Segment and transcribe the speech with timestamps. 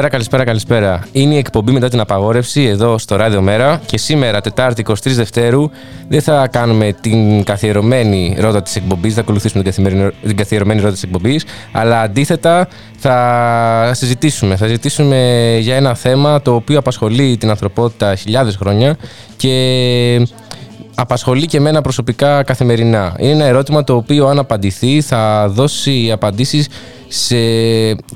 [0.00, 1.22] Καλησπέρα, καλησπέρα, καλησπέρα.
[1.22, 5.70] Είναι η εκπομπή μετά την απαγόρευση εδώ στο Ράδιο Μέρα και σήμερα, Τετάρτη 23 Δευτέρου,
[6.08, 9.62] δεν θα κάνουμε την καθιερωμένη ρότα της εκπομπής, θα ακολουθήσουμε
[10.22, 12.68] την καθιερωμένη ρότα της εκπομπής, αλλά αντίθετα
[12.98, 14.56] θα συζητήσουμε.
[14.56, 18.96] Θα συζητήσουμε για ένα θέμα το οποίο απασχολεί την ανθρωπότητα χιλιάδες χρόνια
[19.36, 20.26] και
[20.94, 23.16] απασχολεί και εμένα προσωπικά καθημερινά.
[23.18, 26.68] Είναι ένα ερώτημα το οποίο αν απαντηθεί θα δώσει απαντήσεις
[27.12, 27.36] σε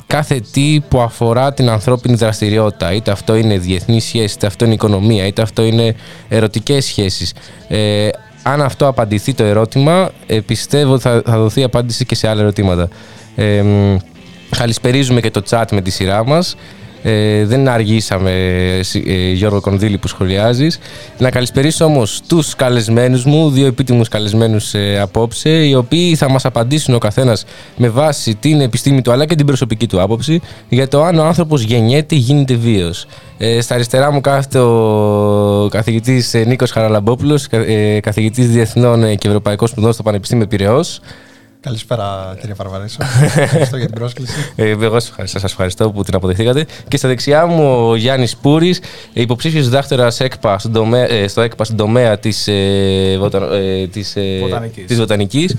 [0.07, 2.93] κάθε τι που αφορά την ανθρώπινη δραστηριότητα.
[2.93, 5.95] Είτε αυτό είναι διεθνή σχέση, είτε αυτό είναι οικονομία, είτε αυτό είναι
[6.29, 7.33] ερωτικές σχέσεις.
[7.69, 8.09] Ε,
[8.43, 12.41] αν αυτό απαντηθεί το ερώτημα, ε, πιστεύω ότι θα, θα δοθεί απάντηση και σε άλλα
[12.41, 12.89] ερωτήματα.
[13.35, 13.65] Ε,
[14.57, 16.57] καλησπερίζουμε και το chat με τη σειρά μας.
[17.07, 18.31] Ε, δεν αργήσαμε,
[19.07, 20.79] ε, Γιώργο Κονδύλη, που σχολιάζεις.
[21.19, 26.45] Να καλησπερίσω όμως τους καλεσμένους μου, δύο επίτιμους καλεσμένους ε, απόψε, οι οποίοι θα μας
[26.45, 27.45] απαντήσουν ο καθένας
[27.77, 31.25] με βάση την επιστήμη του αλλά και την προσωπική του άποψη για το αν ο
[31.25, 33.07] άνθρωπος γεννιέται ή γίνεται βίαιος.
[33.39, 39.69] Ε, στα αριστερά μου κάθεται ο καθηγητής ε, Νίκος Χαραλαμπόπουλος, ε, καθηγητής Διεθνών και Ευρωπαϊκών
[39.69, 40.81] Σπουδών στο Πανεπιστήμιο Πυραιό.
[41.65, 42.99] Καλησπέρα κύριε Παρβαρέσο.
[43.37, 44.33] Ευχαριστώ για την πρόσκληση.
[44.57, 46.67] Ε, εγώ σας ευχαριστώ που την αποδεχθήκατε.
[46.89, 48.81] Και στα δεξιά μου ο Γιάννης Πούρης,
[49.13, 50.29] υποψήφιος διδάκτορας ε,
[51.29, 53.19] στο ΕΚΠΑ στον τομέα της ε,
[53.91, 54.17] της,
[54.87, 55.57] της βοτανικής,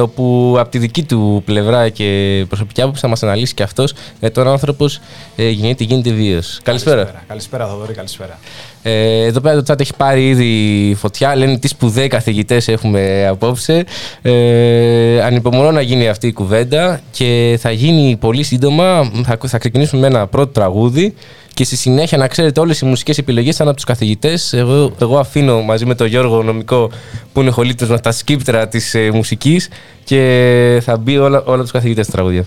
[0.00, 3.94] όπου από τη δική του πλευρά και προσωπική άποψη θα μας αναλύσει και αυτός
[4.32, 5.00] τον άνθρωπος
[5.36, 6.40] γίνεται, γίνεται βίαιο.
[6.62, 7.22] Καλησπέρα.
[7.26, 8.38] Καλησπέρα, Θοδωρή, καλησπέρα.
[8.82, 11.36] Ε, εδώ πέρα το chat έχει πάρει ήδη φωτιά.
[11.36, 13.84] Λένε τι σπουδαίοι καθηγητές έχουμε απόψε.
[14.22, 19.10] Ε, ανυπομονώ να γίνει αυτή η κουβέντα και θα γίνει πολύ σύντομα.
[19.24, 21.14] Θα, θα ξεκινήσουμε με ένα πρώτο τραγούδι
[21.54, 24.52] και στη συνέχεια να ξέρετε όλες οι μουσικές επιλογές θα είναι από τους καθηγητές.
[24.52, 26.90] Εγώ, εγώ αφήνω μαζί με τον Γιώργο Νομικό
[27.32, 29.68] που είναι χολίτος τα σκύπτρα της ε, μουσικής
[30.04, 32.44] και θα μπει όλα, όλα τους καθηγητές στα τραγούδια.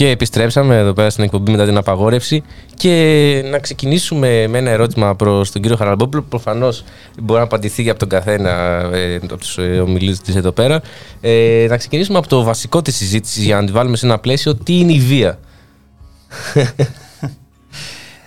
[0.00, 2.42] Και επιστρέψαμε εδώ πέρα στην εκπομπή μετά την απαγόρευση
[2.74, 6.22] και να ξεκινήσουμε με ένα ερώτημα προς τον κύριο Χαραλμπόπουλο.
[6.22, 6.84] Προφανώς
[7.22, 8.50] μπορεί να απαντηθεί από τον καθένα
[8.92, 10.82] ε, από τους ε, ομιλητέ εδώ πέρα.
[11.20, 14.54] Ε, να ξεκινήσουμε από το βασικό της συζήτησης για να τη βάλουμε σε ένα πλαίσιο.
[14.54, 15.38] Τι είναι η βία;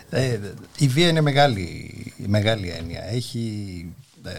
[0.09, 0.39] ε,
[0.77, 1.93] η βία είναι μεγάλη,
[2.27, 3.01] μεγάλη έννοια.
[3.13, 3.85] Έχει,
[4.25, 4.31] ε,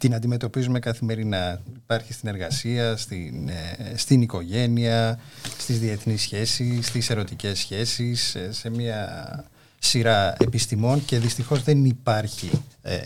[0.00, 1.60] την αντιμετωπίζουμε καθημερινά.
[1.76, 5.18] Υπάρχει στην εργασία, στην, ε, στην οικογένεια,
[5.58, 9.08] στις διεθνείς σχέσεις, στις ερωτικές σχέσεις, σε μια
[9.78, 12.50] σειρά επιστημών και δυστυχώς δεν υπάρχει
[12.82, 12.96] ε,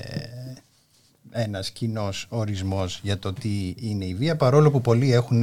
[1.31, 5.43] ένας κοινός ορισμός για το τι είναι η βία παρόλο που πολλοί έχουν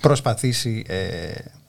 [0.00, 0.98] προσπαθήσει ε,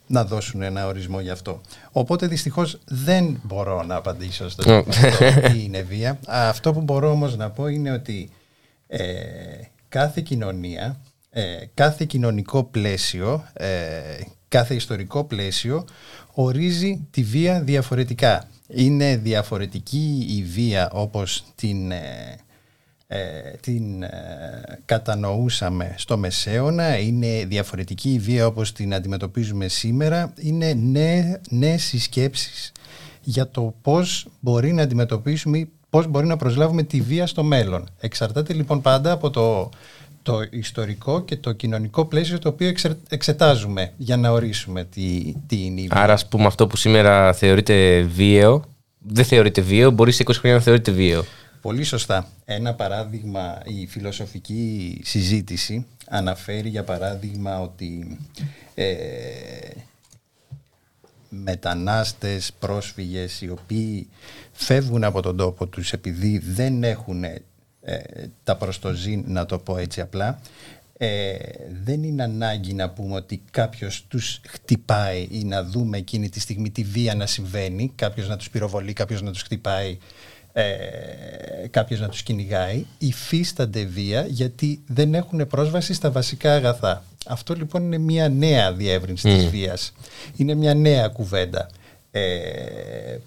[0.08, 1.62] να δώσουν ένα ορισμό γι' αυτό.
[1.92, 4.84] Οπότε δυστυχώς δεν μπορώ να απαντήσω στο
[5.52, 6.20] τι είναι βία.
[6.28, 8.30] Αυτό που μπορώ όμως να πω είναι ότι
[8.92, 9.04] ε,
[9.90, 13.44] κάθε κοινωνία, ε, κάθε κοινωνικό πλαίσιο,
[14.48, 15.86] κάθε ιστορικό πλαίσιο
[16.34, 18.50] ορίζει τη βία διαφορετικά.
[18.68, 21.92] Είναι διαφορετική η βία όπως την
[23.12, 24.10] ε, την ε,
[24.86, 32.72] κατανοούσαμε στο Μεσαίωνα, είναι διαφορετική η βία όπως την αντιμετωπίζουμε σήμερα, είναι νέ, νέες συσκέψεις
[33.22, 37.90] για το πώς μπορεί να αντιμετωπίσουμε πώς μπορεί να προσλάβουμε τη βία στο μέλλον.
[38.00, 39.70] Εξαρτάται λοιπόν πάντα από το,
[40.22, 42.74] το ιστορικό και το κοινωνικό πλαίσιο το οποίο
[43.10, 46.02] εξετάζουμε για να ορίσουμε τι, τι είναι η βία.
[46.02, 48.64] Άρα ας πούμε αυτό που σήμερα θεωρείται βίαιο,
[48.98, 51.24] δεν θεωρείται βίαιο, μπορεί σε 20 χρόνια να θεωρείται βίαιο.
[51.62, 52.28] Πολύ σωστά.
[52.46, 58.18] Ένα παράδειγμα, η φιλοσοφική συζήτηση αναφέρει για παράδειγμα ότι
[58.76, 58.96] ε,
[61.30, 64.08] μετανάστες, πρόσφυγες οι οποίοι
[64.60, 67.40] φεύγουν από τον τόπο τους επειδή δεν έχουν ε,
[68.44, 70.40] τα προστοζήν, να το πω έτσι απλά,
[70.98, 71.36] ε,
[71.84, 76.70] δεν είναι ανάγκη να πούμε ότι κάποιος τους χτυπάει ή να δούμε εκείνη τη στιγμή
[76.70, 79.98] τη βία να συμβαίνει, κάποιος να τους πυροβολεί, κάποιος να τους χτυπάει
[80.54, 80.64] ε,
[81.72, 87.04] κάποιος να τους κυνηγάει, υφίστανται βία γιατί δεν έχουν πρόσβαση στα βασικά αγαθά.
[87.28, 89.36] Αυτό λοιπόν είναι μια νέα διεύρυνση mm.
[89.36, 89.94] της βίας.
[90.36, 91.70] Είναι μια νέα κουβέντα.
[92.12, 93.18] Ε,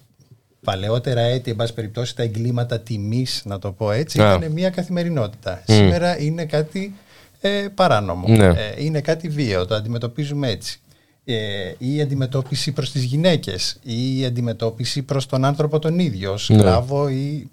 [0.65, 4.37] παλαιότερα έτη, εν πάση περιπτώσει, τα εγκλήματα τιμής, να το πω έτσι, yeah.
[4.39, 5.63] ήταν μια καθημερινότητα.
[5.67, 6.95] Σήμερα είναι κάτι
[7.41, 8.29] ε, παράνομο.
[8.29, 8.47] Ναι.
[8.47, 10.81] Ε, είναι κάτι βίαιο, το αντιμετωπίζουμε έτσι
[11.25, 16.49] ε, η αντιμετώπιση προς τις γυναίκες ή η αντιμετώπιση προς τον άνθρωπο τον ίδιο, ως
[16.49, 16.59] ναι.
[16.59, 17.51] σκλάβο ή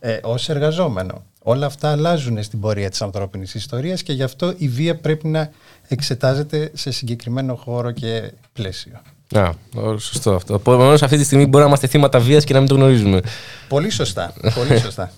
[0.00, 1.22] ε, ως εργαζόμενο.
[1.48, 5.50] Όλα αυτά αλλάζουν στην πορεία της ανθρώπινης ιστορίας και γι' αυτό η βία πρέπει να
[5.88, 9.00] εξετάζεται σε συγκεκριμένο χώρο και πλαίσιο.
[9.34, 9.50] Α,
[9.98, 10.54] σωστό αυτό.
[10.54, 13.20] Επομένως, αυτή τη στιγμή μπορεί να είμαστε θύματα βίας και να μην το γνωρίζουμε.
[13.68, 14.32] Πολύ σωστά.
[14.54, 15.12] Πολύ σωστά.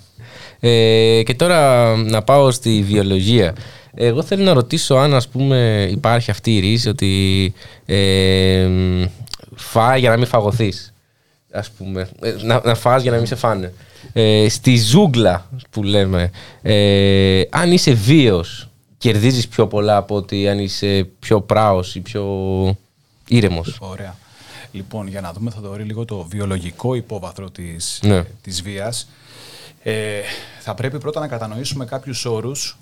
[0.61, 3.55] ε, και τώρα να πάω στη βιολογία.
[3.95, 7.53] Εγώ θέλω να ρωτήσω αν ας πούμε υπάρχει αυτή η ρίση ότι
[7.87, 8.69] ε,
[9.55, 10.93] φάει για να μην φαγωθείς.
[11.53, 12.09] Ας πούμε.
[12.21, 13.73] Ε, να, να φας για να μην σε φάνε.
[14.13, 16.31] Ε, στη ζούγκλα που λέμε,
[16.63, 18.69] ε, αν είσαι βίος,
[18.99, 22.25] κερδίζεις πιο πολλά από ότι αν είσαι πιο πράος ή πιο
[23.29, 23.77] ήρεμος.
[23.81, 24.17] Ωραία.
[24.73, 28.25] Λοιπόν, για να δούμε θα δω λίγο το βιολογικό υπόβαθρο της, ναι.
[28.43, 29.09] της βίας.
[29.83, 30.21] Ε,
[30.61, 32.79] θα πρέπει πρώτα να κατανοήσουμε κάποιους όρους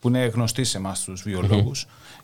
[0.00, 1.72] που είναι γνωστοί σε εμάς τους βιολογου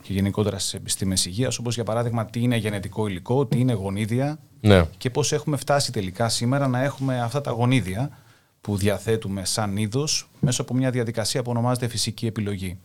[0.03, 4.39] και γενικότερα στις επιστήμες υγείας, όπως για παράδειγμα τι είναι γενετικό υλικό, τι είναι γονίδια
[4.61, 4.85] ναι.
[4.99, 8.11] και πώς έχουμε φτάσει τελικά σήμερα να έχουμε αυτά τα γονίδια
[8.69, 12.79] που διαθέτουμε σαν είδος μέσα από μια διαδικασία που ονομάζεται φυσική επιλογή.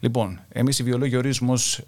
[0.00, 1.80] Λοιπόν, εμείς οι βιολόγοι ορίζουμε ως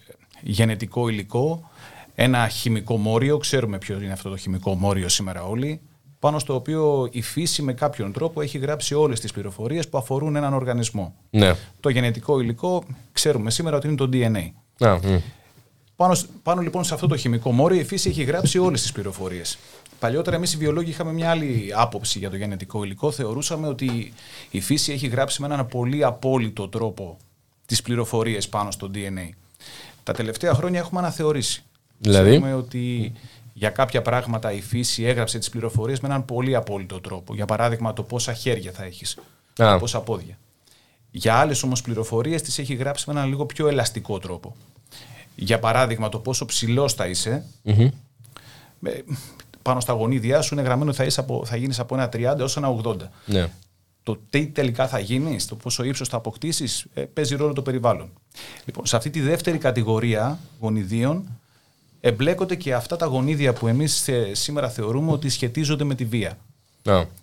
[0.42, 1.70] γενετικό υλικό
[2.14, 5.80] ένα χημικό μόριο, ξέρουμε ποιο είναι αυτό το χημικό μόριο σήμερα όλοι,
[6.18, 10.36] πάνω στο οποίο η φύση με κάποιον τρόπο έχει γράψει όλες τις πληροφορίες που αφορούν
[10.36, 11.14] έναν οργανισμό.
[11.30, 11.54] Ναι.
[11.80, 14.50] Το γενετικό υλικό ξέρουμε σήμερα ότι είναι το DNA.
[14.78, 15.20] Ναι.
[16.00, 19.58] Πάνω, πάνω λοιπόν σε αυτό το χημικό μόριο η φύση έχει γράψει όλες τις πληροφορίες.
[19.98, 23.10] Παλιότερα, εμείς οι βιολόγοι είχαμε μια άλλη άποψη για το γενετικό υλικό.
[23.10, 24.12] Θεωρούσαμε ότι
[24.50, 27.16] η φύση έχει γράψει με έναν πολύ απόλυτο τρόπο
[27.66, 29.28] τις πληροφορίες πάνω στο DNA.
[30.02, 31.64] Τα τελευταία χρόνια έχουμε αναθεωρήσει.
[31.98, 33.12] Δηλαδή; Ξέρουμε ότι
[33.52, 37.34] για κάποια πράγματα η φύση έγραψε τις πληροφορίες με έναν πολύ απόλυτο τρόπο.
[37.34, 39.18] Για παράδειγμα, το πόσα χέρια θα έχεις,
[39.78, 40.38] πόσα πόδια.
[41.10, 44.56] Για άλλες όμως πληροφορίες τις έχει γράψει με έναν λίγο πιο ελαστικό τρόπο.
[45.40, 47.44] Για παράδειγμα, το πόσο ψηλός θα είσαι.
[49.62, 52.80] Πάνω στα γονίδια σου είναι γραμμένο ότι θα, θα γίνεις από ένα 30 έως ένα
[52.84, 52.96] 80.
[53.26, 53.50] Ναι.
[54.02, 58.10] Το τι τελικά θα γίνεις, το πόσο ύψος θα αποκτήσεις, ε, παίζει ρόλο το περιβάλλον.
[58.64, 61.38] Λοιπόν, σε αυτή τη δεύτερη κατηγορία γονιδίων
[62.00, 66.38] εμπλέκονται και αυτά τα γονίδια που εμείς σήμερα θεωρούμε ότι σχετίζονται με τη βία.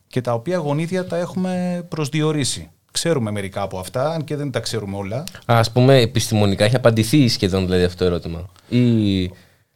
[0.07, 2.69] Και τα οποία γονίδια τα έχουμε προσδιορίσει.
[2.97, 5.23] Ξέρουμε μερικά από αυτά, αν και δεν τα ξέρουμε όλα.
[5.45, 8.49] Α πούμε, επιστημονικά έχει απαντηθεί σχεδόν δηλαδή αυτό το ερώτημα.
[8.69, 9.23] Ή...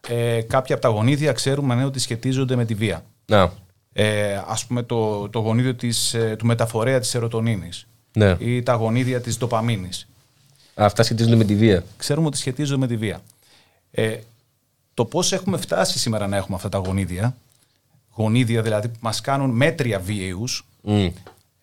[0.08, 3.04] Ε, κάποια από τα γονίδια ξέρουμε ναι, ότι σχετίζονται με τη βία.
[3.26, 3.52] Να.
[3.94, 8.36] Ε, ας πούμε το, το γονίδιο της, ε, του μεταφορέα της ερωτονίνης ναι.
[8.40, 10.08] ή τα γονίδια της δοπαμίνης.
[10.76, 11.84] Αυτά σχετίζονται με τη βία.
[11.98, 13.22] Ξέρουμε ότι σχετίζονται με τη βία.
[13.92, 14.18] Ε,
[14.94, 17.36] το πώς έχουμε φτάσει σήμερα να έχουμε αυτά τα γονίδια,
[18.16, 20.66] γονίδια δηλαδή που μας κάνουν μέτρια βίαιους,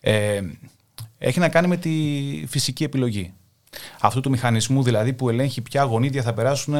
[0.01, 0.41] ε,
[1.19, 1.91] έχει να κάνει με τη
[2.49, 3.33] φυσική επιλογή.
[4.01, 6.75] Αυτού του μηχανισμού δηλαδή που ελέγχει ποια γονίδια θα περάσουν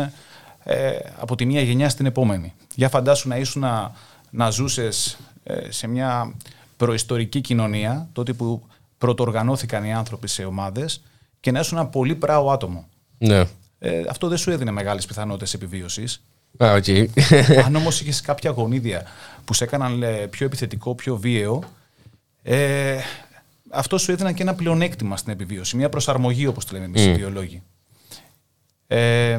[0.65, 2.53] ε, από τη μία γενιά στην επόμενη.
[2.75, 3.93] Για φαντάσου να ήσουν να,
[4.31, 6.35] να ζούσες ε, σε μια
[6.77, 8.63] προϊστορική κοινωνία, τότε που
[8.99, 11.03] πρωτοοργανώθηκαν οι άνθρωποι σε ομάδες
[11.41, 12.89] και να ήσουν ένα πολύ πράο άτομο.
[13.19, 13.45] Ναι.
[13.79, 16.23] Ε, αυτό δεν σου έδινε μεγάλες πιθανότητες επιβίωσης.
[16.57, 17.07] Α, okay.
[17.67, 19.03] Αν όμως είχες κάποια γονίδια
[19.45, 21.63] που σε έκαναν πιο επιθετικό, πιο βίαιο,
[22.43, 22.99] ε,
[23.71, 27.13] αυτό σου έδινε και ένα πλεονέκτημα στην επιβίωση, μια προσαρμογή όπως το λέμε εμείς οι
[27.13, 27.63] βιολόγοι.
[28.87, 29.39] Ε,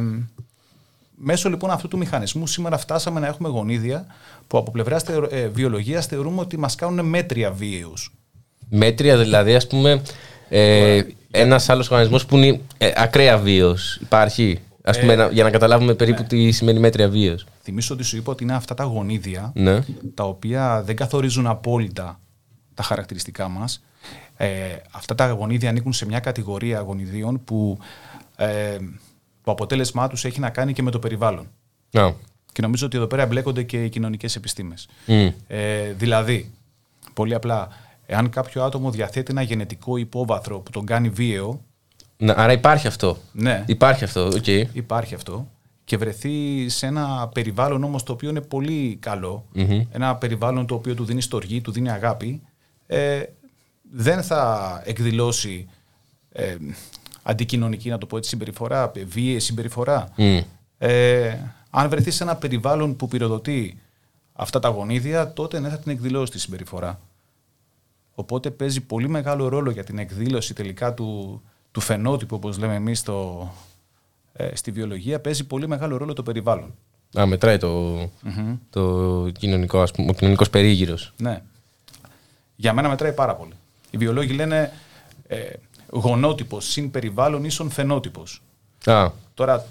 [1.15, 4.05] μέσω λοιπόν αυτού του μηχανισμού σήμερα φτάσαμε να έχουμε γονίδια
[4.48, 8.13] που από πλευρά ε, βιολογίας θεωρούμε ότι μας κάνουν μέτρια βίαιους.
[8.69, 10.01] Μέτρια δηλαδή ας πούμε
[10.50, 14.59] ε, ένας άλλος οργανισμός που είναι ε, ακραία βίαιος υπάρχει.
[14.83, 16.27] Ας πούμε, ε, για να καταλάβουμε περίπου ναι.
[16.27, 17.45] τι σημαίνει μέτρια βίαιος.
[17.63, 19.83] Θυμίσω ότι σου είπα ότι είναι αυτά τα γονίδια ναι.
[20.13, 22.19] τα οποία δεν καθορίζουν απόλυτα
[22.79, 23.83] τα χαρακτηριστικά μας.
[24.38, 24.48] Ε,
[24.91, 27.77] αυτά τα γονίδια ανήκουν σε μια κατηγορία γονιδίων που
[28.36, 28.77] ε,
[29.43, 31.48] το αποτέλεσμά τους έχει να κάνει και με το περιβάλλον.
[31.91, 32.13] No.
[32.51, 34.88] Και νομίζω ότι εδώ πέρα εμπλέκονται και οι κοινωνικές επιστήμες.
[35.48, 36.51] Ε, δηλαδή,
[37.13, 37.67] πολύ απλά,
[38.05, 41.62] εάν κάποιο άτομο διαθέτει ένα γενετικό υπόβαθρο που τον κάνει βίαιο...
[42.17, 43.17] Ναι, άρα υπάρχει αυτό.
[43.31, 43.63] Ναι.
[43.67, 44.63] Υπάρχει αυτό, okay.
[44.74, 45.48] Υπάρχει αυτό
[45.83, 49.00] και βρεθεί σε ένα περιβάλλον όμως το οποίο είναι πολύ
[49.91, 52.41] ένα περιβάλλον το οποίο του δίνει στοργή, του δίνει αγάπη,
[52.91, 53.24] ε,
[53.91, 55.67] δεν θα εκδηλώσει
[56.31, 56.55] ε,
[57.24, 60.13] αντικοινωνική, να το πω έτσι, συμπεριφορά, βίαιη συμπεριφορά.
[60.77, 61.38] Ε,
[61.69, 63.79] αν βρεθεί σε ένα περιβάλλον που πυροδοτεί
[64.34, 67.00] αυτά τα γονίδια, τότε ναι, θα την εκδηλώσει τη συμπεριφορά.
[68.13, 71.41] Οπότε παίζει πολύ μεγάλο ρόλο για την εκδήλωση τελικά του,
[71.72, 73.50] του φαινότυπου, όπως λέμε εμείς στο,
[74.34, 76.74] ε, στη βιολογία, παίζει πολύ μεγάλο ρόλο το περιβάλλον.
[77.19, 78.00] Α, μετράει το,
[78.69, 81.13] το κοινωνικό, ας πούμε, ο κοινωνικός περίγυρος.
[81.17, 81.41] Ναι.
[82.59, 83.53] Για μένα μετράει πάρα πολύ.
[83.89, 84.71] Οι βιολόγοι λένε
[85.27, 85.37] ε,
[85.89, 88.41] γονότυπος συν περιβάλλον ίσον φαινότυπος.
[88.85, 89.11] Α.
[89.33, 89.65] Τώρα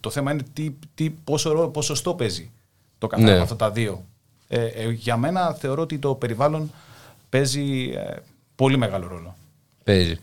[0.00, 2.50] το θέμα είναι τι, τι, πόσο ποσοστό παίζει
[2.98, 3.40] το καθένα ναι.
[3.40, 4.04] αυτά τα δύο.
[4.48, 6.72] Ε, ε, για μένα θεωρώ ότι το περιβάλλον
[7.28, 8.16] παίζει ε,
[8.54, 9.36] πολύ μεγάλο ρόλο.
[9.84, 10.18] Παίζει.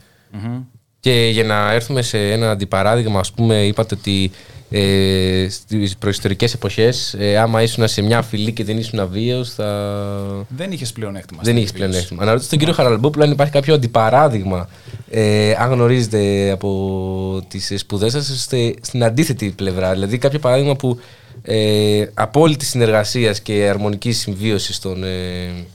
[0.99, 4.31] Και για να έρθουμε σε ένα αντιπαράδειγμα, ας πούμε, είπατε ότι
[4.69, 10.45] ε, στις προϊστορικές εποχές ε, άμα ήσουν σε μια φυλή και δεν ήσουν αβίαιος θα...
[10.49, 11.41] Δεν είχες πλεονέκτημα.
[11.43, 12.25] Δεν είχες πλεονέκτημα.
[12.25, 14.69] Να ρωτήσω τον κύριο Χαραλμπόπουλο αν υπάρχει κάποιο αντιπαράδειγμα
[15.09, 18.47] ε, αν γνωρίζετε από τις σπουδές σας
[18.81, 19.93] στην αντίθετη πλευρά.
[19.93, 20.99] Δηλαδή κάποιο παράδειγμα που
[21.41, 25.03] ε, απόλυτη συνεργασίας και αρμονικής συμβίωσης των...
[25.03, 25.65] Ε...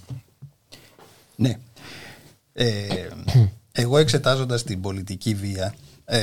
[1.36, 1.58] Ναι.
[2.52, 2.86] Ε,
[3.72, 6.20] εγώ εξετάζοντας την πολιτική βία ε,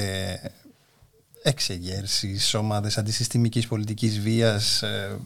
[1.49, 5.17] εξεγέρσεις, ομάδες αντισυστημικής πολιτικής βίας ε,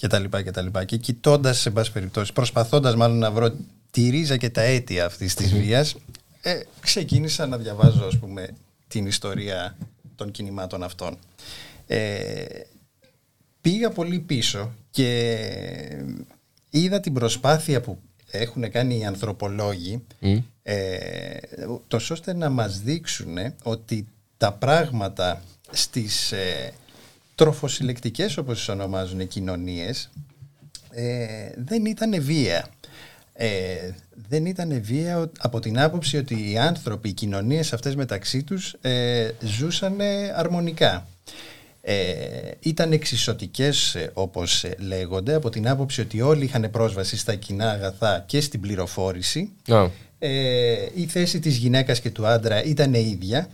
[0.00, 0.24] κτλ.
[0.24, 3.54] Και, και κοιτώντας, σε πάση περιπτώσει, προσπαθώντας μάλλον να βρω
[3.90, 5.96] τη ρίζα και τα αίτια αυτής της βίας,
[6.42, 8.48] ε, ξεκίνησα να διαβάζω, ας πούμε,
[8.88, 9.76] την ιστορία
[10.16, 11.18] των κινημάτων αυτών.
[11.86, 12.44] Ε,
[13.60, 16.04] πήγα πολύ πίσω και
[16.70, 17.98] είδα την προσπάθεια που
[18.30, 20.42] έχουν κάνει οι ανθρωπολόγοι mm.
[20.62, 21.36] ε,
[21.88, 24.06] τόσο ώστε να μας δείξουν ότι
[24.38, 26.72] τα πράγματα στις ε,
[27.34, 30.10] τροφοσυλλεκτικές όπως τις ονομάζουν οι κοινωνίες
[30.90, 32.66] ε, δεν ήταν βία.
[33.32, 33.90] Ε,
[34.28, 39.30] δεν ήταν βία από την άποψη ότι οι άνθρωποι, οι κοινωνίες αυτές μεταξύ τους ε,
[39.40, 40.00] ζούσαν
[40.36, 41.06] αρμονικά.
[41.88, 47.70] Ε, ήταν εξισωτικές ε, όπως λέγονται από την άποψη ότι όλοι είχαν πρόσβαση στα κοινά
[47.70, 49.52] αγαθά και στην πληροφόρηση.
[50.18, 53.48] Ε, η θέση της γυναίκας και του άντρα ήταν ίδια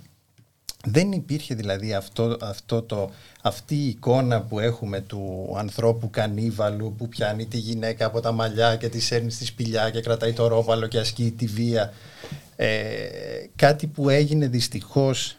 [0.87, 3.11] δεν υπήρχε δηλαδή αυτό, αυτό το,
[3.43, 8.77] αυτή η εικόνα που έχουμε του ανθρώπου κανίβαλου που πιάνει τη γυναίκα από τα μαλλιά
[8.77, 11.93] και τη σέρνει στη σπηλιά και κρατάει το ρόβαλο και ασκεί τη βία.
[12.57, 12.69] Ε,
[13.57, 15.37] κάτι που έγινε δυστυχώς,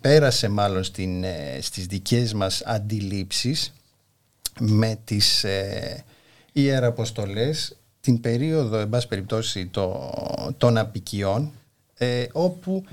[0.00, 3.72] πέρασε μάλλον στην, ε, στις δικές μας αντιλήψεις
[4.60, 6.04] με τις ε,
[6.52, 10.12] ιεραποστολές την περίοδο, εν πάση περιπτώσει, το,
[10.56, 11.52] των απικιών
[11.98, 12.84] ε, όπου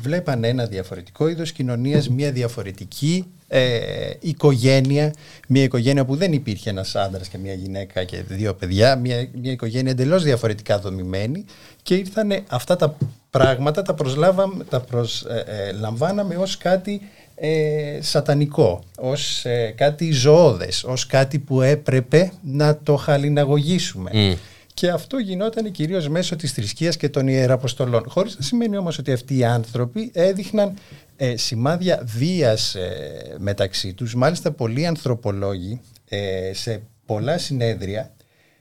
[0.00, 5.14] βλέπανε ένα διαφορετικό είδος κοινωνίας, μια διαφορετική ε, οικογένεια,
[5.48, 9.52] μια οικογένεια που δεν υπήρχε ένας άντρας και μια γυναίκα και δύο παιδιά, μια, μια
[9.52, 11.44] οικογένεια εντελώς διαφορετικά δομημένη.
[11.82, 12.96] Και ήρθαν αυτά τα
[13.30, 17.00] πράγματα, τα, προσλάβαμε, τα προσλαμβάναμε ε, ως κάτι
[17.34, 19.44] ε, σατανικό, ως
[19.74, 24.36] κάτι ζωώδες, ως κάτι που έπρεπε να το χαλιναγωγήσουμε.
[24.76, 28.04] Και αυτό γινόταν κυρίως μέσω της θρησκείας και των ιεραποστολών.
[28.08, 30.74] Χωρίς να σημαίνει όμως ότι αυτοί οι άνθρωποι έδειχναν
[31.16, 34.14] ε, σημάδια βίας ε, μεταξύ τους.
[34.14, 38.10] Μάλιστα, πολλοί ανθρωπολόγοι ε, σε πολλά συνέδρια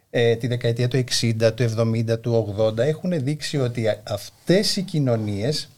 [0.10, 5.69] ε, τη δεκαετία του 60, του 70, του 80 έχουν δείξει ότι αυτές οι κοινωνίες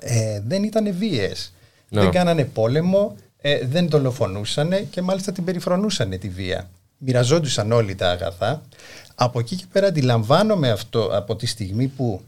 [0.00, 1.52] ε, δεν ήταν βίαιες.
[1.88, 2.00] Ναι.
[2.00, 6.70] Δεν κάνανε πόλεμο, ε, δεν δολοφονούσαν και μάλιστα την περιφρονούσαν τη βία.
[6.98, 8.62] Μοιραζόντουσαν όλοι τα αγαθά.
[9.18, 12.20] Από εκεί και πέρα αντιλαμβάνομαι αυτό από τη στιγμή που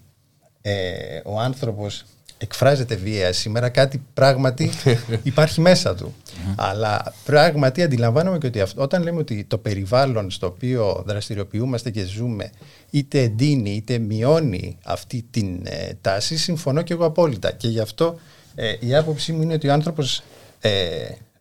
[0.63, 2.05] ε, ο άνθρωπος
[2.39, 4.71] εκφράζεται βία σήμερα κάτι πράγματι
[5.23, 6.15] υπάρχει μέσα του.
[6.57, 12.51] Αλλά πράγματι αντιλαμβάνομαι και ότι όταν λέμε ότι το περιβάλλον στο οποίο δραστηριοποιούμαστε και ζούμε
[12.91, 17.51] είτε εντείνει είτε μειώνει αυτή την ε, τάση, συμφωνώ και εγώ απόλυτα.
[17.53, 18.19] Και γι' αυτό
[18.55, 20.23] ε, η άποψή μου είναι ότι ο άνθρωπος
[20.61, 20.71] ε,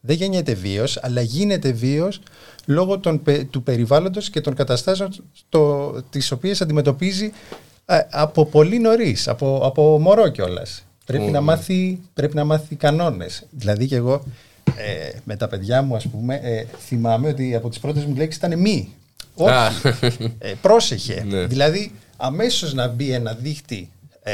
[0.07, 2.21] δεν γεννιέται βίος, αλλά γίνεται βίος
[2.65, 5.15] λόγω των, του περιβάλλοντος και των καταστάσεων
[5.49, 7.31] το, τις οποίες αντιμετωπίζει
[7.85, 10.83] ε, από πολύ νωρίς, από, από μωρό κιόλας.
[11.05, 13.45] Πρέπει, να μάθει, πρέπει να μάθει κανόνες.
[13.49, 14.23] Δηλαδή και εγώ
[14.77, 18.41] ε, με τα παιδιά μου ας πούμε ε, θυμάμαι ότι από τις πρώτες μου λέξεις
[18.43, 18.93] ήταν μη.
[19.35, 20.35] Όχι.
[20.39, 21.23] ε, πρόσεχε.
[21.29, 21.45] Ναι.
[21.45, 23.89] Δηλαδή αμέσως να μπει ένα δίχτυ
[24.23, 24.33] ε,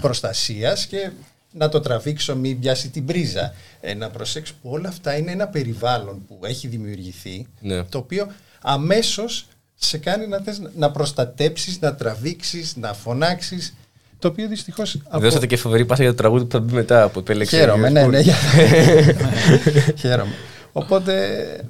[0.00, 1.10] προστασίας και
[1.52, 3.54] να το τραβήξω μην πιάσει την πρίζα.
[3.80, 7.84] Ε, να προσέξω που όλα αυτά είναι ένα περιβάλλον που έχει δημιουργηθεί ναι.
[7.84, 13.74] το οποίο αμέσως σε κάνει να θες να προστατέψεις, να τραβήξεις, να φωνάξεις
[14.18, 14.98] το οποίο δυστυχώς.
[15.08, 15.20] Από...
[15.22, 17.56] Δώσατε και φοβερή πάσα για το τραγούδι που θα μπει μετά από επέλεξη.
[17.56, 18.22] Χαίρομαι, ναι, ναι.
[20.00, 20.32] Χαίρομαι.
[20.72, 21.14] Οπότε,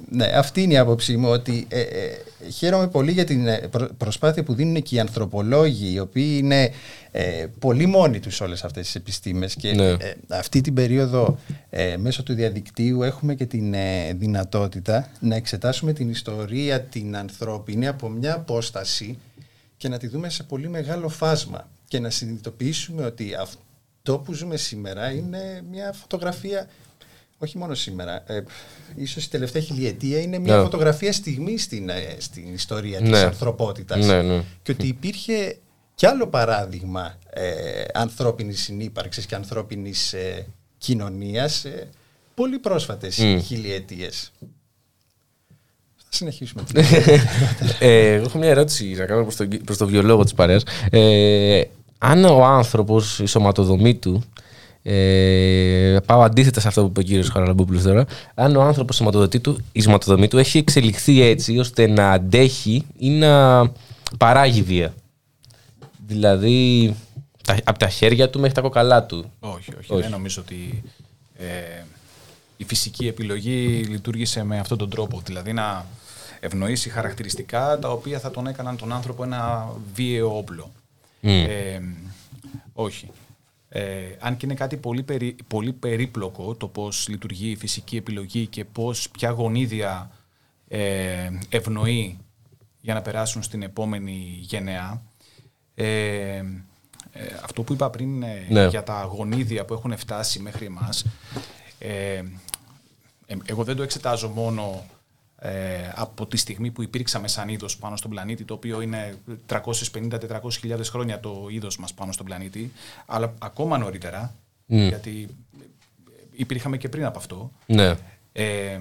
[0.09, 2.17] ναι, αυτή είναι η άποψή μου ότι ε, ε,
[2.51, 6.71] χαίρομαι πολύ για την ε, προσπάθεια που δίνουν και οι ανθρωπολόγοι οι οποίοι είναι
[7.11, 9.95] ε, πολύ μόνοι τους όλες αυτές τις επιστήμες και ναι.
[10.27, 11.37] αυτή την περίοδο
[11.97, 13.75] μέσω του διαδικτύου έχουμε και την
[14.15, 19.17] δυνατότητα να εξετάσουμε την ιστορία την ανθρώπινη από μια απόσταση
[19.77, 24.57] και να τη δούμε σε πολύ μεγάλο φάσμα και να συνειδητοποιήσουμε ότι αυτό που ζούμε
[24.57, 26.67] σήμερα είναι μια φωτογραφία
[27.43, 28.43] όχι μόνο σήμερα, ε,
[28.95, 30.61] ίσως η τελευταία χιλιετία είναι μια ναι.
[30.63, 33.09] φωτογραφία στιγμή στην, ε, στην ιστορία ναι.
[33.09, 34.43] της ανθρωπότητας ναι, ναι.
[34.63, 35.57] και ότι υπήρχε
[35.95, 40.45] κι άλλο παράδειγμα ε, ανθρώπινης συνύπαρξης και ανθρώπινης ε,
[40.77, 41.87] κοινωνίας ε,
[42.35, 43.39] πολύ πρόσφατες mm.
[43.43, 44.31] χιλιετίες.
[45.97, 46.63] Θα συνεχίσουμε.
[47.79, 50.63] ε, έχω μια ερώτηση να κάνω προς, το, προς τον βιολόγο της παρέας.
[50.91, 51.63] Ε,
[51.97, 54.23] αν ο άνθρωπος, η σωματοδομή του,
[54.83, 58.05] ε, πάω αντίθετα σε αυτό που είπε ο κύριος Χαραλαμπόπουλο τώρα.
[58.33, 59.01] Αν ο άνθρωπος
[59.71, 63.61] η σωματοδομή του έχει εξελιχθεί έτσι ώστε να αντέχει ή να
[64.17, 64.93] παράγει βία.
[66.07, 66.95] Δηλαδή
[67.63, 69.31] από τα χέρια του μέχρι τα κοκαλά του.
[69.39, 70.01] Όχι, όχι.
[70.01, 70.83] Δεν νομίζω ότι
[71.37, 71.83] ε,
[72.57, 75.21] η φυσική επιλογή λειτουργήσε με αυτόν τον τρόπο.
[75.25, 75.85] Δηλαδή να
[76.39, 80.71] ευνοήσει χαρακτηριστικά τα οποία θα τον έκαναν τον άνθρωπο ένα βίαιο όπλο.
[81.21, 81.79] Ε,
[82.73, 83.09] όχι.
[83.73, 85.05] Ε, αν και είναι κάτι πολύ,
[85.47, 90.11] πολύ περίπλοκο το πώς λειτουργεί η φυσική επιλογή και πώς ποια γονίδια
[90.67, 92.19] ε, ευνοεί
[92.81, 95.01] για να περάσουν στην επόμενη γενεά.
[95.75, 96.43] Ε, ε
[97.43, 98.67] αυτό που είπα πριν ε, ναι.
[98.67, 101.05] για τα γονίδια που έχουν φτάσει μέχρι εμάς,
[103.45, 104.85] εγώ δεν το εξετάζω μόνο
[105.43, 109.15] ε, από τη στιγμή που υπήρξαμε σαν είδος πάνω στον πλανήτη, το οποίο είναι
[109.47, 109.59] 350-400
[110.83, 112.71] χρόνια το είδος μας πάνω στον πλανήτη,
[113.05, 115.27] αλλά ακόμα νωρίτερα, γιατί
[116.31, 117.51] υπήρχαμε και πριν από αυτό.
[117.65, 117.95] Ναι.
[118.31, 118.79] Ε,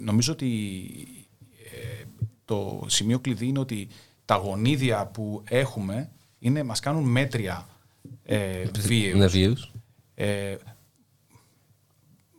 [0.00, 0.48] νομίζω ότι
[1.72, 2.04] ε,
[2.44, 3.88] το σημείο κλειδί είναι ότι
[4.24, 7.68] τα γονίδια που έχουμε είναι, μας κάνουν μέτρια
[8.24, 9.72] ε, βίαιους.
[10.14, 10.56] Ε,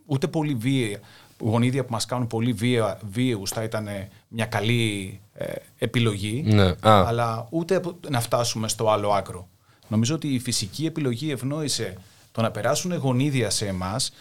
[0.05, 0.99] ούτε πολύ βίαια
[1.39, 3.87] γονίδια που μας κάνουν πολύ βία, βίαιους θα ήταν
[4.27, 6.75] μια καλή ε, επιλογή, ναι.
[6.81, 9.47] αλλά ούτε να φτάσουμε στο άλλο άκρο.
[9.87, 11.97] Νομίζω ότι η φυσική επιλογή ευνόησε
[12.31, 14.11] το να περάσουν γονίδια σε εμάς,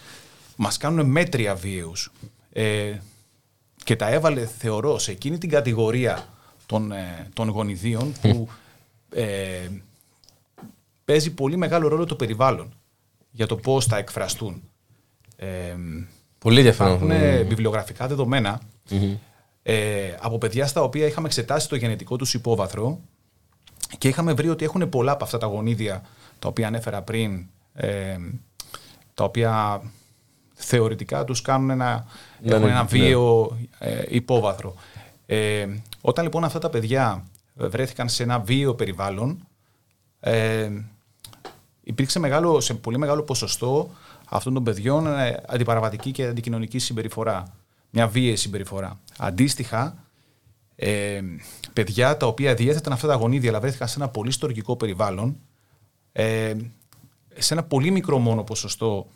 [0.56, 2.12] μας κάνουν μέτρια βίαιους
[2.52, 2.98] ε,
[3.84, 6.28] και τα έβαλε, θεωρώ, σε εκείνη την κατηγορία
[6.66, 8.48] των, ε, των γονιδίων που
[9.10, 9.68] ε,
[11.04, 12.74] παίζει πολύ μεγάλο ρόλο το περιβάλλον
[13.30, 14.62] για το πώς θα εκφραστούν.
[16.38, 16.94] Πολύ ενδιαφέρον.
[16.94, 18.06] Υπάρχουν βιβλιογραφικά
[19.68, 23.00] ε, από παιδιά στα οποία είχαμε εξετάσει το γενετικό τους υπόβαθρο
[23.98, 26.02] και είχαμε βρει ότι έχουν πολλά από αυτά τα γονίδια
[26.38, 28.16] τα οποία ανέφερα πριν, ε,
[29.14, 29.82] τα οποία
[30.54, 32.06] θεωρητικά τους κάνουν ένα,
[32.40, 32.88] ναι, έχουν ναι, ένα ναι.
[32.88, 34.74] βίαιο ε, υπόβαθρο.
[35.26, 35.66] Ε,
[36.00, 39.46] όταν λοιπόν αυτά τα παιδιά βρέθηκαν σε ένα βίαιο περιβάλλον,
[40.20, 40.70] ε,
[41.82, 43.90] υπήρξε μεγάλο, σε πολύ μεγάλο ποσοστό
[44.28, 47.42] αυτών των παιδιών είναι αντιπαραβατική και αντικοινωνική συμπεριφορά.
[47.90, 49.00] Μια βίαιη συμπεριφορά.
[49.18, 50.04] Αντίστοιχα,
[50.76, 51.20] ε,
[51.72, 55.36] παιδιά τα οποία διέθεταν αυτά τα γονίδια αλλά βρέθηκαν σε ένα πολύ στοργικό περιβάλλον,
[56.12, 56.54] ε,
[57.36, 59.06] σε ένα πολύ μικρό μόνο ποσοστό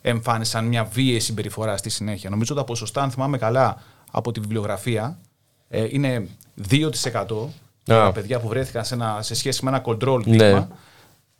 [0.00, 2.30] εμφάνισαν μια βίαιη συμπεριφορά στη συνέχεια.
[2.30, 5.18] Νομίζω τα ποσοστά, αν θυμάμαι καλά από τη βιβλιογραφία,
[5.68, 6.28] ε, είναι
[6.68, 7.48] 2%
[7.84, 10.36] τα παιδιά που βρέθηκαν σε, ένα, σε σχέση με ένα control ναι.
[10.36, 10.68] δείγμα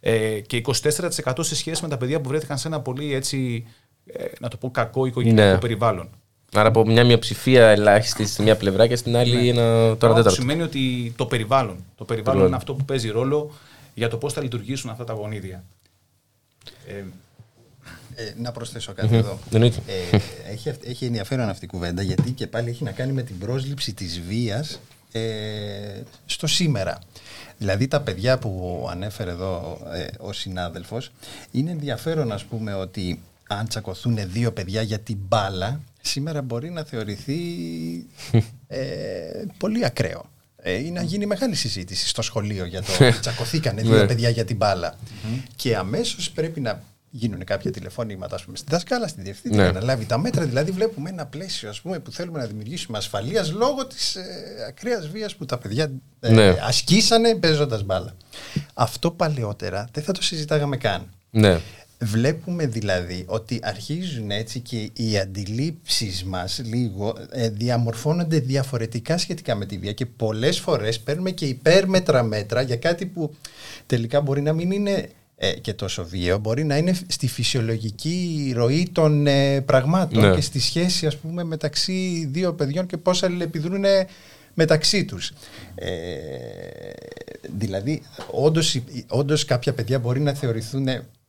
[0.01, 3.67] ε, και 24% σε σχέση με τα παιδιά που βρέθηκαν σε ένα πολύ έτσι,
[4.07, 5.59] ε, να το πω κακό οικογενειακό ναι.
[5.59, 6.09] περιβάλλον.
[6.53, 9.49] Άρα από μια μειοψηφία ελάχιστη στη μία πλευρά και στην άλλη ναι.
[9.49, 10.31] ένα τώρα τέταρτο.
[10.31, 13.51] σημαίνει ότι το περιβάλλον, το περιβάλλον είναι αυτό που παίζει ρόλο
[13.95, 15.65] για το πώς θα λειτουργήσουν αυτά τα γονίδια.
[16.87, 17.05] Ε,
[18.15, 19.39] ε, να προσθέσω κάτι εδώ.
[19.51, 19.71] Ε,
[20.51, 23.95] έχει, έχει ενδιαφέρον αυτή η κουβέντα γιατί και πάλι έχει να κάνει με την πρόσληψη
[23.95, 24.81] της βίας
[25.13, 26.99] ε, στο σήμερα.
[27.59, 31.11] Δηλαδή τα παιδιά που ανέφερε εδώ ε, ο συνάδελφος
[31.51, 36.85] είναι ενδιαφέρον ας πούμε ότι αν τσακωθούν δύο παιδιά για την μπάλα σήμερα μπορεί να
[36.85, 37.39] θεωρηθεί
[38.67, 38.81] ε,
[39.59, 40.31] πολύ ακραίο.
[40.63, 44.07] Ε, ή να γίνει μεγάλη συζήτηση στο σχολείο για το ότι τσακωθήκανε δύο ναι.
[44.07, 44.99] παιδιά για την μπάλα.
[45.57, 49.71] Και αμέσως πρέπει να γίνουν κάποια τηλεφώνηματα ας πούμε, στη δασκάλα, στη διευθύντρια, ναι.
[49.71, 50.45] να λάβει τα μέτρα.
[50.45, 54.25] Δηλαδή, βλέπουμε ένα πλαίσιο ας πούμε, που θέλουμε να δημιουργήσουμε ασφαλείας λόγω της ε,
[54.69, 55.91] ακραίας βίας που τα παιδιά
[56.21, 56.57] ε, ναι.
[56.63, 58.17] ασκήσανε παίζοντας μπάλα.
[58.75, 61.11] Αυτό παλαιότερα δεν θα το συζητάγαμε καν.
[61.31, 61.61] Ναι.
[62.01, 69.67] Βλέπουμε δηλαδή ότι αρχίζουν έτσι και οι αντιλήψεις μας λίγο ε, διαμορφώνονται διαφορετικά σχετικά με
[69.67, 73.35] τη βία και πολλές φορές παίρνουμε και υπέρμετρα μέτρα για κάτι που
[73.87, 75.09] τελικά μπορεί να μην είναι ε,
[75.61, 80.35] και τόσο βίαιο μπορεί να είναι στη φυσιολογική ροή των ε, πραγμάτων ναι.
[80.35, 83.85] και στη σχέση ας πούμε μεταξύ δύο παιδιών και πώς αλληλεπιδρούν
[84.55, 85.33] μεταξύ τους.
[85.75, 85.89] Ε,
[87.59, 90.89] δηλαδή όντως, όντως κάποια παιδιά μπορεί να θεωρηθούν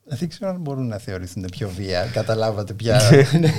[0.10, 2.10] δεν ξέρω αν μπορούν να θεωρηθούν πιο βία.
[2.14, 3.02] Καταλάβατε ποια,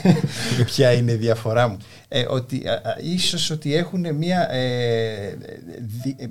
[0.67, 1.77] ποια είναι η διαφορά μου.
[2.09, 5.37] Ε, ότι, α, ίσως ότι έχουν μια, ε,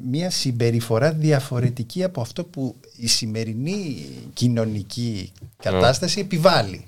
[0.03, 6.85] μια συμπεριφορά διαφορετική από αυτό που η σημερινή κοινωνική κατάσταση επιβάλλει.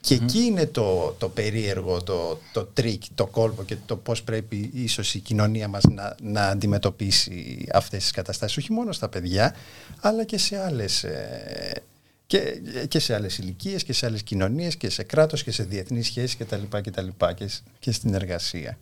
[0.00, 4.70] Και εκεί είναι το, το περίεργο, το, το τρικ, το κόλπο και το πώς πρέπει
[4.72, 9.54] ίσως η κοινωνία μας να, να αντιμετωπίσει αυτές τις καταστάσεις, όχι μόνο στα παιδιά,
[10.00, 11.82] αλλά και σε άλλες, ε,
[12.26, 16.06] και, και σε άλλες ηλικίες και σε άλλες κοινωνίες και σε κράτος και σε διεθνείς
[16.06, 16.62] σχέσεις κτλ.
[16.80, 16.90] Και,
[17.34, 18.78] και, και στην εργασία.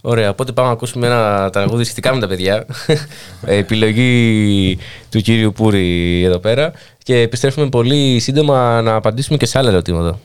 [0.00, 2.66] Ωραία, οπότε πάμε να ακούσουμε ένα τραγούδι σχετικά με τα παιδιά.
[3.46, 4.78] Επιλογή
[5.10, 6.72] του κύριου Πούρη εδώ πέρα.
[7.02, 10.18] Και επιστρέφουμε πολύ σύντομα να απαντήσουμε και σε άλλα ερωτήματα.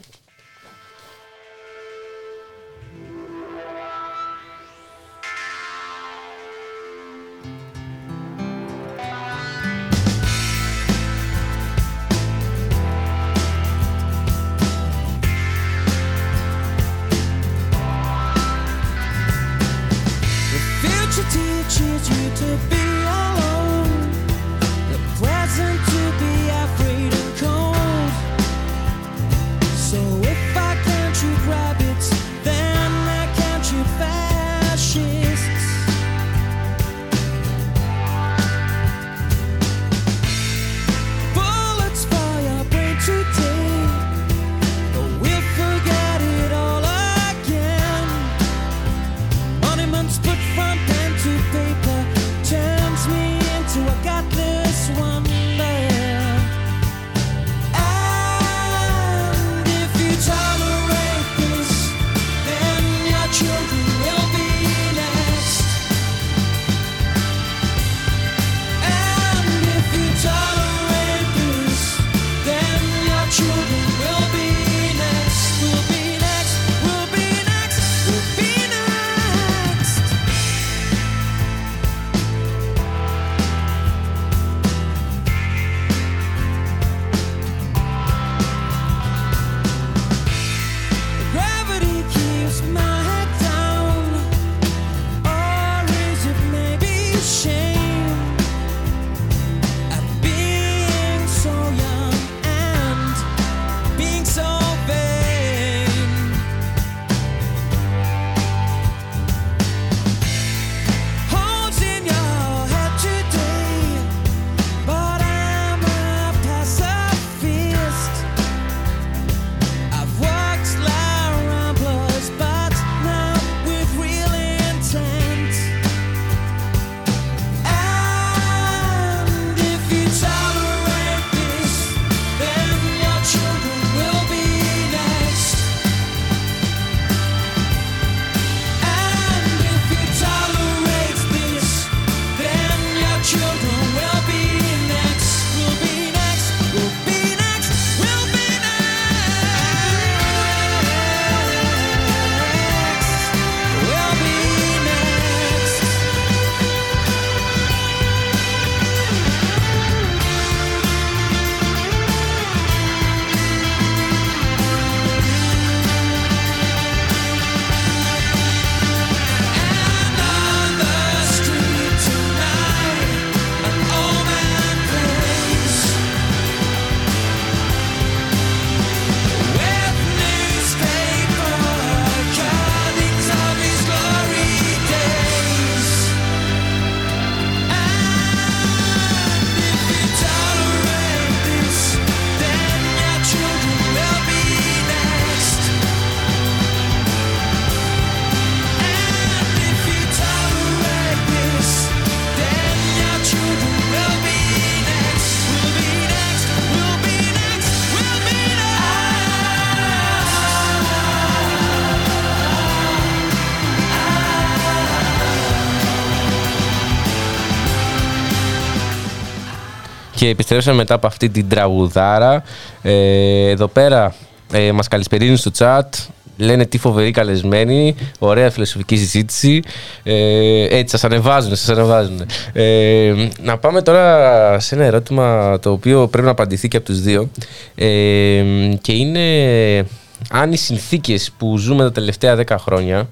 [220.24, 222.44] Και επιστρέψαμε μετά από αυτή την τραγουδάρα.
[222.82, 224.16] Ε, εδώ πέρα
[224.54, 225.90] ε, μας καλησπερίζουν στο chat.
[226.38, 229.62] Λένε τι φοβερή καλεσμένη, ωραία φιλοσοφική συζήτηση.
[230.04, 232.26] Ε, έτσι, σας ανεβάζουν, σας ανεβάζουν.
[232.54, 237.02] Ε, να πάμε τώρα σε ένα ερώτημα το οποίο πρέπει να απαντηθεί και από τους
[237.02, 237.30] δύο.
[237.76, 238.44] Ε,
[238.82, 239.86] και είναι
[240.30, 243.10] αν οι συνθήκες που ζούμε τα τελευταία 10 χρόνια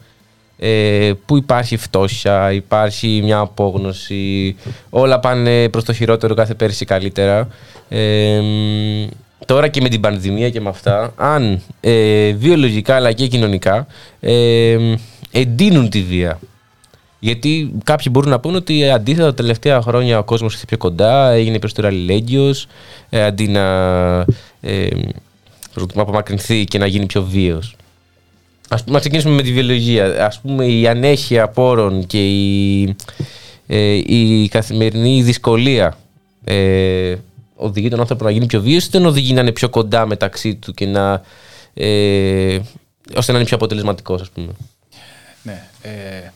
[0.64, 4.56] ε, που υπάρχει φτώχεια, υπάρχει μια απόγνωση,
[4.90, 7.48] όλα πάνε προς το χειρότερο κάθε πέρσι καλύτερα.
[7.90, 8.42] Ε,
[9.46, 13.88] τώρα και με την πανδημία και με αυτά, αν ε, βιολογικά αλλά και κοινωνικά
[14.20, 14.78] ε,
[15.32, 16.40] εντείνουν τη βία.
[17.20, 21.32] Γιατί κάποιοι μπορούν να πούνε ότι αντίθετα τα τελευταία χρόνια ο κόσμος ήρθε πιο κοντά,
[21.32, 22.68] έγινε περισσότερο αλληλέγγυος,
[23.10, 23.66] ε, αντί να,
[24.62, 24.88] ε,
[25.94, 27.76] να απομακρυνθεί και να γίνει πιο βίαιος.
[28.74, 30.26] Ας πούμε, να ξεκινήσουμε με τη βιολογία.
[30.26, 32.96] Ας πούμε, η ανέχεια πόρων και η,
[33.68, 35.98] ε, η καθημερινή δυσκολία
[36.44, 37.16] ε,
[37.56, 40.56] οδηγεί τον άνθρωπο να γίνει πιο βίαιος ή δεν οδηγεί να είναι πιο κοντά μεταξύ
[40.56, 41.22] του και να,
[41.74, 42.60] ε,
[43.16, 44.52] ώστε να είναι πιο αποτελεσματικός, ας πούμε;
[45.44, 45.68] Ναι.
[45.82, 46.32] Ε,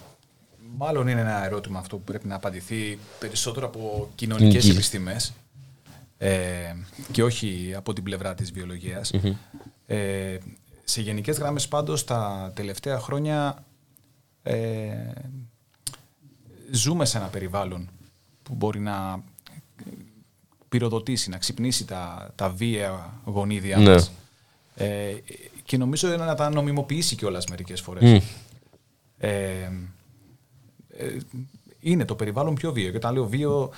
[0.78, 5.34] μάλλον είναι ένα ερώτημα αυτό που πρέπει να απαντηθεί περισσότερο από κοινωνικές επιστήμες
[6.17, 6.32] ε,
[7.12, 9.12] και όχι από την πλευρά της βιολογίας.
[9.88, 10.38] Ε,
[10.88, 13.65] σε γενικές γράμμες πάντως τα τελευταία χρόνια
[14.43, 14.91] ε,
[16.71, 17.89] ζούμε σε ένα περιβάλλον
[18.43, 19.24] που μπορεί να
[20.69, 23.89] πυροδοτήσει, να ξυπνήσει τα, τα βία γονίδια ναι.
[23.93, 24.12] μας.
[24.76, 25.13] Ε,
[25.63, 28.21] και νομίζω να τα νομιμοποιήσει κιόλας μερικές φορές.
[29.17, 29.71] Ε,
[30.89, 31.17] ε,
[31.80, 32.91] είναι το περιβάλλον πιο βίαιο.
[32.91, 33.71] Και όταν λέω βίαιο,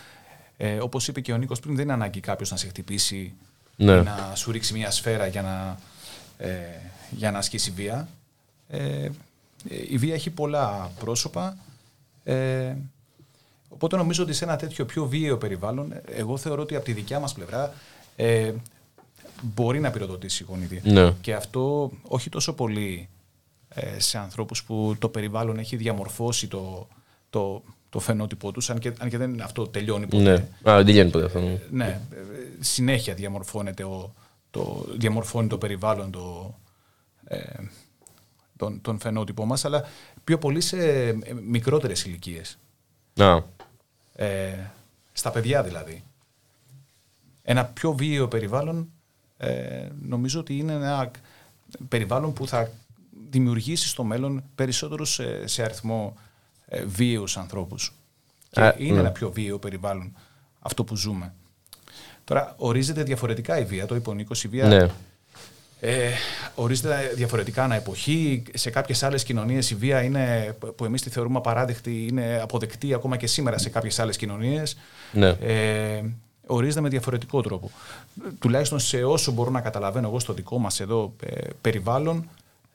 [0.57, 3.33] ε, όπως είπε και ο Νίκος πριν, δεν είναι ανάγκη κάποιος να σε χτυπήσει
[3.75, 4.01] ναι.
[4.01, 5.77] να σου ρίξει μια σφαίρα για να
[6.37, 6.57] ε,
[7.09, 8.07] για να ασκήσει βία.
[8.67, 9.09] Ε,
[9.89, 11.57] η βία έχει πολλά πρόσωπα.
[12.23, 12.75] Ε,
[13.69, 17.19] οπότε νομίζω ότι σε ένα τέτοιο πιο βίαιο περιβάλλον, εγώ θεωρώ ότι από τη δικιά
[17.19, 17.73] μας πλευρά
[18.15, 18.53] ε,
[19.41, 20.81] μπορεί να πυροδοτήσει η γονίδια.
[20.83, 21.11] Ναι.
[21.21, 23.09] Και αυτό όχι τόσο πολύ
[23.69, 26.87] ε, σε ανθρώπους που το περιβάλλον έχει διαμορφώσει το,
[27.29, 30.23] το, το φαινότυπό τους, αν και, αν και δεν αυτό τελειώνει ποτέ.
[30.63, 31.39] Ναι, Α, δεν τελειώνει ποτέ αυτό.
[31.39, 31.59] Ναι.
[31.71, 31.99] ναι,
[32.59, 34.13] συνέχεια διαμορφώνεται ο,
[34.51, 36.66] το, διαμορφώνει το περιβάλλον το, ε,
[38.57, 39.83] τον, τον φαινότυπό μας, αλλά
[40.23, 42.57] πιο πολύ σε ε, μικρότερες ηλικίες.
[44.15, 44.53] Ε,
[45.13, 46.03] στα παιδιά δηλαδή.
[47.43, 48.89] Ένα πιο βίαιο περιβάλλον
[49.37, 51.11] ε, νομίζω ότι είναι ένα
[51.87, 52.71] περιβάλλον που θα
[53.29, 56.17] δημιουργήσει στο μέλλον περισσότερους σε, σε αριθμό
[56.65, 57.93] ε, βίαιους ανθρώπους.
[58.49, 58.99] Και είναι ναι.
[58.99, 60.15] ένα πιο βίαιο περιβάλλον
[60.59, 61.33] αυτό που ζούμε.
[62.23, 64.89] Τώρα ορίζεται διαφορετικά η βία, το είπε ο Νίκος, η βία ναι.
[65.79, 66.09] Ε,
[66.55, 68.43] ορίζεται διαφορετικά ανά εποχή.
[68.53, 73.17] Σε κάποιες άλλες κοινωνίες η βία είναι, που εμείς τη θεωρούμε απαράδεκτη, είναι αποδεκτή ακόμα
[73.17, 74.77] και σήμερα σε κάποιες άλλες κοινωνίες.
[75.13, 75.27] Ναι.
[75.29, 76.03] Ε,
[76.47, 77.71] ορίζεται με διαφορετικό τρόπο.
[78.39, 82.29] Τουλάχιστον σε όσο μπορώ να καταλαβαίνω εγώ στο δικό μας εδώ ε, περιβάλλον,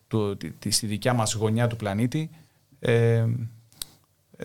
[0.09, 2.31] το, τη, στη δικιά μας γωνιά του πλανήτη,
[2.81, 3.25] ε,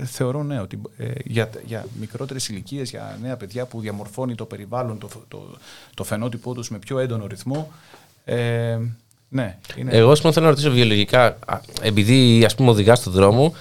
[0.03, 4.97] θεωρώ ναι, ότι ε, για, για μικρότερες ηλικίες, για νέα παιδιά που διαμορφώνει το περιβάλλον,
[4.99, 5.57] το, το,
[5.93, 7.71] το φαινότυπό τους με πιο έντονο ρυθμό,
[8.29, 8.77] ε,
[9.29, 9.91] ναι, είναι...
[9.91, 11.37] Εγώ θέλω να ρωτήσω βιολογικά,
[11.81, 13.53] επειδή ας πούμε οδηγά στον δρόμο,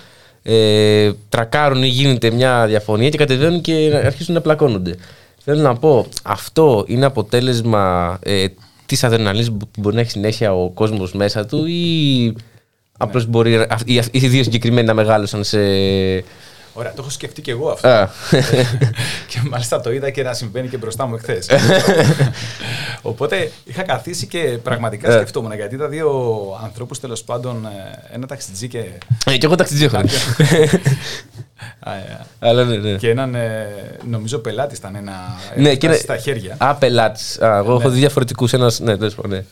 [0.42, 4.96] ε, τρακάρουν ή γίνεται μια διαφωνία και κατεβαίνουν και αρχίζουν να πλακώνονται.
[5.44, 8.46] Θέλω να πω, αυτό είναι αποτέλεσμα ε,
[8.86, 12.32] της αδρεναλίνης που μπορεί να έχει συνέχεια ο κόσμος μέσα του ή
[12.98, 13.30] απλώς ναι.
[13.30, 15.58] μπορεί οι, οι δύο συγκεκριμένοι να μεγάλωσαν σε
[16.78, 17.88] Ωραία, το έχω σκεφτεί και εγώ αυτό.
[19.30, 21.48] και μάλιστα το είδα και να συμβαίνει και μπροστά μου εχθές.
[23.02, 25.12] Οπότε είχα καθίσει και πραγματικά ε.
[25.12, 26.10] σκεφτόμουν γιατί είδα δύο
[26.62, 28.84] ανθρώπους τέλος πάντων, ε, ένα ταξιτζή και.
[29.26, 30.00] Ε, και εγώ ταξιτζή έχω
[32.38, 32.96] Αλλά ναι, ναι.
[32.96, 33.36] Και έναν,
[34.08, 35.12] νομίζω, πελάτης ήταν ένα.
[35.56, 36.54] Ναι, και στα χέρια.
[36.58, 37.38] Α, πελάτης.
[37.40, 37.88] Εγώ έχω ναι.
[37.88, 38.52] δει διαφορετικούς.
[38.52, 38.70] Ένα.
[38.78, 39.44] Ναι, ναι.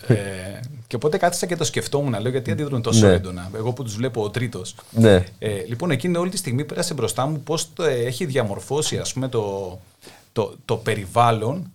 [0.94, 3.12] Και οπότε κάθισα και το σκεφτόμουν, λέω, γιατί αντιδρούν τόσο ναι.
[3.12, 3.50] έντονα.
[3.54, 4.74] Εγώ που τους βλέπω ο τρίτος.
[4.90, 5.24] Ναι.
[5.38, 9.78] Ε, λοιπόν, εκείνη όλη τη στιγμή πέρασε μπροστά μου πώς έχει διαμορφώσει ας πούμε, το,
[10.33, 11.70] το, το περιβάλλον,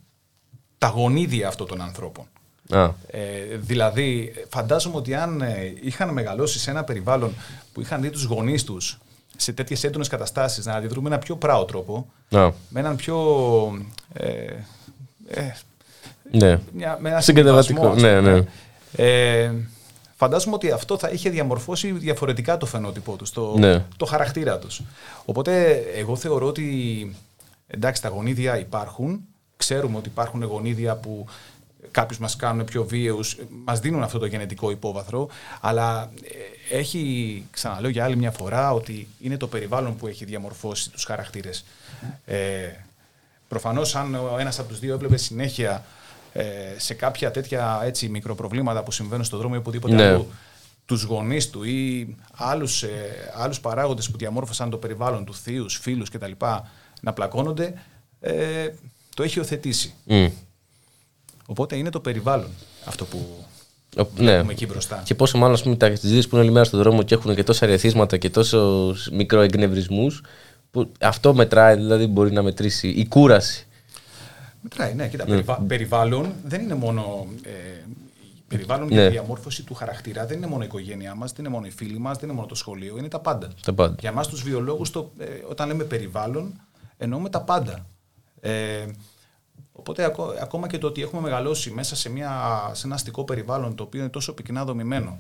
[0.78, 2.26] τα γονίδια αυτών των ανθρώπων.
[2.70, 2.84] Α.
[3.08, 7.34] Ε, δηλαδή, φαντάζομαι ότι αν ε, είχαν μεγαλώσει σε ένα περιβάλλον
[7.74, 8.98] που είχαν δει τους γονείς τους
[9.38, 12.52] σε τέτοιες έντονες καταστάσεις να αντιδρούν με ένα πιο πράο τρόπο, Α.
[12.70, 13.18] με έναν πιο.
[14.14, 14.28] Ε,
[15.28, 15.54] ε,
[16.32, 16.60] ναι.
[16.74, 18.44] Μια, με ένα Ναι, ναι.
[18.96, 19.52] Ε,
[20.16, 23.86] φαντάζομαι ότι αυτό θα είχε διαμορφώσει διαφορετικά το φαινότυπό του, το, ναι.
[23.98, 24.82] το χαρακτήρα τους.
[25.26, 27.16] Οπότε εγώ θεωρώ ότι
[27.68, 29.20] εντάξει, τα γονίδια υπάρχουν.
[29.58, 31.26] Ξέρουμε ότι υπάρχουν γονίδια που
[31.92, 35.28] κάποιους μας κάνουν πιο βίαιους, μας δίνουν αυτό το γενετικό υπόβαθρο.
[35.62, 36.12] Αλλά
[36.72, 41.04] ε, έχει, ξαναλέω για άλλη μια φορά, ότι είναι το περιβάλλον που έχει διαμορφώσει τους
[41.04, 41.66] χαρακτήρες.
[42.26, 42.38] Ε,
[43.50, 45.82] Προφανώς, αν ένας από τους δύο έβλεπε συνέχεια ε,
[46.78, 50.04] σε κάποια τέτοια έτσι, μικροπροβλήματα που συμβαίνουν στον δρόμο ή οπουδήποτε ναι.
[50.04, 50.28] αλλού,
[50.86, 56.10] τους γονείς του ή άλλους ε, άλλους παράγοντες που διαμόρφωσαν το περιβάλλον του, θείους, φίλους
[56.10, 56.32] κτλ.
[57.02, 57.74] να πλακώνονται,
[58.20, 58.70] ε,
[59.16, 59.94] το έχει οθετήσει.
[60.08, 60.32] Mm.
[61.46, 62.50] Οπότε είναι το περιβάλλον
[62.86, 63.46] αυτό που
[64.16, 64.44] ναι.
[64.50, 65.02] εκεί μπροστά.
[65.04, 67.44] Και πόσο μάλλον πούμε, τα ταξιδίδε που είναι όλη μέρα στον δρόμο και έχουν και
[67.44, 70.24] τόσα ρεθίσματα και τόσο μικροεκνευρισμούς,
[70.72, 73.68] που αυτό μετράει, δηλαδή μπορεί να μετρήσει η κούραση.
[74.62, 75.08] Μετράει, ναι.
[75.08, 75.44] Κοίτα, ναι.
[75.68, 77.28] περιβάλλον δεν είναι μόνο.
[77.44, 77.86] Ε,
[78.48, 78.94] περιβάλλον ναι.
[78.94, 81.72] για τη διαμόρφωση του χαρακτήρα δεν είναι μόνο η οικογένειά μας, δεν είναι μόνο οι
[81.72, 83.52] φίλοι μας, δεν είναι μόνο το σχολείο, είναι τα πάντα.
[83.64, 83.96] Τα πάντα.
[84.00, 86.62] Για εμάς τους βιολόγους, ε, όταν λέμε περιβάλλον,
[86.98, 87.86] εννοούμε τα πάντα.
[88.40, 88.86] Ε,
[89.72, 92.32] οπότε ακόμα και το ότι έχουμε μεγαλώσει μέσα σε, μια,
[92.74, 95.20] σε ένα αστικό περιβάλλον το οποίο είναι τόσο πυκνά δομημένο,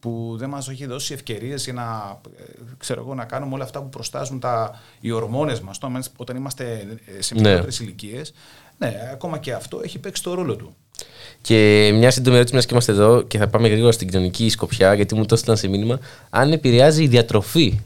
[0.00, 2.42] που δεν μας έχει δώσει ευκαιρίες για να, ε,
[2.78, 5.78] ξέρω εγώ, να κάνουμε όλα αυτά που προστάζουν τα, οι ορμόνες μας
[6.16, 6.86] όταν είμαστε
[7.18, 7.40] σε ναι.
[7.40, 7.86] μικρότερες ναι.
[7.86, 8.32] ηλικίες.
[8.78, 10.76] Ναι, ακόμα και αυτό έχει παίξει το ρόλο του.
[11.40, 14.94] Και μια σύντομη ερώτηση, μιας και είμαστε εδώ και θα πάμε γρήγορα στην κοινωνική σκοπιά,
[14.94, 15.98] γιατί μου το έστειλαν σε μήνυμα.
[16.30, 17.80] Αν επηρεάζει η διατροφή.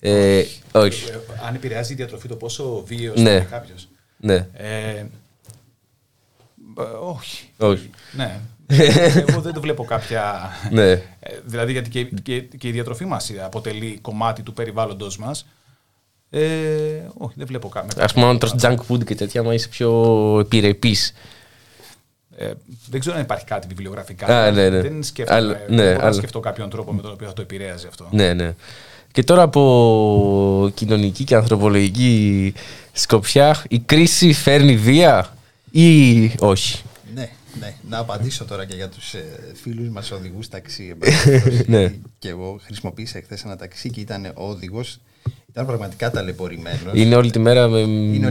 [0.00, 1.10] Ε, όχι.
[1.10, 3.30] Ε, αν επηρεάζει η διατροφή, το πόσο βίαιος ναι.
[3.30, 3.88] είναι κάποιος.
[4.16, 4.48] Ναι.
[4.52, 5.04] Ε,
[7.00, 7.48] όχι.
[7.56, 7.90] όχι.
[8.12, 8.40] Ναι.
[9.28, 10.50] Εγώ δεν το βλέπω κάποια.
[10.70, 10.90] Ναι.
[10.90, 11.02] Ε,
[11.44, 15.46] δηλαδή, γιατί και, και, και η διατροφή μας αποτελεί κομμάτι του περιβάλλοντος μας.
[16.36, 18.04] Ε, όχι, δεν βλέπω κάποια.
[18.04, 19.90] Α πούμε, αν τρως junk food και τέτοια, μα είσαι πιο
[20.40, 21.12] επιρρεπής.
[22.36, 22.50] Ε,
[22.90, 24.44] δεν ξέρω αν υπάρχει κάτι βιβλιογραφικά.
[24.44, 24.80] Α, ναι, ναι.
[24.80, 25.38] Δεν σκέφτομαι.
[25.38, 26.12] Αλλά, ναι, αλλά...
[26.12, 28.08] σκεφτώ κάποιον τρόπο με τον οποίο θα το επηρέαζε αυτό.
[28.10, 28.54] Ναι, ναι.
[29.12, 32.54] Και τώρα από κοινωνική και ανθρωπολογική
[32.92, 35.36] σκοπιά, η κρίση φέρνει βία
[35.70, 36.82] ή όχι;
[37.60, 37.74] Ναι, ναι.
[37.88, 40.94] Να απαντήσω τώρα και για τους ε, φίλους μας οδηγούς ταξί.
[41.66, 41.92] ναι.
[42.18, 45.00] Και εγώ χρησιμοποίησα χθε ένα ταξί και ήταν ο οδηγός
[45.50, 46.92] ήταν πραγματικά ταλαιπωρημένος.
[46.92, 47.86] Είναι όλη τη μέρα με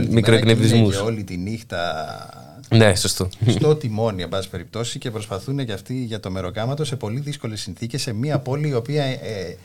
[0.08, 0.96] μικροεκνευρισμούς.
[0.96, 3.28] Και όλη τη νύχτα ναι, σωστό.
[3.48, 7.60] στο τιμόνι, εν πάση περιπτώσει, και προσπαθούν και αυτοί για το μεροκάματο σε πολύ δύσκολες
[7.60, 9.56] συνθήκες, σε μια πόλη η οποία ε,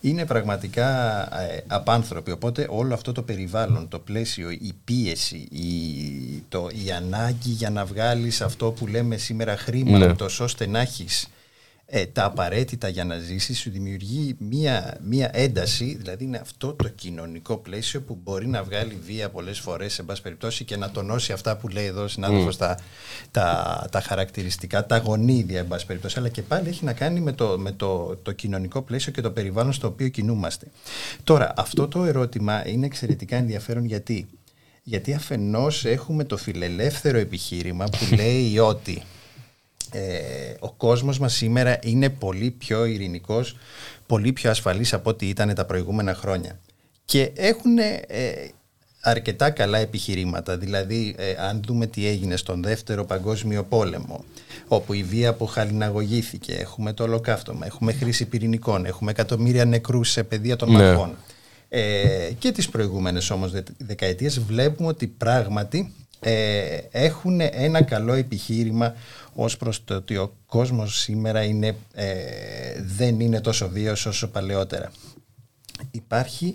[0.00, 2.30] είναι πραγματικά ε, απάνθρωπη.
[2.30, 7.84] Οπότε όλο αυτό το περιβάλλον, το πλαίσιο, η πίεση, η, το, η ανάγκη για να
[7.84, 10.14] βγάλεις αυτό που λέμε σήμερα χρήμα, ναι.
[10.40, 11.28] ώστε να έχεις
[11.86, 16.88] ε, τα απαραίτητα για να ζήσεις σου δημιουργεί μία, μία ένταση, δηλαδή είναι αυτό το
[16.88, 21.32] κοινωνικό πλαίσιο που μπορεί να βγάλει βία πολλές φορές σε πάση περιπτώσει και να τονώσει
[21.32, 22.58] αυτά που λέει εδώ ο συνάδελφος mm.
[22.58, 22.78] τα,
[23.30, 27.32] τα, τα χαρακτηριστικά, τα γονίδια εν πάση περιπτώσει, αλλά και πάλι έχει να κάνει με,
[27.32, 30.66] το, με το, το κοινωνικό πλαίσιο και το περιβάλλον στο οποίο κινούμαστε.
[31.24, 34.28] Τώρα, αυτό το ερώτημα είναι εξαιρετικά ενδιαφέρον γιατί
[34.86, 39.02] γιατί αφενός έχουμε το φιλελεύθερο επιχείρημα που λέει ότι
[39.94, 43.56] ε, ο κόσμος μας σήμερα είναι πολύ πιο ειρηνικός,
[44.06, 46.58] πολύ πιο ασφαλής από ό,τι ήταν τα προηγούμενα χρόνια.
[47.04, 48.02] Και έχουν ε,
[49.00, 54.24] αρκετά καλά επιχειρήματα, δηλαδή ε, αν δούμε τι έγινε στον δεύτερο παγκόσμιο πόλεμο,
[54.68, 60.56] όπου η βία αποχαλιναγωγήθηκε, έχουμε το ολοκαύτωμα, έχουμε χρήση πυρηνικών, έχουμε εκατομμύρια νεκρούς σε παιδεία
[60.56, 60.78] των ναι.
[60.78, 61.16] μαχών.
[61.68, 65.92] Ε, και τις προηγούμενες όμως δεκαετίες βλέπουμε ότι πράγματι
[66.26, 68.94] ε, έχουν ένα καλό επιχείρημα
[69.34, 72.14] ως προς το ότι ο κόσμος σήμερα είναι, ε,
[72.82, 74.92] δεν είναι τόσο βίαιος όσο παλαιότερα.
[75.90, 76.54] Υπάρχει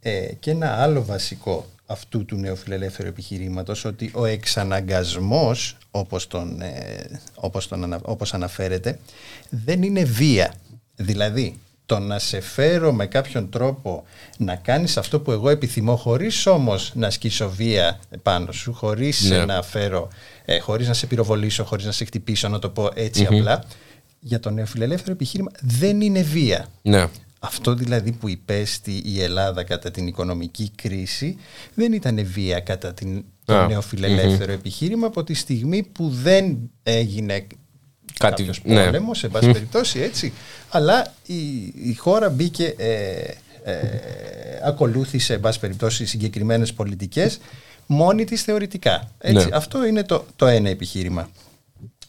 [0.00, 7.20] ε, και ένα άλλο βασικό αυτού του νεοφιλελεύθερου επιχειρήματος ότι ο εξαναγκασμός όπως, τον, ε,
[7.34, 8.98] όπως, τον, όπως αναφέρεται
[9.50, 10.54] δεν είναι βία.
[10.96, 14.04] Δηλαδή το να σε φέρω με κάποιον τρόπο
[14.38, 19.44] να κάνεις αυτό που εγώ επιθυμώ χωρίς όμως να ασκήσω βία πάνω σου, χωρίς ναι.
[19.44, 20.08] να φέρω,
[20.44, 23.64] ε, χωρίς να σε πυροβολήσω, χωρίς να σε χτυπήσω, να το πω ετσι απλά,
[24.20, 26.66] για το νεοφιλελεύθερο επιχείρημα δεν είναι βία.
[26.82, 27.08] Ναι.
[27.38, 31.36] Αυτό δηλαδή που υπέστη η Ελλάδα κατά την οικονομική κρίση
[31.74, 33.68] δεν ήταν βία κατά την, το yeah.
[33.68, 37.46] νεοφιλελεύθερο επιχείρημα από τη στιγμή που δεν έγινε
[38.18, 38.84] Κάτι, κάποιος ναι.
[38.84, 40.32] πόλεμος, σε πάση περιπτώσει έτσι,
[40.70, 42.90] αλλά η, η χώρα μπήκε, ε,
[43.64, 43.74] ε,
[44.64, 47.38] ακολούθησε, σε πάση περιπτώσει, συγκεκριμένες πολιτικές
[47.86, 49.10] μόνη της θεωρητικά.
[49.18, 49.48] Έτσι.
[49.48, 49.56] Ναι.
[49.56, 51.30] Αυτό είναι το, το ένα επιχείρημα.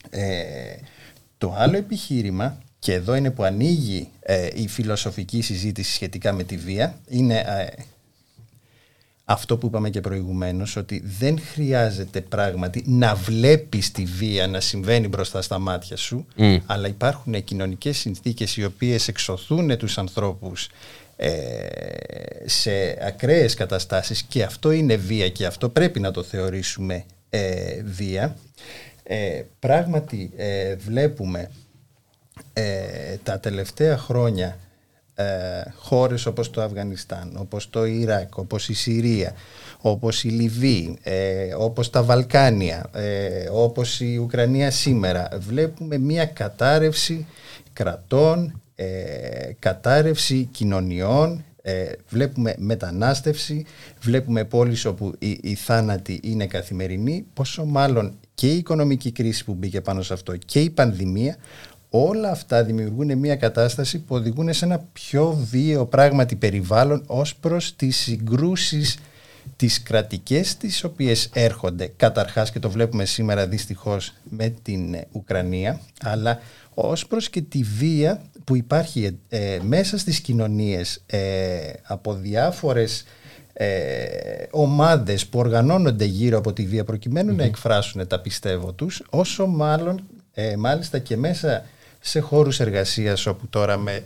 [0.10, 0.76] Ε,
[1.38, 6.58] το άλλο επιχείρημα, και εδώ είναι που ανοίγει ε, η φιλοσοφική συζήτηση σχετικά με τη
[6.58, 7.84] βία, είναι ε,
[9.30, 15.08] αυτό που είπαμε και προηγουμένως ότι δεν χρειάζεται πράγματι να βλέπεις τη βία να συμβαίνει
[15.08, 16.26] μπροστά στα μάτια σου
[16.66, 20.70] αλλά υπάρχουν κοινωνικές συνθήκες οι οποίες εξωθούν τους ανθρώπους
[21.16, 21.32] ε,
[22.46, 22.72] σε
[23.02, 28.36] ακραίες καταστάσεις και αυτό είναι βία και αυτό πρέπει να το θεωρήσουμε ε, βία.
[29.04, 30.32] Ε, πράγματι
[30.78, 31.52] βλέπουμε
[33.24, 34.58] τα τελευταία χρόνια
[35.20, 35.26] ε,
[35.76, 39.34] χώρες όπως το Αφγανιστάν, όπως το Ιράκ, όπως η Συρία,
[39.82, 47.26] όπως η Λιβύη, ε, όπως τα Βαλκάνια, ε, όπως η Ουκρανία σήμερα, βλέπουμε μια κατάρρευση
[47.74, 48.86] κρατών, ε,
[49.60, 53.66] κατάρρευση κοινωνιών, ε, βλέπουμε μετανάστευση,
[54.02, 59.54] βλέπουμε πόλεις όπου οι, οι θάνατοι είναι καθημερινοί, πόσο μάλλον και η οικονομική κρίση που
[59.54, 61.36] μπήκε πάνω σε αυτό και η πανδημία,
[61.90, 67.76] όλα αυτά δημιουργούν μια κατάσταση που οδηγούν σε ένα πιο βίαιο πράγματι περιβάλλον ως προς
[67.76, 68.98] τις συγκρούσεις
[69.56, 71.92] τις κρατικές τις οποίες έρχονται.
[71.96, 76.40] Καταρχάς και το βλέπουμε σήμερα δυστυχώς με την Ουκρανία αλλά
[76.74, 83.06] ως προς και τη βία που υπάρχει ε, μέσα στις κοινωνίες ε, από διάφορες
[83.54, 83.68] ε,
[84.52, 86.86] ομάδες που οργανώνονται γύρω από τη βία
[87.24, 90.02] να εκφράσουν τα πιστεύω τους όσο μάλλον
[90.34, 91.66] ε, μάλιστα και μέσα
[92.08, 94.04] σε χώρους εργασίας όπου τώρα με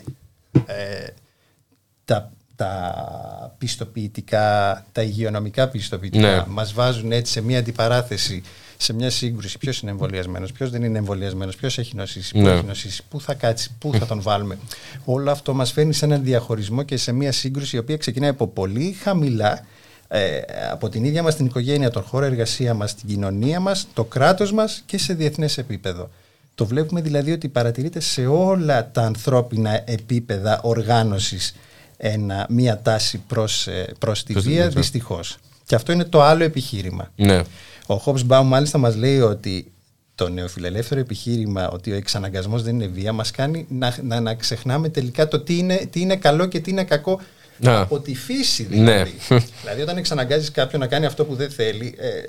[2.05, 6.43] τα, τα πιστοποιητικά, τα υγειονομικά πιστοποιητικά ναι.
[6.47, 8.43] μας βάζουν έτσι σε μια αντιπαράθεση
[8.77, 12.51] σε μια σύγκρουση ποιος είναι εμβολιασμένος, ποιος δεν είναι εμβολιασμένος, ποιος έχει νοσήσει, πού ναι.
[12.51, 14.57] έχει νοσήσει, πού θα κάτσει, πού θα τον βάλουμε.
[15.05, 18.47] Όλο αυτό μας φέρνει σε έναν διαχωρισμό και σε μια σύγκρουση η οποία ξεκινάει από
[18.47, 19.65] πολύ χαμηλά
[20.07, 20.39] ε,
[20.71, 24.51] από την ίδια μας την οικογένεια, τον χώρο εργασία μας, την κοινωνία μας, το κράτος
[24.53, 26.09] μας και σε διεθνές επίπεδο.
[26.55, 31.55] Το βλέπουμε δηλαδή ότι παρατηρείται σε όλα τα ανθρώπινα επίπεδα οργάνωσης
[31.97, 35.37] ένα, μία τάση προς, ε, προς τη βία δυστυχώς.
[35.65, 37.11] Και αυτό είναι το άλλο επιχείρημα.
[37.15, 37.41] Ναι.
[37.85, 39.71] Ο Χόμπς Μπάου μάλιστα μας λέει ότι
[40.15, 44.89] το νεοφιλελεύθερο επιχείρημα ότι ο εξαναγκασμός δεν είναι βία μας κάνει να, να, να ξεχνάμε
[44.89, 47.19] τελικά το τι είναι, τι είναι καλό και τι είναι κακό
[47.57, 47.79] να.
[47.79, 49.13] από τη φύση δηλαδή.
[49.29, 49.37] Ναι.
[49.61, 52.23] δηλαδή όταν εξαναγκάζεις κάποιον να κάνει αυτό που δεν θέλει ε, ε,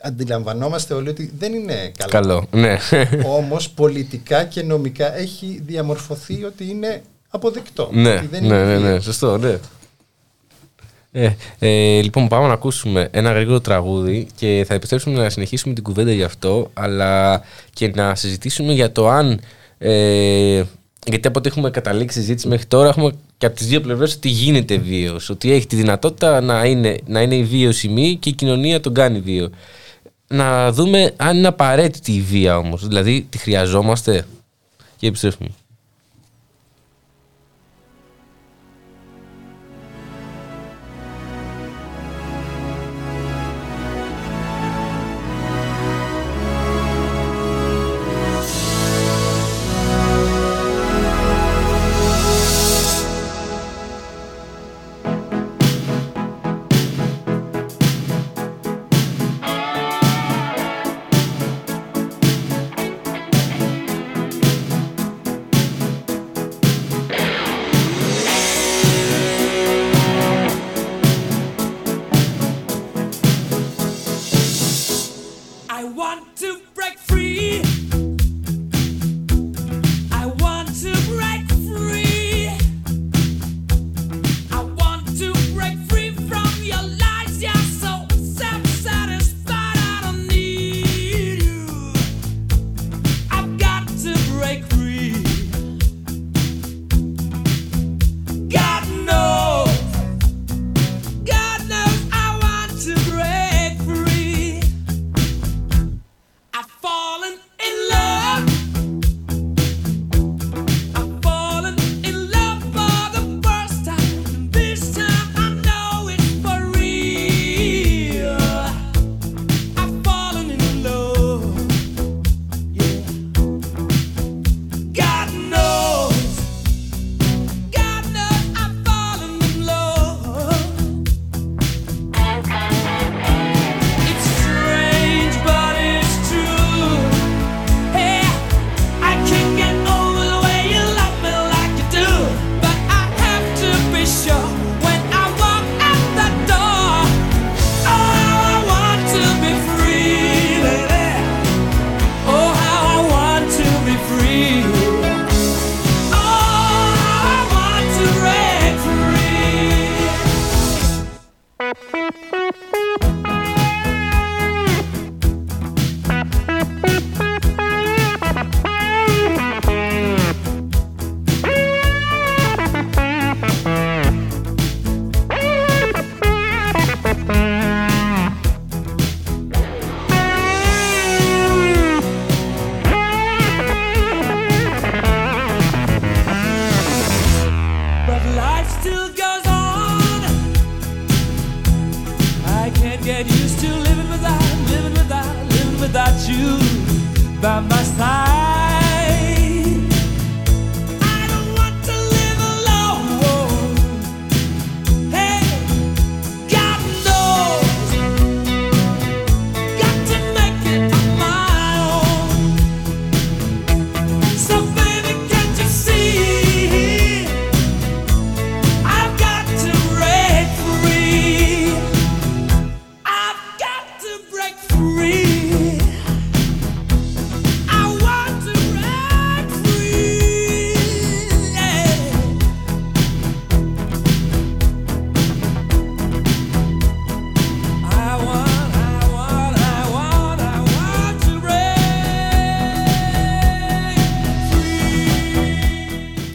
[0.00, 2.10] αντιλαμβανόμαστε όλοι ότι δεν είναι καλό.
[2.10, 2.78] καλό ναι.
[3.26, 7.88] Όμως πολιτικά και νομικά έχει διαμορφωθεί ότι είναι αποδεκτό.
[7.92, 9.58] Ναι, ναι, ναι, ναι, σωστό, ναι.
[11.12, 15.82] Ε, ε, λοιπόν, πάμε να ακούσουμε ένα γρήγορο τραγούδι και θα επιστρέψουμε να συνεχίσουμε την
[15.82, 17.42] κουβέντα γι' αυτό, αλλά
[17.72, 19.40] και να συζητήσουμε για το αν.
[19.78, 20.62] Ε,
[21.06, 24.28] γιατί από ό,τι έχουμε καταλήξει συζήτηση μέχρι τώρα, έχουμε και από τις δύο πλευρές ότι
[24.28, 25.30] γίνεται βίαιος.
[25.30, 29.20] Ότι έχει τη δυνατότητα να είναι, να είναι η βίωσιμη και η κοινωνία τον κάνει
[29.20, 29.50] βίο.
[30.28, 32.86] Να δούμε αν είναι απαραίτητη η βία όμως.
[32.86, 34.26] Δηλαδή, τη χρειαζόμαστε.
[34.96, 35.48] Και επιστρέφουμε.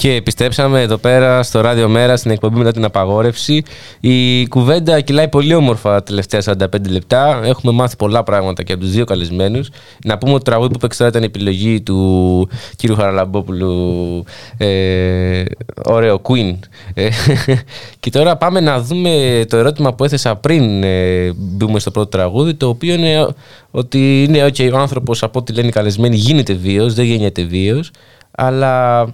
[0.01, 3.63] Και επιστρέψαμε εδώ πέρα στο Ράδιο Μέρα στην εκπομπή μετά την απαγόρευση.
[3.99, 7.41] Η κουβέντα κυλάει πολύ όμορφα τα τελευταία 45 λεπτά.
[7.43, 9.69] Έχουμε μάθει πολλά πράγματα και από τους δύο καλεσμένους.
[10.05, 14.23] Να πούμε ότι το τραγούδι που παίξει τώρα ήταν η επιλογή του κύριου Χαραλαμπόπουλου.
[14.57, 15.43] Ε,
[15.85, 16.59] ωραίο, Queen.
[16.93, 17.09] Ε,
[17.99, 22.53] και τώρα πάμε να δούμε το ερώτημα που έθεσα πριν ε, μπούμε στο πρώτο τραγούδι,
[22.53, 23.27] το οποίο είναι
[23.71, 27.83] ότι είναι okay, ο άνθρωπος από ό,τι λένε οι καλεσμένοι γίνεται βίαιο, δεν γίνεται βίαιο,
[28.31, 29.05] αλλά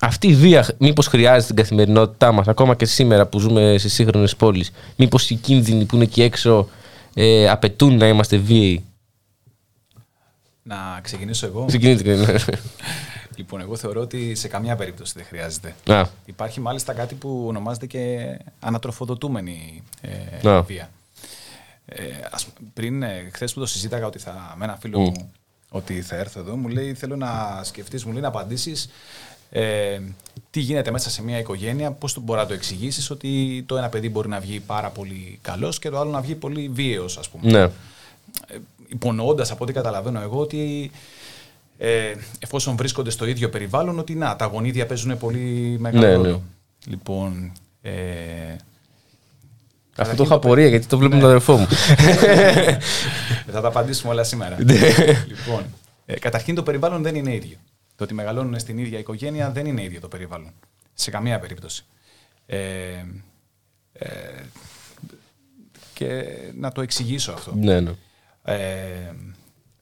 [0.00, 4.36] αυτή η βία μήπως χρειάζεται στην καθημερινότητά μας, ακόμα και σήμερα που ζούμε σε σύγχρονες
[4.36, 4.70] πόλεις.
[4.96, 6.68] Μήπως οι κίνδυνοι που είναι εκεί έξω
[7.14, 8.84] ε, απαιτούν να είμαστε βίαιοι;
[10.62, 11.64] Να ξεκινήσω εγώ.
[11.64, 12.34] Ξεκινήστε, ναι.
[13.36, 15.74] Λοιπόν, εγώ θεωρώ ότι σε καμιά περίπτωση δεν χρειάζεται.
[15.86, 16.06] Α.
[16.26, 20.90] Υπάρχει μάλιστα κάτι που ονομάζεται και ανατροφοδοτούμενη ε, βία.
[21.86, 25.32] Ε, ας, πριν, ε, χθες που το συζήταγα ότι θα, με ένα φίλο μου
[25.68, 28.88] ότι θα έρθω εδώ, μου λέει θέλω να σκεφτείς, μου λέει να απαντήσεις
[29.50, 29.98] ε,
[30.50, 34.08] τι γίνεται μέσα σε μια οικογένεια, πώς μπορεί να το εξηγήσεις ότι το ένα παιδί
[34.08, 37.50] μπορεί να βγει πάρα πολύ καλός και το άλλο να βγει πολύ βίαιος, ας πούμε.
[37.50, 37.62] Ναι.
[37.62, 37.70] Ε,
[38.90, 40.90] Υπονοώντας από ό,τι καταλαβαίνω εγώ ότι
[41.78, 46.28] ε, εφόσον βρίσκονται στο ίδιο περιβάλλον, ότι να, τα γονίδια παίζουν πολύ μεγάλο ναι, ρόλο.
[46.28, 46.38] ναι.
[46.86, 47.52] Λοιπόν.
[47.82, 47.92] Ε,
[49.96, 51.66] Αυτό το είχα απορία γιατί το βλέπω με τον αδερφό μου.
[53.52, 54.56] θα τα απαντήσουμε όλα σήμερα.
[54.58, 55.64] λοιπόν,
[56.06, 57.56] ε, καταρχήν το περιβάλλον δεν είναι ίδιο.
[57.98, 60.52] Το ότι μεγαλώνουν στην ίδια οικογένεια δεν είναι ίδιο το περιβάλλον.
[60.94, 61.84] Σε καμία περίπτωση.
[62.46, 62.58] Ε,
[63.92, 64.08] ε,
[65.94, 66.24] και
[66.54, 67.54] να το εξηγήσω αυτό.
[67.54, 67.90] ναι, ναι.
[68.44, 69.14] Ε,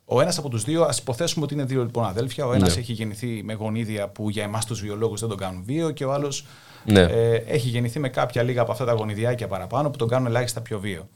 [0.05, 2.47] ο ένας από τους δύο, ας υποθέσουμε ότι είναι δύο λοιπόν αδέλφια.
[2.47, 2.81] Ο ένας Ναι.
[2.81, 6.13] έχει γεννηθεί με γονίδια που για εμάς τους βιολόγους δεν τον κάνουν βίο και ο
[6.13, 6.47] άλλος
[6.85, 7.01] Ναι.
[7.01, 10.61] ε, έχει γεννηθεί με κάποια λίγα από αυτά τα γονιδιάκια παραπάνω που τον κάνουν ελάχιστα
[10.61, 11.09] πιο βίο.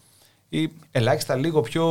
[0.52, 1.84] Ή ελάχιστα λίγο πιο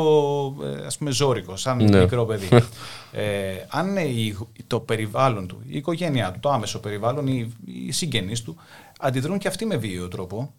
[0.64, 2.00] ε, ας πούμε ζώρικο, σαν Ναι.
[2.00, 2.48] μικρό παιδί.
[3.12, 4.38] ε, αν είναι η-
[4.68, 8.56] το περιβάλλον του, η οικογένειά του, το άμεσο περιβάλλον, οι, οι συγγενείς του,
[9.00, 10.54] αντιδρούν και αυτοί με βίαιο τρόπο,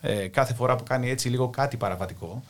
[0.00, 2.42] ε, κάθε φορά που κάνει έτσι λίγο κάτι παραβατικό,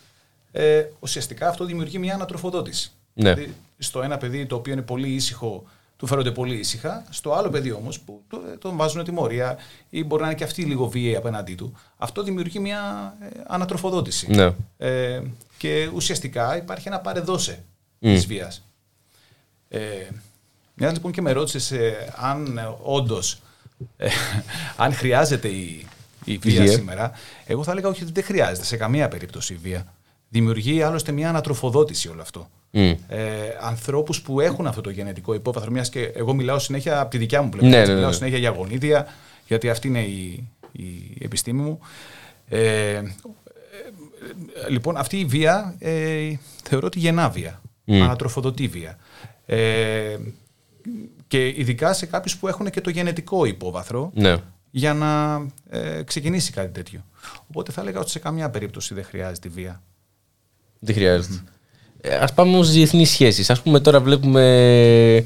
[0.52, 2.92] ε, ουσιαστικά αυτό δημιουργεί μια ανατροφοδότηση.
[3.14, 3.34] Ναι.
[3.34, 5.64] Δηλαδή, στο ένα παιδί το οποίο είναι πολύ ήσυχο,
[6.02, 7.04] του φέρονται πολύ ήσυχα.
[7.10, 9.56] Στο άλλο παιδί όμως που το- τον βάζουν τιμωρία
[9.90, 14.30] ή μπορεί να είναι και αυτή λίγο βίαιη απέναντί του, αυτό δημιουργεί μια ε, ανατροφοδότηση.
[14.30, 14.54] Ναι.
[14.78, 15.22] Ε,
[15.58, 17.64] και ουσιαστικά υπάρχει ένα παρεδώσε
[17.98, 18.14] Μμ.
[18.14, 18.64] της βίας.
[19.68, 19.80] Ε,
[20.74, 21.72] μιας λοιπόν και με ρώτησες
[22.16, 23.40] αν ε, όντως
[24.76, 25.86] αν χρειάζεται η,
[26.24, 26.72] η βία βία.
[26.72, 27.12] σήμερα,
[27.46, 29.94] εγώ θα έλεγα όχι ότι δεν χρειάζεται σε καμία περίπτωση η βία.
[30.32, 32.48] Δημιουργεί άλλωστε μια ανατροφοδότηση όλο αυτό.
[32.70, 32.80] Μμ.
[32.80, 32.96] Ε,
[33.60, 37.42] ανθρώπους που έχουν αυτό το γενετικό υπόβαθρο, μιας και εγώ μιλάω συνέχεια από τη δικιά
[37.42, 37.68] μου πλευρά.
[37.68, 38.16] Ναι, έτσι, ναι, ναι, μιλάω ναι.
[38.16, 39.06] συνέχεια για γονίδια,
[39.46, 41.78] γιατί αυτή είναι η, η επιστήμη μου.
[42.48, 43.02] Ε, ε,
[44.68, 46.32] λοιπόν, αυτή η βία ε,
[46.64, 47.60] θεωρώ ότι γεννά βία.
[47.84, 48.02] Μμ.
[48.02, 48.98] Ανατροφοδοτεί βία.
[49.46, 50.16] Ε,
[51.28, 54.36] και ειδικά σε κάποιους που έχουν και το γενετικό υπόβαθρο Ναι.
[54.70, 57.04] για να ε, ξεκινήσει κάτι τέτοιο.
[57.48, 59.82] Οπότε θα έλεγα ότι σε καμιά περίπτωση δεν χρειάζεται βία.
[60.84, 61.34] Δεν χρειάζεται.
[62.00, 63.50] Ε, ας πάμε όμως στις διεθνείς σχέσεις.
[63.50, 65.24] Ας πούμε τώρα βλέπουμε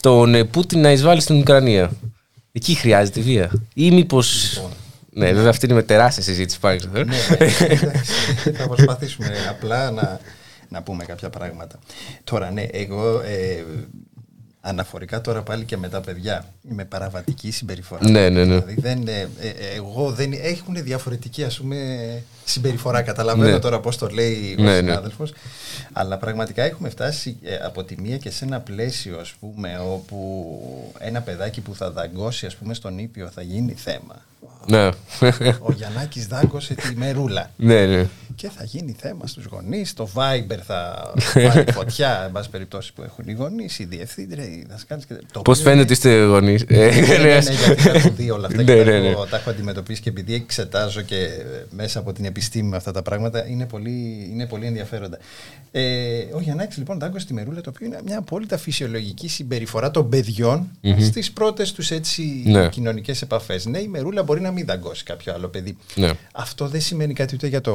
[0.00, 1.90] τον ε, Πούτιν να εισβάλλει στην Ουκρανία.
[2.52, 3.50] Εκεί χρειάζεται βία.
[3.74, 4.60] Ή μήπως...
[5.14, 6.78] Ναι, βέβαια αυτή είναι με τεράστια συζήτηση πάλι.
[6.78, 7.04] ξέρω.
[7.04, 10.20] Ναι, εντάξει, θα προσπαθήσουμε απλά να,
[10.68, 11.78] να πούμε κάποια πράγματα.
[12.24, 13.64] Τώρα, ναι, εγώ ε,
[14.64, 18.10] αναφορικά τώρα πάλι και με τα παιδιά, με παραβατική συμπεριφορά.
[18.10, 18.44] Ναι, ναι, ναι.
[18.44, 19.28] Δηλαδή, δεν, ε, ε,
[19.76, 21.76] εγώ δεν, έχουν διαφορετική ας πούμε,
[22.44, 23.02] συμπεριφορά.
[23.02, 23.58] Καταλαβαίνω Ναι.
[23.58, 24.76] τώρα πώς το λέει ο Ναι, ναι.
[24.76, 25.32] συνάδελφος.
[25.92, 30.52] Αλλά πραγματικά έχουμε φτάσει ε, από τη μία και σε ένα πλαίσιο, ας πούμε, όπου
[30.98, 34.24] ένα παιδάκι που θα δαγκώσει, ας πούμε, στον Ήπιο θα γίνει θέμα.
[34.66, 34.88] Ναι.
[35.58, 37.50] Ο Γιαννάκης δάγκωσε τη μερούλα.
[37.56, 38.08] ναι, ναι.
[38.34, 43.02] και θα γίνει θέμα στους γονείς, το Viber θα πάρει φωτιά, εν πάση περιπτώσει που
[43.02, 45.06] έχουν οι γονείς, οι διευθύντρια, οι δασκάλες.
[45.44, 48.84] Πώς φαίνεται ότι είστε γονείς; Ναι, ναι, ναι, γιατί έχω δει όλα αυτά και
[49.30, 51.28] τα έχω αντιμετωπίσει και επειδή εξετάζω και
[51.70, 55.18] μέσα από την επιστήμη με αυτά τα πράγματα είναι πολύ, είναι πολύ ενδιαφέροντα.
[55.74, 60.08] Ε, ο Γιαννάκης λοιπόν δάγκωσε στη μερούλα το οποίο είναι μια απόλυτα φυσιολογική συμπεριφορά των
[60.08, 61.02] παιδιών mm-hmm.
[61.02, 62.68] στις πρώτες τους έτσι ναι.
[62.68, 63.66] κοινωνικές επαφές.
[63.66, 65.76] Ναι, η μερούλα μπορεί να μην δαγκώσει κάποιο άλλο παιδί.
[65.94, 66.10] Ναι.
[66.32, 67.72] Αυτό δεν σημαίνει κάτι ούτε για το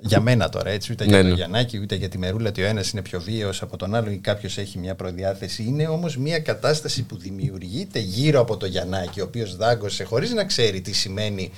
[0.00, 1.34] για μένα τώρα, έτσι, ούτε ναι, για τον ναι.
[1.34, 4.16] Γιαννάκη, ούτε για τη Μερούλα, ότι ο ένας είναι πιο βίαιος από τον άλλο ή
[4.16, 5.62] κάποιος έχει μια προδιάθεση.
[5.62, 10.44] Είναι όμως μια κατάσταση που δημιουργείται γύρω από τον Γιαννάκη, ο οποίος δάγκωσε χωρίς να
[10.44, 11.50] ξέρει τι σημαίνει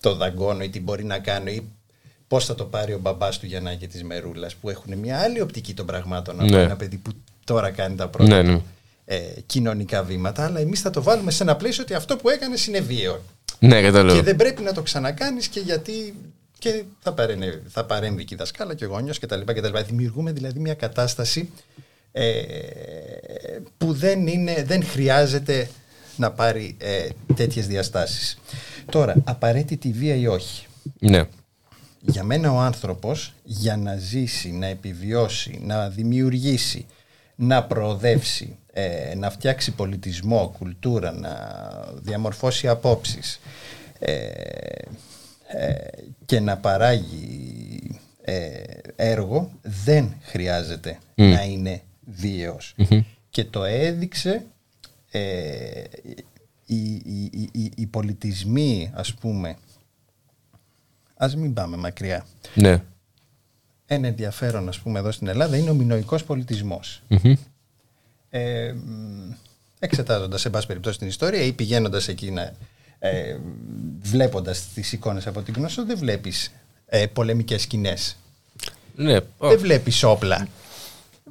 [0.00, 1.68] το δαγκόνο ή τι μπορεί να κάνει ή
[2.28, 5.74] πώς θα το πάρει ο μπαμπάς του Γιαννάκη της Μερούλας, που έχουν μια άλλη οπτική
[5.74, 6.42] των πραγμάτων ναι.
[6.44, 7.10] από ένα παιδί που
[7.44, 8.60] τώρα κάνει τα πρώτα ναι, ναι.
[9.10, 10.44] Ε, κοινωνικά βήματα.
[10.44, 13.22] Αλλά εμείς θα το βάλουμε σε ένα πλαίσιο ότι αυτό που έκανε είναι βίαιο.
[13.58, 16.14] Ναι, και δεν πρέπει να το ξανακάνεις και γιατί
[16.58, 19.40] και θα παρέμβει, θα παρέμβει και η δασκάλα και ο γόνιο κτλ.
[19.86, 21.50] Δημιουργούμε δηλαδή μια κατάσταση
[22.12, 22.32] ε,
[23.78, 25.68] που δεν, είναι, δεν χρειάζεται
[26.16, 28.38] να πάρει ε, τέτοιες διαστάσεις.
[28.90, 30.66] Τώρα, απαραίτητη βία ή όχι;
[30.98, 31.24] Ναι.
[32.00, 36.86] Για μένα ο άνθρωπος για να ζήσει, να επιβιώσει, να δημιουργήσει,
[37.34, 41.34] να προοδεύσει, ε, να φτιάξει πολιτισμό, κουλτούρα, να
[41.94, 43.40] διαμορφώσει απόψεις,
[43.98, 44.12] ε,
[45.46, 45.74] ε,
[46.24, 48.62] και να παράγει ε,
[48.96, 52.74] έργο δεν χρειάζεται να είναι βίαιος.
[53.30, 54.44] Και το έδειξε
[55.10, 55.82] ε,
[56.66, 59.56] οι, οι, οι, οι, πολιτισμοί ας πούμε
[61.16, 62.26] ας μην πάμε μακριά.
[62.54, 62.82] Ναι.
[63.86, 66.24] Ένα ενδιαφέρον ας πούμε εδώ στην Ελλάδα είναι ο μινοϊκός
[68.30, 68.74] Ε,
[69.78, 72.52] εξετάζοντας σε πάση περιπτώσει την ιστορία ή πηγαίνοντας εκεί να
[72.98, 73.36] ε,
[74.00, 76.52] βλέποντας τις εικόνες από την γνώση δεν βλέπεις
[76.86, 78.16] ε, πολεμικές σκηνές.
[78.94, 79.18] Ναι.
[79.38, 80.48] Δεν βλέπεις όπλα.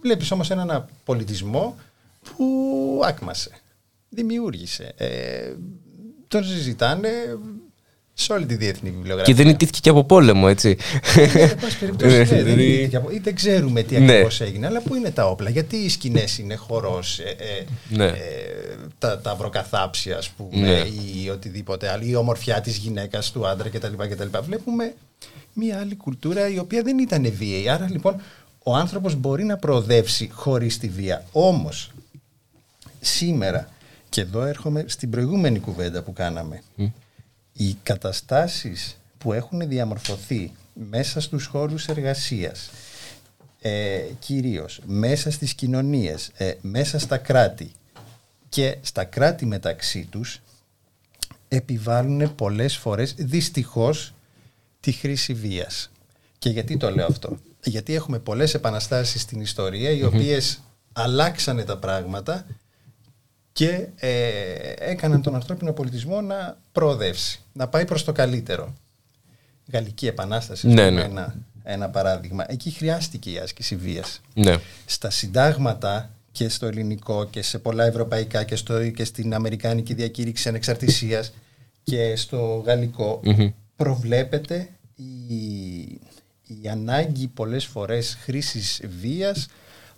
[0.01, 1.75] Βλέπεις όμως έναν πολιτισμό
[2.21, 3.51] που άκμασε,
[4.09, 4.93] δημιούργησε.
[4.97, 5.53] Ε,
[6.27, 7.09] τον συζητάνε,
[8.19, 9.33] σε όλη τη διεθνή βιβλιογραφία.
[9.33, 10.77] Και δεν ιτήθηκε και από πόλεμο, έτσι.
[11.15, 14.11] Ναι, ναι, δεν δηλαδή- ή δεν ξέρουμε τι ναι.
[14.11, 15.49] ακριβώς έγινε, αλλά πού είναι τα όπλα.
[15.49, 17.35] Γιατί οι σκηνές είναι χορός, ε,
[17.97, 18.13] ε, ε,
[18.99, 20.87] τα, τα βροκαθάψια, ας πούμε,
[21.23, 24.37] ή οτιδήποτε άλλο, η ομορφιά της γυναίκας, του άντρα κτλ.
[24.45, 24.93] Βλέπουμε
[25.53, 27.69] μια άλλη κουλτούρα η οποία δεν ήταν βίαιη.
[27.69, 28.21] Άρα λοιπόν
[28.63, 31.23] ο άνθρωπος μπορεί να προοδεύσει χωρίς τη βία.
[31.31, 31.91] Όμως
[32.99, 33.69] σήμερα,
[34.09, 36.61] και εδώ έρχομαι στην προηγούμενη κουβέντα που κάναμε,
[37.57, 42.69] οι καταστάσεις που έχουν διαμορφωθεί μέσα στους χώρους εργασίας,
[43.61, 47.71] ε, κυρίως μέσα στις κοινωνίες, ε, μέσα στα κράτη
[48.49, 50.41] και στα κράτη μεταξύ τους,
[51.47, 54.13] επιβάλλουν πολλές φορές δυστυχώς
[54.79, 55.91] τη χρήση βίας.
[56.37, 60.61] Και γιατί το λέω αυτό; Γιατί έχουμε πολλές επαναστάσεις στην ιστορία οι οποίες
[60.93, 62.45] αλλάξανε τα πράγματα
[63.57, 64.09] και ε,
[64.77, 68.73] έκαναν τον ανθρώπινο πολιτισμό να προοδεύσει, να πάει προς το καλύτερο.
[69.71, 71.01] Γαλλική Επανάσταση, ναι, ναι.
[71.01, 72.45] Ένα, ένα παράδειγμα.
[72.47, 74.21] Εκεί χρειάστηκε η άσκηση βίας.
[74.33, 74.55] Ναι.
[74.85, 80.49] Στα συντάγματα και στο ελληνικό και σε πολλά ευρωπαϊκά και, στο, και στην Αμερικάνικη Διακήρυξη
[80.49, 81.33] Ανεξαρτησίας
[81.83, 83.21] και στο γαλλικο
[83.75, 84.69] προβλέπεται
[85.27, 85.35] η,
[86.61, 89.47] η ανάγκη πολλές φορές χρήσης βίας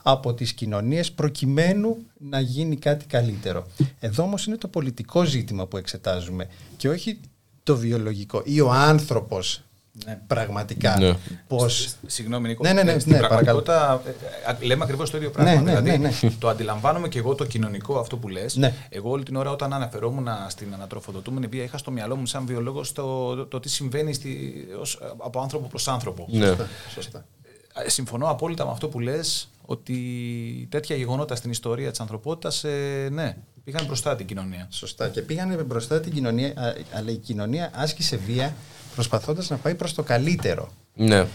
[0.04, 3.68] από τις κοινωνίες προκειμένου να γίνει κάτι καλύτερο.
[4.00, 6.47] Εδώ όμως είναι το πολιτικό ζήτημα που εξετάζουμε
[6.78, 7.20] και όχι
[7.64, 9.64] το βιολογικό ή ο άνθρωπος
[10.06, 10.20] ναι.
[10.28, 10.97] Πραγματικά.
[11.00, 11.14] Ναι.
[11.47, 11.95] Πώς...
[12.06, 12.64] Συγγνώμη, Νίκο.
[12.64, 15.54] Ναι, ναι, ναι, Στην ναι, πραγματικότητα ε, ε, λέμε ακριβώς το ίδιο πράγμα.
[15.54, 18.60] Ναι, ναι, δηλαδή, ναι, το αντιλαμβάνομαι και εγώ το κοινωνικό αυτό που λες.
[18.89, 22.84] Εγώ όλη την ώρα όταν αναφερόμουν στην ανατροφοδοτούμενη βία είχα στο μυαλό μου σαν βιολόγο
[22.93, 26.28] το, το, το τι συμβαίνει στη, ως, από άνθρωπο προς άνθρωπο.
[26.32, 26.68] Σωστά.
[26.93, 27.26] Σωστά.
[27.86, 33.09] Ε, συμφωνώ απόλυτα με αυτό που λες ότι τέτοια γεγονότα στην ιστορία της ανθρωπότητας, ε,
[33.11, 34.67] ναι, πήγαν μπροστά την κοινωνία.
[34.70, 35.09] Σωστά.
[35.09, 38.55] Και πήγαν μπροστά την κοινωνία, αλλά η κοινωνία άσκησε βία
[38.95, 40.72] προσπαθώντας να πάει προς το καλύτερο.
[40.95, 41.28] Ναι.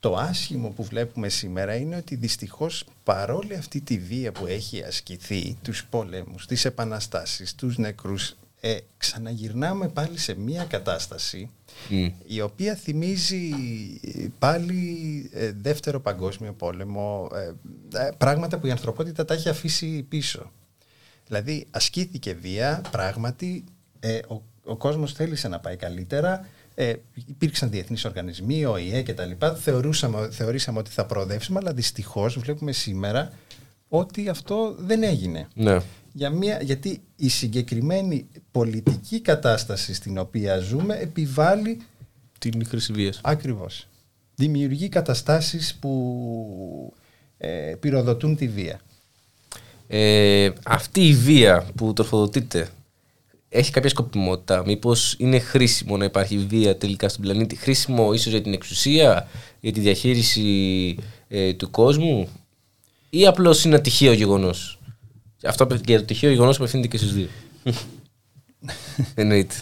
[0.00, 5.56] Το άσχημο που βλέπουμε σήμερα είναι ότι δυστυχώς παρόλη αυτή τη βία που έχει ασκηθεί,
[5.62, 11.50] τους πόλεμους, τις επαναστάσεις, τους νεκρούς, ε, ξαναγυρνάμε πάλι σε μια κατάσταση
[12.26, 13.50] η οποία θυμίζει
[14.38, 20.50] πάλι ε, δεύτερο παγκόσμιο πόλεμο, ε, ε, πράγματα που η ανθρωπότητα τα έχει αφήσει πίσω.
[21.26, 23.64] Δηλαδή ασκήθηκε βία, πράγματι
[24.28, 26.94] ο ο κόσμος θέλησε να πάει καλύτερα, ε,
[27.26, 32.38] υπήρξαν διεθνείς οργανισμοί, ο ΙΕ και τα λοιπά, θεωρούσαμε, θεωρήσαμε ότι θα προοδεύσουμε, αλλά δυστυχώς
[32.38, 33.32] βλέπουμε σήμερα
[33.88, 35.48] ότι αυτό δεν έγινε.
[35.54, 35.78] Ναι.
[36.16, 41.80] Για μια, γιατί η συγκεκριμένη πολιτική κατάσταση στην οποία ζούμε επιβάλλει
[42.38, 43.20] την χρήση βίας.
[43.22, 43.86] Ακριβώς.
[44.34, 46.92] Δημιουργεί καταστάσεις που
[47.38, 48.80] ε, πυροδοτούν τη βία.
[49.86, 52.68] Ε, αυτή η βία που τροφοδοτείται
[53.48, 58.42] έχει κάποια σκοπιμότητα; Μήπως είναι χρήσιμο να υπάρχει βία τελικά στον πλανήτη, χρήσιμο ίσως για
[58.42, 59.28] την εξουσία,
[59.60, 60.96] για τη διαχείριση
[61.28, 62.28] ε, του κόσμου,
[63.10, 64.80] ή απλώς είναι ένα τυχαίο γεγονός;
[65.42, 67.28] Αυτό για το τυχαίο γεγονός απευθύνεται και στους δύο.
[69.14, 69.54] Εννοείται.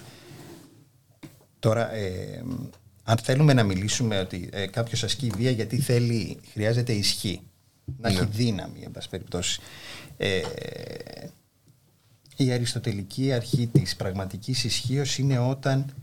[1.58, 2.44] Τώρα, ε,
[3.02, 7.40] αν θέλουμε να μιλήσουμε ότι ε, κάποιος ασκεί βία γιατί θέλει, χρειάζεται ισχύ,
[8.00, 8.26] να έχει ναι.
[8.26, 9.60] δύναμη, εν πάση περιπτώσει.
[10.16, 10.40] Ε,
[12.36, 15.94] η αριστοτελική αρχή της πραγματικής ισχύως είναι όταν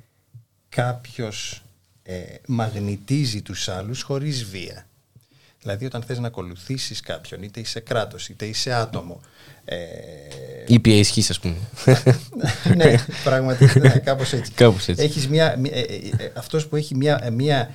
[0.69, 1.63] κάποιος
[2.03, 4.87] ε, μαγνητίζει τους άλλους χωρίς βία.
[5.61, 9.21] Δηλαδή όταν θες να ακολουθήσεις κάποιον, είτε είσαι κράτος, είτε είσαι άτομο.
[9.65, 9.77] Ε,
[10.67, 11.55] Ήπια ισχύς, ας πούμε.
[12.77, 14.51] ναι, πραγματικά, ναι, κάπως έτσι.
[14.51, 15.03] Κάπως έτσι.
[15.03, 17.73] Έχεις μια, ε, ε, ε, αυτός που έχει μια, μια,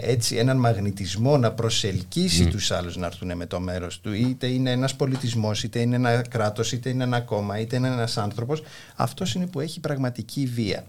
[0.00, 2.50] έτσι, έναν μαγνητισμό να προσελκύσει mm.
[2.50, 6.22] τους άλλους να έρθουν με το μέρος του, είτε είναι ένας πολιτισμός, είτε είναι ένα
[6.28, 8.62] κράτος, είτε είναι ένα κόμμα, είτε είναι ένας άνθρωπος,
[8.96, 10.84] αυτός είναι που έχει πραγματική βία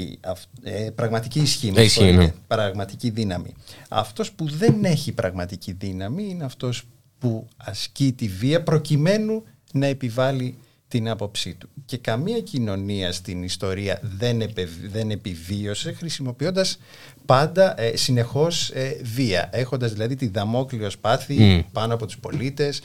[0.00, 0.20] η,
[0.62, 2.32] ε, πραγματική ισχύ, ισχύ ναι.
[2.46, 3.54] πραγματική δύναμη.
[3.88, 6.82] Αυτός που δεν έχει πραγματική δύναμη είναι αυτός
[7.18, 9.42] που ασκεί τη βία προκειμένου
[9.72, 11.68] να επιβάλλει την άποψή του.
[11.84, 14.42] Και καμία κοινωνία στην ιστορία δεν,
[14.90, 16.78] δεν επιβίωσε χρησιμοποιώντας
[17.26, 22.82] πάντα ε, συνεχώς ε, βία, έχοντας δηλαδή τη δαμόκλειο σπάθη πάνω από τους πολίτες, ε,
[22.82, 22.84] ε,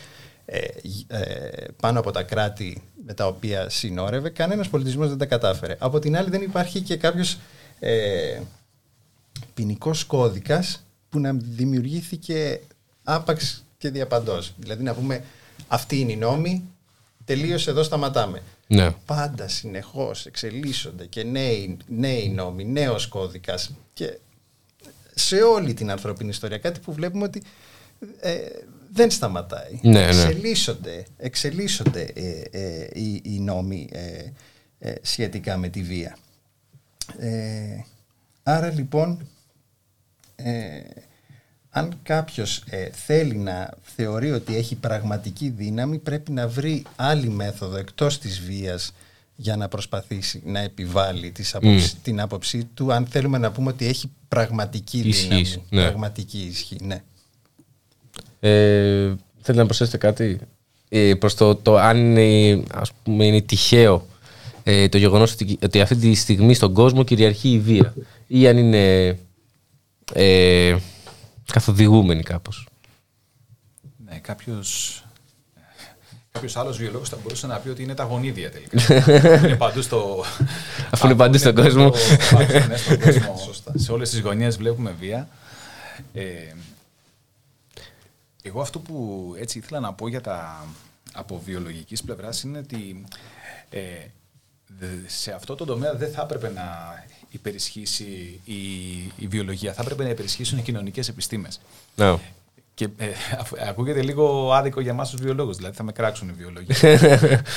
[1.81, 5.75] πάνω από τα κράτη με τα οποία συνόρευε, κανένας πολιτισμός δεν τα κατάφερε.
[5.79, 7.37] Από την άλλη δεν υπάρχει και κάποιος
[7.79, 8.41] ε,
[9.53, 12.61] ποινικός κώδικας που να δημιουργήθηκε
[13.03, 14.53] άπαξ και διαπαντός.
[14.57, 15.23] Δηλαδή να πούμε
[15.67, 16.63] αυτή είναι η νόμη,
[17.25, 18.41] τελείωσε εδώ σταματάμε.
[18.67, 18.91] Ναι.
[19.05, 24.17] Πάντα συνεχώς εξελίσσονται και νέοι, νέοι νόμοι, νέος κώδικας και
[25.15, 27.43] σε όλη την ανθρώπινη ιστορία κάτι που βλέπουμε ότι
[28.19, 28.39] ε,
[28.93, 29.79] δεν σταματάει.
[29.81, 29.99] Ναι, ναι.
[29.99, 33.89] Εξελίσσονται, εξελίσσονται ε, ε, οι, οι, νόμοι
[34.79, 36.17] ε, σχετικά με τη βία.
[38.43, 39.27] άρα λοιπόν,
[41.69, 48.19] αν κάποιος θέλει να θεωρεί ότι έχει πραγματική δύναμη, πρέπει να βρει άλλη μέθοδο εκτός
[48.19, 48.93] της βίας
[49.35, 51.55] για να προσπαθήσει να επιβάλλει τις
[52.01, 55.65] την άποψή του, αν θέλουμε να πούμε ότι έχει πραγματική δύναμη.
[55.69, 55.81] Ναι.
[55.81, 57.03] Πραγματική ισχύ, ναι.
[58.39, 60.39] Ε, θέλετε να προσθέσετε κάτι;
[60.89, 64.07] Ε, προς το, το αν είναι, ας πούμε, είναι τυχαίο
[64.63, 67.93] ε, το γεγονός ότι, ότι αυτή τη στιγμή στον κόσμο κυριαρχεί η βία
[68.27, 69.17] ή αν είναι
[70.13, 70.75] ε,
[71.53, 72.67] καθοδηγούμενη κάπως;
[74.05, 74.97] Ναι, κάποιος
[76.33, 78.93] Κάποιος άλλος βιολόγος θα μπορούσε να πει ότι είναι τα γονίδια τελικά.
[79.47, 80.23] είναι παντού στο.
[80.89, 81.93] Αφού είναι παντού στον κόσμο.
[82.67, 83.39] Ναι, στον κόσμο.
[83.75, 85.27] Σε όλες τις γωνίε βλέπουμε βία.
[86.13, 86.21] Ε,
[88.45, 90.65] εγώ αυτό που έτσι ήθελα να πω για τα
[91.13, 93.05] από βιολογικής πλευράς είναι ότι
[93.69, 93.79] ε,
[95.05, 96.63] σε αυτό το τομέα δεν θα έπρεπε να
[97.29, 98.61] υπερισχύσει η,
[99.17, 101.59] η βιολογία, θα έπρεπε να υπερισχύσουν οι κοινωνικές επιστήμες.
[101.97, 102.17] No.
[102.73, 103.07] Και ε,
[103.67, 106.67] ακούγεται λίγο άδικο για εμάς τους βιολόγους, δηλαδή θα με κράξουν οι βιολόγοι.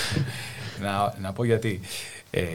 [0.82, 1.80] να, να πω γιατί.
[2.30, 2.50] Ε,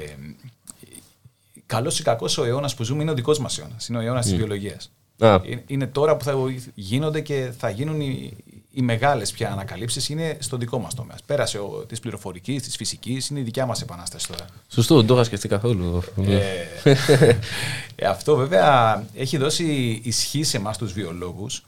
[1.65, 4.25] καλός ή κακός ο αιώνας που ζούμε είναι ο δικός μας αιώνας, είναι ο αιώνας
[4.25, 4.29] mm.
[4.29, 4.89] της
[5.27, 5.63] βιολογίας.
[5.67, 6.35] Είναι τώρα που θα
[6.75, 8.37] γίνονται και θα γίνουν οι,
[8.71, 11.15] οι μεγάλες πια ανακαλύψεις είναι στο δικό μας τομέα.
[11.25, 14.45] Πέρασε της πληροφορικής, της φυσικής, είναι η δικιά μας επανάσταση τώρα.
[14.67, 16.03] Σωστό, δεν το είχα σκεφτεί καθόλου.
[16.15, 16.39] Ε,
[17.95, 21.65] ε, αυτό βέβαια έχει δώσει ισχύ σε εμάς τους βιολόγους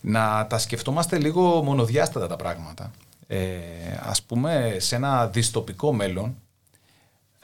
[0.00, 2.90] να τα σκεφτόμαστε λίγο μονοδιάστατα τα πράγματα.
[3.26, 3.58] Ε,
[4.00, 6.34] ας πούμε σε ένα διστοπικό μέλλον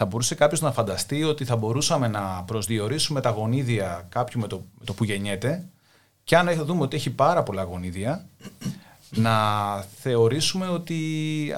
[0.01, 4.64] θα μπορούσε κάποιος να φανταστεί ότι θα μπορούσαμε να προσδιορίσουμε τα γονίδια κάποιου με το,
[4.84, 5.64] το που γεννιέται;
[6.24, 8.26] Και αν δούμε ότι έχει πάρα πολλά γονίδια,
[9.11, 9.34] να
[10.01, 10.99] θεωρήσουμε ότι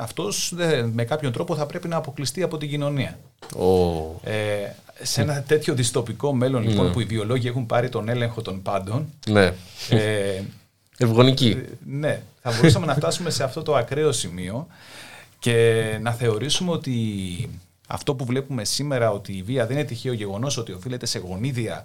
[0.00, 0.54] αυτός
[0.92, 3.18] με κάποιον τρόπο θα πρέπει να αποκλειστεί από την κοινωνία.
[3.54, 4.28] Oh.
[4.28, 4.72] Ε,
[5.02, 6.92] σε ένα τέτοιο δυστοπικό μέλλον λοιπόν ναι.
[6.92, 9.12] που οι βιολόγοι έχουν πάρει τον έλεγχο των πάντων.
[9.28, 9.52] Ναι.
[9.88, 10.42] Ε,
[10.98, 11.48] Ευγονική.
[11.48, 14.66] Ε, ναι, θα μπορούσαμε να φτάσουμε σε αυτό το ακραίο σημείο
[15.38, 16.94] και να θεωρήσουμε ότι
[17.92, 21.84] αυτό που βλέπουμε σήμερα ότι η βία δεν είναι τυχαίο γεγονός ότι οφείλεται σε γονίδια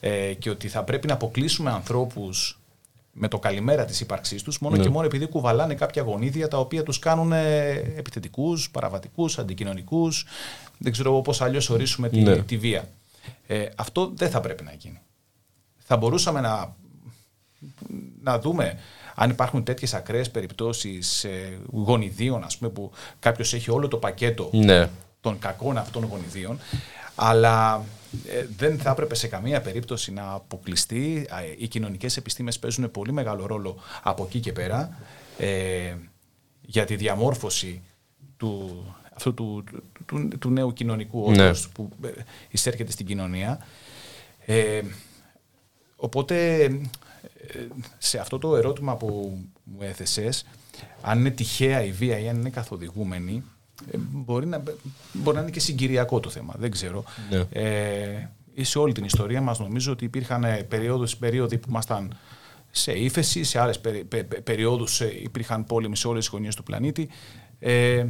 [0.00, 2.58] ε, και ότι θα πρέπει να αποκλείσουμε ανθρώπους
[3.12, 4.82] με το καλημέρα της ύπαρξής τους μόνο ναι.
[4.82, 10.26] και μόνο επειδή κουβαλάνε κάποια γονίδια τα οποία τους κάνουν ε, επιθετικούς, παραβατικούς, αντικοινωνικούς
[10.78, 12.36] δεν ξέρω πώς αλλιώς ορίσουμε τη, ναι.
[12.36, 12.88] τη βία.
[13.46, 15.00] Ε, αυτό δεν θα πρέπει να γίνει.
[15.78, 16.76] Θα μπορούσαμε να,
[18.22, 18.78] να δούμε
[19.14, 24.50] αν υπάρχουν τέτοιες ακραίες περιπτώσεις ε, γονιδίων ας πούμε, που κάποιος έχει όλο το πακέτο
[24.52, 24.88] ναι.
[25.20, 26.58] Των κακών αυτών γονιδίων
[27.14, 27.84] Αλλά
[28.28, 31.28] ε, δεν θα έπρεπε σε καμία περίπτωση να αποκλειστεί.
[31.58, 34.98] Οι κοινωνικές επιστήμες παίζουν πολύ μεγάλο ρόλο από εκεί και πέρα
[35.38, 35.94] ε,
[36.60, 37.82] για τη διαμόρφωση
[38.36, 39.64] του, αυτού του,
[40.06, 41.50] του, του, νέου κοινωνικού ναι.
[41.72, 42.08] που ε,
[42.50, 43.66] εισέρχεται στην κοινωνία.
[44.46, 44.82] Ε,
[45.96, 46.72] οπότε, ε,
[47.98, 50.46] σε αυτό το ερώτημα που μου έθεσες,
[51.02, 53.57] αν είναι τυχαία η βία ή αν είναι καθοδηγούμενη, ε,
[53.96, 54.62] μπορεί, να,
[55.12, 57.04] μπορεί να είναι και συγκυριακό το θέμα, δεν ξέρω.
[57.30, 57.62] Ναι.
[57.62, 58.28] Ε,
[58.62, 62.16] σε όλη την ιστορία μας νομίζω ότι υπήρχαν περίοδους, περίοδοι που ήμασταν
[62.70, 67.08] σε ύφεση, σε άλλες περι, πε, περιόδους υπήρχαν πόλεμοι σε όλες τις γωνίες του πλανήτη.
[67.58, 68.06] Ε,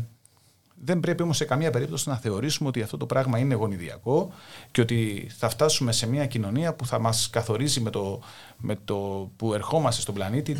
[0.84, 4.32] δεν πρέπει όμως σε καμία περίπτωση να θεωρήσουμε ότι αυτό το πράγμα είναι γονιδιακό
[4.70, 8.20] και ότι θα φτάσουμε σε μια κοινωνία που θα μας καθορίζει με το,
[8.56, 10.56] με το που ερχόμαστε στον πλανήτη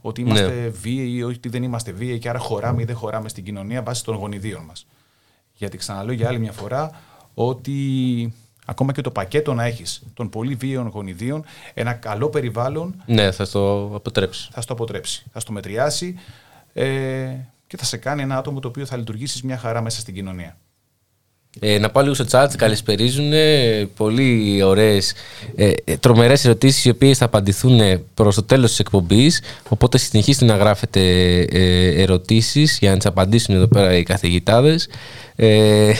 [0.00, 0.68] ότι είμαστε ναι.
[0.68, 4.04] βίαιοι ή ότι δεν είμαστε βίαιοι και άρα χωράμε ή δεν χωράμε στην κοινωνία βάσει
[4.04, 4.86] των γονιδίων μας.
[5.54, 6.90] Γιατί ξαναλέω για άλλη μια φορά
[7.34, 8.32] ότι
[8.66, 11.44] ακόμα και το πακέτο να έχεις των πολύ βίαιων γονιδίων,
[11.74, 13.02] ένα καλό περιβάλλον...
[13.06, 14.48] Ναι, θα το αποτρέψει.
[14.52, 16.18] Θα το αποτρέψει, θα στο μετριάσει.
[16.72, 17.28] Ε,
[17.66, 20.56] και θα σε κάνει ένα άτομο το οποίο θα λειτουργήσεις μια χαρά μέσα στην κοινωνία.
[21.60, 23.32] Ε, να πάω λίγο στο chat, καλησπερίζουν.
[23.96, 25.12] Πολύ ωραίες,
[25.56, 27.80] ε, ε τρομερές ερωτήσεις οι οποίες θα απαντηθούν
[28.14, 29.42] προς το τέλος της εκπομπής.
[29.68, 31.00] Οπότε συνεχίστε να γράφετε
[31.40, 34.88] ε, ερωτήσεις για να τις απαντήσουν εδώ πέρα οι καθηγητάδες.
[35.36, 35.92] Ε,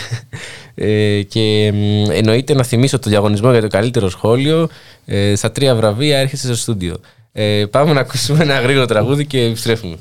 [0.75, 1.73] ε, και
[2.11, 4.69] εννοείται να θυμίσω το διαγωνισμό για το καλύτερο σχόλιο.
[5.07, 7.01] Ε, στα τρία βραβεία έρχεσαι στο στούντιο.
[7.33, 9.97] Ε, πάμε να ακούσουμε ένα γρήγορο τραγούδι και επιστρέφουμε.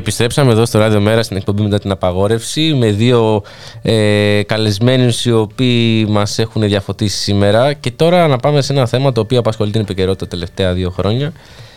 [0.00, 3.42] Επιστρέψαμε εδώ στο Ράδιο Μέρα στην εκπομπή μετά την απαγόρευση με δύο
[3.82, 7.72] ε, καλεσμένους οι οποίοι μας έχουν διαφωτίσει σήμερα.
[7.72, 10.90] Και τώρα να πάμε σε ένα θέμα το οποίο απασχολεί την επικαιρότητα τα τελευταία δύο
[10.90, 11.32] χρόνια.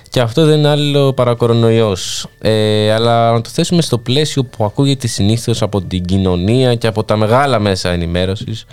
[0.10, 2.28] Και αυτό δεν είναι άλλο παρακορονοϊός.
[2.42, 7.04] Ε, αλλά να το θέσουμε στο πλαίσιο που ακούγεται συνήθως από την κοινωνία και από
[7.04, 8.66] τα μεγάλα μέσα ενημέρωσης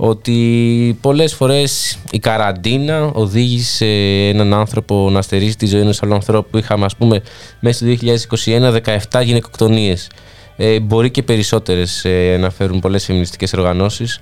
[0.00, 3.86] ότι πολλές φορές η καραντίνα οδήγησε
[4.28, 6.58] έναν άνθρωπο να στερήσει τη ζωή ενός άλλου ανθρώπου.
[6.58, 7.22] Είχαμε ας πούμε
[7.60, 8.06] μέσα στο
[8.44, 10.10] 2021 17 γυναικοκτονίες.
[10.56, 14.20] Ε, μπορεί και περισσότερες ε, να φέρουν πολλές φεμινιστικές οργανώσεις.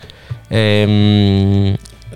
[0.48, 0.86] Ε,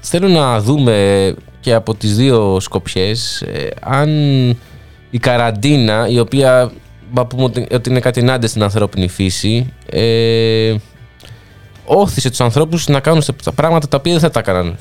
[0.00, 4.10] θέλω να δούμε και από τις δύο σκοπιές ε, αν
[5.10, 6.72] η καραντίνα η οποία
[7.14, 10.74] θα πούμε ότι είναι κάτι ενάντια στην ανθρώπινη φύση ε,
[11.92, 14.78] όθησε τους ανθρώπους να κάνουν τα πράγματα τα οποία δεν θα τα έκαναν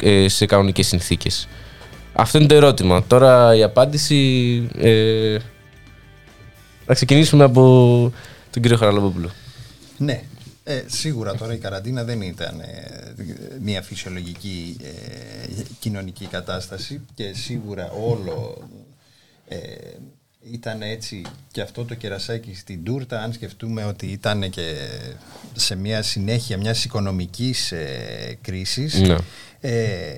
[0.00, 1.48] ε, σε κανονικές συνθήκες.
[2.12, 3.02] Αυτό είναι το ερώτημα.
[3.02, 4.68] Τώρα η απάντηση...
[4.76, 5.38] Ε,
[6.86, 7.62] θα ξεκινήσουμε από
[8.50, 9.30] τον κύριο Χαραλαμπόπουλο.
[9.96, 10.22] Ναι,
[10.64, 13.14] ε, σίγουρα τώρα η καραντίνα δεν ήταν ε,
[13.62, 18.68] μια φυσιολογική ε, κοινωνική κατάσταση και σίγουρα όλο
[19.48, 19.58] ε,
[20.42, 21.22] ήταν έτσι
[21.52, 24.74] και αυτό το κερασάκι στην τούρτα αν σκεφτούμε ότι ήταν και
[25.54, 29.16] σε μια συνέχεια μιας οικονομικής ε, κρίσης ναι.
[29.60, 30.16] Ε,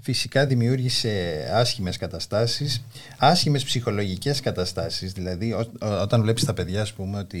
[0.00, 2.84] φυσικά δημιούργησε άσχημες καταστάσεις,
[3.18, 5.12] άσχημες ψυχολογικές καταστάσεις.
[5.12, 5.54] Δηλαδή
[6.02, 7.38] όταν βλέπεις τα παιδιά, ας πούμε, ότι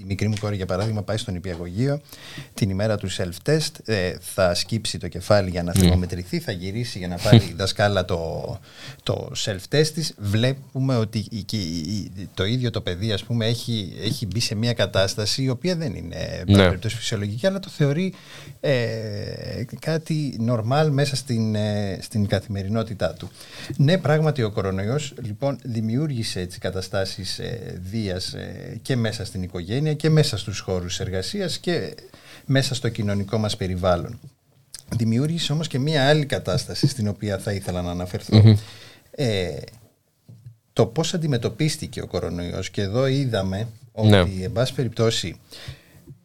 [0.00, 2.00] η μικρή μου κόρη για παράδειγμα πάει στον υπηαγωγείο
[2.54, 5.80] την ημέρα του self-test, ε, θα σκύψει το κεφάλι για να ναι.
[5.80, 8.58] θερμομετρηθεί, θα γυρίσει για να πάρει η δασκάλα το,
[9.02, 10.14] το self-test της.
[10.18, 11.26] Βλέπουμε ότι
[12.34, 15.94] το ίδιο το παιδί ας πούμε έχει, έχει μπει σε μια κατάσταση η οποία δεν
[15.94, 16.78] είναι ναι.
[16.88, 18.14] φυσιολογική αλλά το θεωρεί
[18.60, 23.30] ε, κάτι νορμάλ μέσα στην, ε, στην καθημερινότητά του.
[23.76, 29.94] Ναι, πράγματι ο κορονοϊός λοιπόν δημιούργησε έτσι καταστάσεις ε, βίας ε, και μέσα στην οικογένεια
[29.94, 31.94] και μέσα στους χώρους εργασίας και
[32.46, 34.20] μέσα στο κοινωνικό μας περιβάλλον.
[34.96, 38.56] Δημιούργησε όμως και μία άλλη κατάσταση στην οποία θα ήθελα να αναφερθω
[39.10, 39.56] Ε,
[40.72, 44.18] το πώς αντιμετωπίστηκε ο κορονοϊός και εδώ είδαμε ότι ναι.
[44.18, 45.36] εν πάση περιπτώσει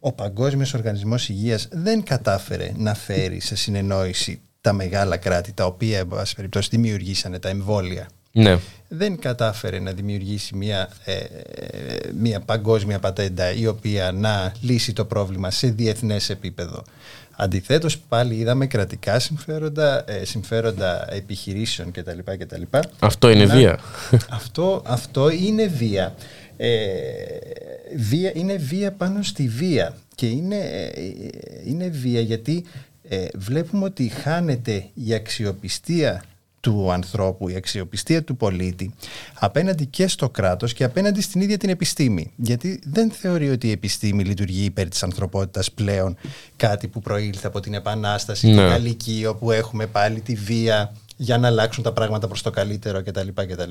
[0.06, 5.98] ο Παγκόσμιος Οργανισμός Υγείας δεν κατάφερε να φέρει σε συνεννόηση τα μεγάλα κράτη τα οποία
[5.98, 8.08] εν πάση περιπτώσει δημιουργήσανε τα εμβόλια.
[8.32, 8.58] Ναι.
[8.88, 11.14] Δεν κατάφερε να δημιουργήσει μια, ε,
[12.20, 16.84] μια παγκόσμια πατέντα η οποία να λύσει το πρόβλημα σε διεθνές επίπεδο.
[17.36, 22.18] Αντιθέτως πάλι είδαμε κρατικά συμφέροντα, ε, συμφέροντα επιχειρήσεων κτλ.
[22.38, 22.62] κτλ.
[22.98, 23.78] Αυτό είναι βία.
[24.30, 26.14] Αυτό, αυτό είναι βία
[26.56, 26.76] ε,
[27.96, 31.02] βία, είναι βία πάνω στη βία και είναι, ε,
[31.64, 32.64] είναι βία γιατί
[33.08, 36.24] ε, βλέπουμε ότι χάνεται η αξιοπιστία
[36.60, 38.94] του ανθρώπου, η αξιοπιστία του πολίτη
[39.34, 42.32] απέναντι και στο κράτος και απέναντι στην ίδια την επιστήμη.
[42.36, 46.16] Γιατί δεν θεωρεί ότι η επιστήμη λειτουργεί υπέρ της ανθρωπότητας πλέον
[46.56, 48.52] κάτι που προήλθε από την Επανάσταση, ναι.
[48.52, 53.02] την Γαλλική, όπου έχουμε πάλι τη βία για να αλλάξουν τα πράγματα προς το καλύτερο
[53.02, 53.28] κτλ.
[53.34, 53.70] κτλ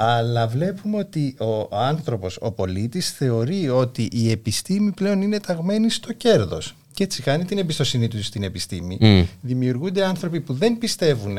[0.00, 6.12] αλλά βλέπουμε ότι ο άνθρωπος, ο πολίτης θεωρεί ότι η επιστήμη πλέον είναι ταγμένη στο
[6.12, 8.98] κέρδος και έτσι χάνει την εμπιστοσύνη του στην επιστήμη.
[9.00, 9.24] Mm.
[9.40, 11.36] Δημιουργούνται άνθρωποι που δεν πιστεύουν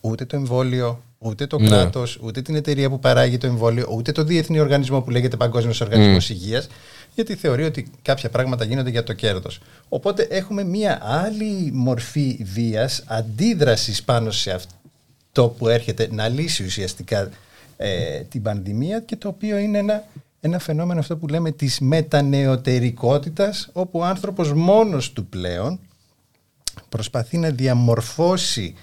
[0.00, 1.68] ούτε το εμβόλιο, ούτε το ναι.
[1.68, 5.80] κράτος, ούτε την εταιρεία που παράγει το εμβόλιο, ούτε το διεθνή οργανισμό που λέγεται Παγκόσμιος
[5.80, 6.30] Οργανισμός mm.
[6.30, 6.68] Υγείας,
[7.14, 9.60] γιατί θεωρεί ότι κάποια πράγματα γίνονται για το κέρδος.
[9.88, 14.74] Οπότε έχουμε μία άλλη μορφή βίας, αντίδρασης πάνω σε αυτό
[15.36, 17.30] το που έρχεται να λύσει ουσιαστικά
[17.76, 20.04] ε, την πανδημία και το οποίο είναι ένα,
[20.40, 25.78] ένα φαινόμενο αυτό που λέμε της μετανεωτερικότητας όπου ο άνθρωπος μόνος του πλέον
[26.88, 28.74] προσπαθεί να διαμορφώσει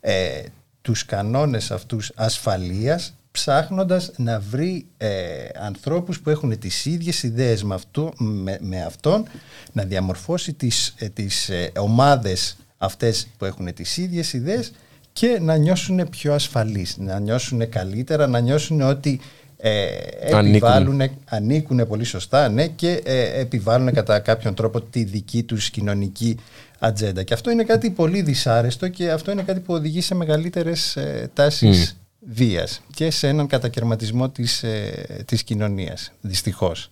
[0.00, 0.42] ε,
[0.82, 7.74] τους κανόνες αυτούς ασφαλείας ψάχνοντας να βρει ε, ανθρώπους που έχουν τις ίδιες ιδέες με,
[7.74, 8.12] αυτό,
[8.60, 9.24] με, αυτόν
[9.72, 14.72] να διαμορφώσει τις, ε, τις ε, ομάδες αυτές που έχουν τις ίδιες ιδέες
[15.14, 19.20] και να νιώσουν πιο ασφαλείς, να νιώσουν καλύτερα, να νιώσουν ότι
[19.56, 19.86] ε,
[20.20, 21.86] επιβάλλουν, ανήκουν.
[21.86, 26.36] πολύ σωστά ναι, και ε, επιβάλλουν κατά κάποιον τρόπο τη δική τους κοινωνική
[26.78, 27.22] ατζέντα.
[27.22, 31.30] Και αυτό είναι κάτι πολύ δυσάρεστο και αυτό είναι κάτι που οδηγεί σε μεγαλύτερες ε,
[31.34, 36.90] τάσεις βίας και σε έναν κατακαιρματισμό της, ε, της κοινωνίας, δυστυχώς.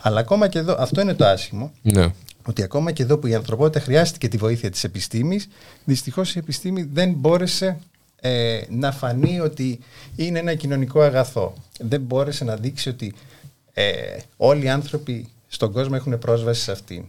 [0.00, 2.12] Αλλά ακόμα και εδώ, αυτό είναι το άσχημο, ναι
[2.46, 5.48] ότι ακόμα και εδώ που η ανθρωπότητα χρειάστηκε τη βοήθεια της επιστήμης,
[5.84, 7.78] δυστυχώς η επιστήμη δεν μπόρεσε
[8.20, 9.78] ε, να φανεί ότι
[10.16, 11.54] είναι ένα κοινωνικό αγαθό.
[11.78, 13.14] Δεν μπόρεσε να δείξει ότι
[13.72, 13.92] ε,
[14.36, 17.04] όλοι οι άνθρωποι στον κόσμο έχουν πρόσβαση σε αυτήν.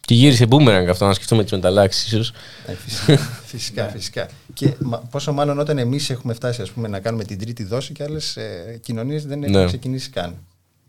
[0.00, 2.32] Και γύρισε μπούμεραγκ αυτό, να σκεφτούμε τις μεταλλάξεις, ίσως.
[2.66, 3.16] Ε, φυσικά,
[3.50, 4.28] φυσικά, φυσικά.
[4.54, 4.74] Και
[5.10, 8.36] πόσο μάλλον όταν εμείς έχουμε φτάσει ας πούμε, να κάνουμε την τρίτη δόση και άλλες
[8.36, 9.66] ε, κοινωνίες δεν έχουν ναι.
[9.66, 10.36] ξεκινήσει καν.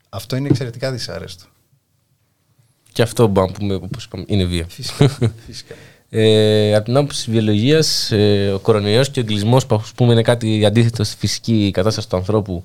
[0.09, 1.45] Αυτό είναι εξαιρετικά δυσάρεστο.
[2.93, 4.65] Και αυτό μπορούμε να πούμε, όπως είπαμε, είναι βία.
[4.69, 5.07] Φυσικά.
[5.47, 5.75] φυσικά.
[6.09, 10.21] Ε, από την άποψη της βιολογίας, ε, ο κορονοϊός και ο εγκλισμός, που πούμε, είναι
[10.21, 12.63] κάτι αντίθετο στη φυσική κατάσταση του ανθρώπου.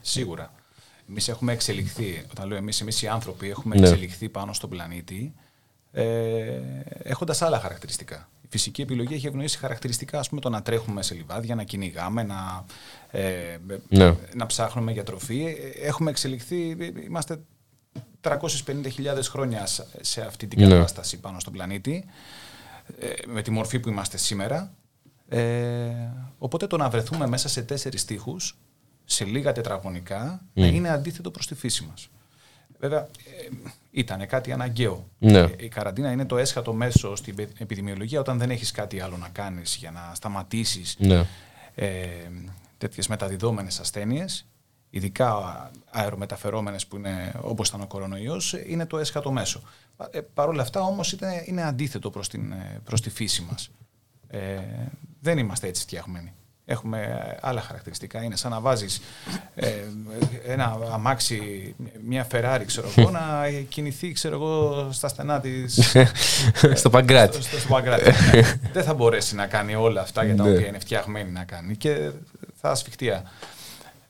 [0.00, 0.52] Σίγουρα.
[1.08, 3.88] Εμείς έχουμε εξελιχθεί, όταν λέω εμείς, εμείς οι άνθρωποι έχουμε ναι.
[3.88, 5.32] εξελιχθεί πάνω στον πλανήτη
[5.92, 6.60] ε,
[7.02, 8.28] έχοντας άλλα χαρακτηριστικά.
[8.42, 12.22] Η φυσική επιλογή έχει ευνοήσει χαρακτηριστικά, ας πούμε, το να τρέχουμε σε λιβάδια, να κυνηγάμε,
[12.22, 12.64] να,
[13.10, 13.56] ε,
[13.88, 14.14] ναι.
[14.34, 15.56] να ψάχνουμε για τροφή.
[15.82, 17.40] Έχουμε εξελιχθεί, είμαστε
[18.22, 19.66] 350.000 χρόνια
[20.00, 20.68] σε αυτή την ναι.
[20.68, 22.04] κατάσταση πάνω στον πλανήτη,
[23.00, 24.74] ε, με τη μορφή που είμαστε σήμερα.
[25.28, 25.90] Ε,
[26.38, 28.58] οπότε το να βρεθούμε μέσα σε τέσσερις τείχους,
[29.04, 30.60] σε λίγα τετραγωνικά, mm.
[30.60, 32.08] είναι αντίθετο προς τη φύση μας.
[32.78, 35.08] Βέβαια, ε, ήταν κάτι αναγκαίο.
[35.18, 35.38] Ναι.
[35.38, 39.28] Ε, η καραντίνα είναι το έσχατο μέσο στην επιδημιολογία όταν δεν έχεις κάτι άλλο να
[39.28, 41.26] κάνεις για να σταματήσεις ναι.
[41.74, 42.06] ε,
[42.78, 44.46] τέτοιες μεταδιδόμενες ασθένειες
[44.90, 49.60] ειδικά αερομεταφερόμενες που είναι όπως ήταν ο κορονοϊός, είναι το έσχατο μέσο.
[50.10, 53.70] Ε, Παρ' όλα αυτά όμως είναι, είναι αντίθετο προς, την, ε, προς τη φύση μας.
[54.28, 54.58] Ε,
[55.20, 56.34] δεν είμαστε έτσι φτιαγμένοι.
[56.64, 58.22] Έχουμε άλλα χαρακτηριστικά.
[58.22, 59.00] Είναι σαν να βάζεις
[59.54, 59.70] ε,
[60.46, 61.74] ένα αμάξι,
[62.06, 65.96] μια Ferrari, ξέρω εγώ, να κινηθεί, ξέρω εγώ, στα στενά της...
[66.80, 67.42] στο Παγκράτη.
[67.42, 67.80] Στο, στο,
[68.72, 70.50] δεν θα μπορέσει να κάνει όλα αυτά για τα ναι.
[70.50, 72.10] οποία είναι φτιαγμένη να κάνει και
[72.60, 73.12] θα ασφιχτεί.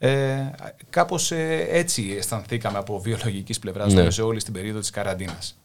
[0.03, 0.51] Ε,
[0.91, 4.11] κάπως ε, έτσι αισθανθήκαμε από βιολογικής πλευράς ναι.
[4.11, 5.59] σε όλη την περίοδο της καραντίνας.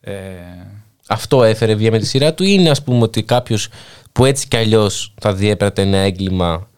[0.00, 0.12] Ε,
[1.06, 3.68] Αυτό έφερε βία με τη σειρά του ή είναι ας πούμε ότι κάποιος
[4.12, 6.68] που έτσι κι αλλιώς θα διέπρατε ένα έγκλημα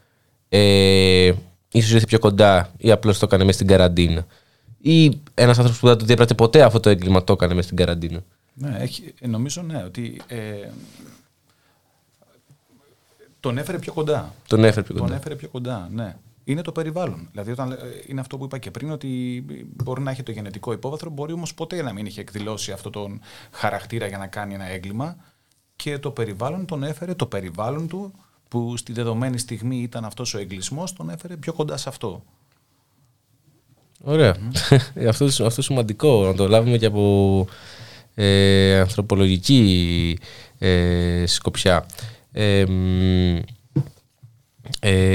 [0.49, 1.33] ε,
[1.73, 4.27] ίσως ήρθε πιο κοντά ή απλώς το έκανε μέσα στην καραντίνα;
[4.81, 7.77] Ή ένας άνθρωπος που δεν το διέπρατε ποτέ αυτό το έγκλημα το έκανε μέσα στην
[7.77, 8.21] καραντίνα;
[8.55, 10.69] Ναι, έχει, νομίζω ναι, ότι ε,
[13.41, 14.35] τον έφερε πιο κοντά.
[14.47, 15.07] Τον έφερε πιο κοντά.
[15.07, 16.15] Τον έφερε πιο κοντά, ναι
[16.51, 17.29] είναι το περιβάλλον.
[17.31, 17.77] Δηλαδή, όταν, ε,
[18.07, 19.45] είναι αυτό που είπα και πριν, ότι
[19.77, 23.21] μπορεί να έχει το γενετικό υπόβαθρο, μπορεί όμως ποτέ να μην είχε εκδηλώσει αυτόν τον
[23.51, 25.17] χαρακτήρα για να κάνει ένα έγκλημα.
[25.77, 28.13] Και το περιβάλλον τον έφερε, το περιβάλλον του,
[28.49, 32.23] που στη δεδομένη στιγμή ήταν αυτός ο εγκλισμός, τον έφερε πιο κοντά σε αυτό.
[34.03, 34.37] Ωραία.
[35.09, 37.47] αυτό, αυτό σημαντικό να το λάβουμε και από
[38.15, 40.19] ε, ανθρωπολογική
[40.59, 41.87] ε, σκοπιά.
[42.33, 42.65] Ε,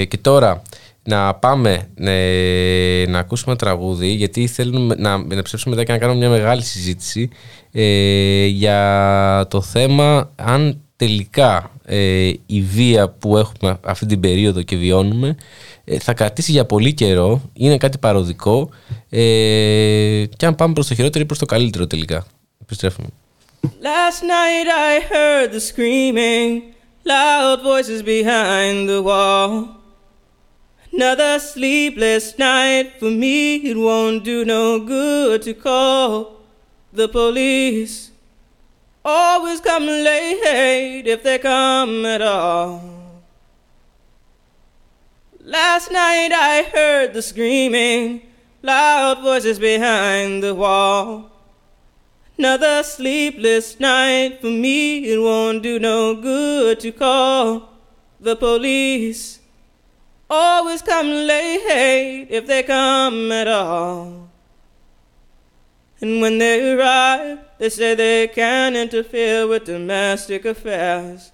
[0.06, 0.62] και τώρα,
[1.08, 6.20] να πάμε ε, να ακούσουμε τραγούδι γιατί θέλουμε να, να ψεύσουμε μετά και να κάνουμε
[6.20, 7.30] μια μεγάλη συζήτηση
[7.72, 14.76] ε, για το θέμα αν τελικά ε, η βία που έχουμε αυτή την περίοδο και
[14.76, 15.36] βιώνουμε
[16.00, 18.70] θα κρατήσει για πολύ καιρό, είναι κάτι παροδικό
[20.38, 22.26] και αν πάμε προς το χειρότερο ή προς το καλύτερο τελικά.
[22.62, 23.08] Επιστρέφουμε.
[23.82, 26.50] Last night I heard the screaming,
[27.04, 29.85] loud voices behind the wall.
[30.96, 33.58] Another sleepless night for me.
[33.58, 36.40] It won't do no good to call
[36.94, 38.12] the police.
[39.04, 42.82] Always come late if they come at all.
[45.42, 48.22] Last night I heard the screaming,
[48.62, 51.30] loud voices behind the wall.
[52.38, 55.12] Another sleepless night for me.
[55.12, 57.70] It won't do no good to call
[58.18, 59.40] the police.
[60.30, 64.30] Always come late if they come at all.
[66.02, 71.32] And when they arrive, they say they can't interfere with domestic affairs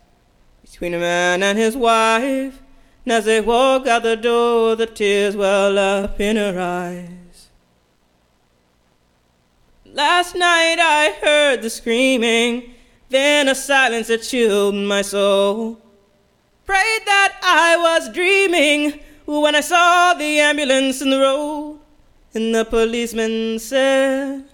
[0.61, 2.61] between a man and his wife.
[3.03, 7.49] And as they walk out the door, the tears well up in her eyes.
[9.85, 12.75] Last night I heard the screaming,
[13.09, 15.81] then a silence that chilled my soul.
[16.71, 21.81] Prayed that I was dreaming when I saw the ambulance in the road.
[22.33, 24.45] And the policeman said,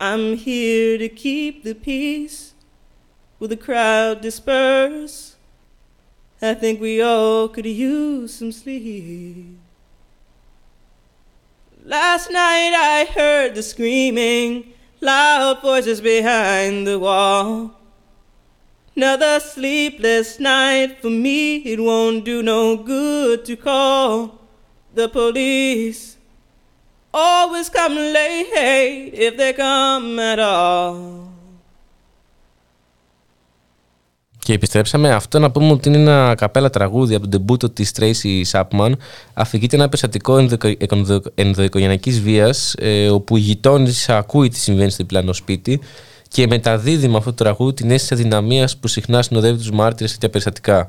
[0.00, 2.54] I'm here to keep the peace.
[3.38, 5.36] Will the crowd disperse?
[6.42, 9.60] I think we all could use some sleep.
[11.84, 17.79] Last night I heard the screaming, loud voices behind the wall.
[19.00, 21.40] Another sleepless night for me.
[21.72, 22.62] It won't do no
[22.92, 24.10] good to call
[24.98, 26.02] the police.
[27.28, 30.96] Always come late if they come at all.
[34.38, 35.10] Και επιστρέψαμε.
[35.10, 38.92] Αυτό να πούμε ότι είναι ένα καπέλα τραγούδι από τον τεμπούτο της Tracy Chapman.
[39.34, 40.48] Αφηγείται ένα περιστατικό
[41.34, 45.80] ενδοοικογενειακής βίας, ε, όπου η γειτόνισσα ακούει τι συμβαίνει στο διπλανό σπίτι
[46.32, 50.18] και μεταδίδει με αυτό το τραγούδι την αίσθηση αδυναμίας που συχνά συνοδεύει τους μάρτυρες σε
[50.18, 50.88] τέτοια περιστατικά.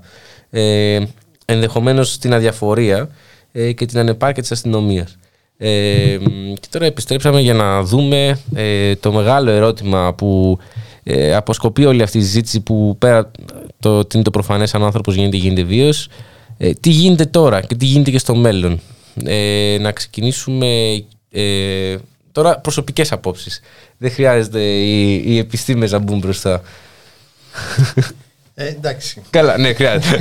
[0.50, 1.00] Ε,
[1.46, 3.10] Ενδεχομένως την αδιαφορία
[3.52, 5.18] ε, και την ανεπάρκεια της αστυνομίας.
[5.58, 6.18] Ε,
[6.60, 10.58] και τώρα επιστρέψαμε για να δούμε ε, το μεγάλο ερώτημα που
[11.04, 13.32] ε, αποσκοπεί όλη αυτή η συζήτηση που πέρα
[13.80, 15.92] το ότι είναι το προφανές αν ο άνθρωπος γίνεται γίνεται βίαιο.
[16.58, 18.80] Ε, τι γίνεται τώρα και τι γίνεται και στο μέλλον.
[19.26, 21.96] Ε, να ξεκινήσουμε ε,
[22.32, 23.62] τώρα προσωπικές απόψεις.
[23.98, 26.62] Δεν χρειάζεται οι, οι επιστήμες να μπουν μπροστά.
[28.56, 29.22] Ε, εντάξει.
[29.30, 30.18] Καλά, ναι, χρειάζεται.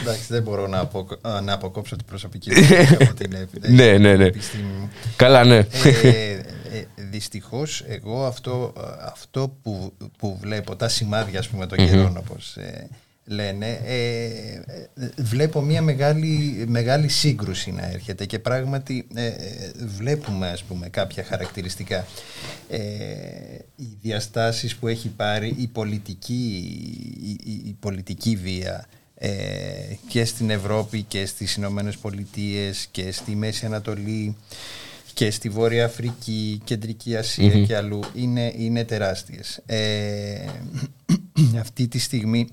[0.00, 1.06] εντάξει, δεν μπορώ να, απο,
[1.42, 2.66] να αποκόψω την προσωπική μου
[3.00, 3.30] από την
[3.68, 4.28] ναι, ναι, ναι.
[5.16, 5.56] Καλά, ναι.
[5.56, 6.32] Ε,
[6.72, 8.72] ε, δυστυχώς, εγώ αυτό,
[9.12, 11.88] αυτό που, που βλέπω, τα σημάδια, ας πούμε, των mm-hmm.
[11.88, 12.88] καιρών, όπως ε,
[13.24, 14.60] λένε, ε,
[15.16, 19.30] βλέπω μια μεγάλη, μεγάλη σύγκρουση να έρχεται και πράγματι ε,
[19.98, 22.06] βλέπουμε ας πούμε κάποια χαρακτηριστικά.
[22.68, 22.78] Ε,
[23.76, 26.76] οι διαστάσεις που έχει πάρει η πολιτική,
[27.64, 29.30] η, πολιτική βία ε,
[30.08, 34.36] και στην Ευρώπη και στις Ηνωμένες Πολιτείες και στη Μέση Ανατολή
[35.14, 37.16] και στη Βόρεια Αφρική, Κεντρική
[37.66, 39.60] και αλλού είναι, είναι τεράστιες.
[39.66, 40.44] Ε,
[41.60, 42.48] αυτή τη στιγμή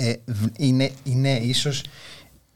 [0.00, 0.14] ε,
[0.56, 1.84] είναι, είναι ίσως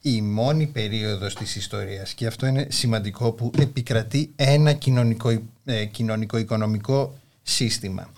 [0.01, 7.15] η μόνη περίοδος της ιστορίας και αυτό είναι σημαντικό που επικρατεί ένα κοινωνικό, ε, κοινωνικό-οικονομικό
[7.43, 8.11] σύστημα.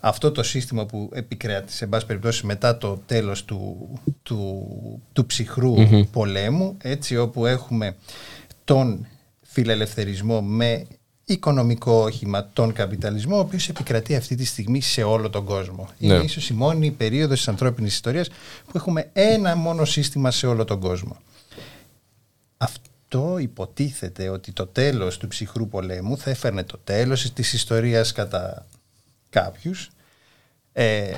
[0.00, 3.88] Αυτό το σύστημα που επικράτησε σε πάση περιπτώσει μετά το τέλος του,
[4.22, 4.66] του,
[5.12, 5.74] του ψυχρου
[6.12, 7.96] πολέμου έτσι όπου έχουμε
[8.64, 9.06] τον
[9.42, 10.86] φιλελευθερισμό με
[11.32, 15.88] οικονομικό όχημα, τον καπιταλισμό, ο οποίος επικρατεί αυτή τη στιγμή σε όλο τον κόσμο.
[15.98, 16.24] Είναι ναι.
[16.24, 18.28] ίσως η μόνη περίοδος της ανθρώπινης ιστορίας
[18.64, 21.16] που έχουμε ένα μόνο σύστημα σε όλο τον κόσμο.
[22.56, 28.66] Αυτό υποτίθεται ότι το τέλος του ψυχρού πολέμου θα έφερνε το τέλος της ιστορίας κατά
[29.30, 29.90] κάποιους,
[30.72, 31.10] ε,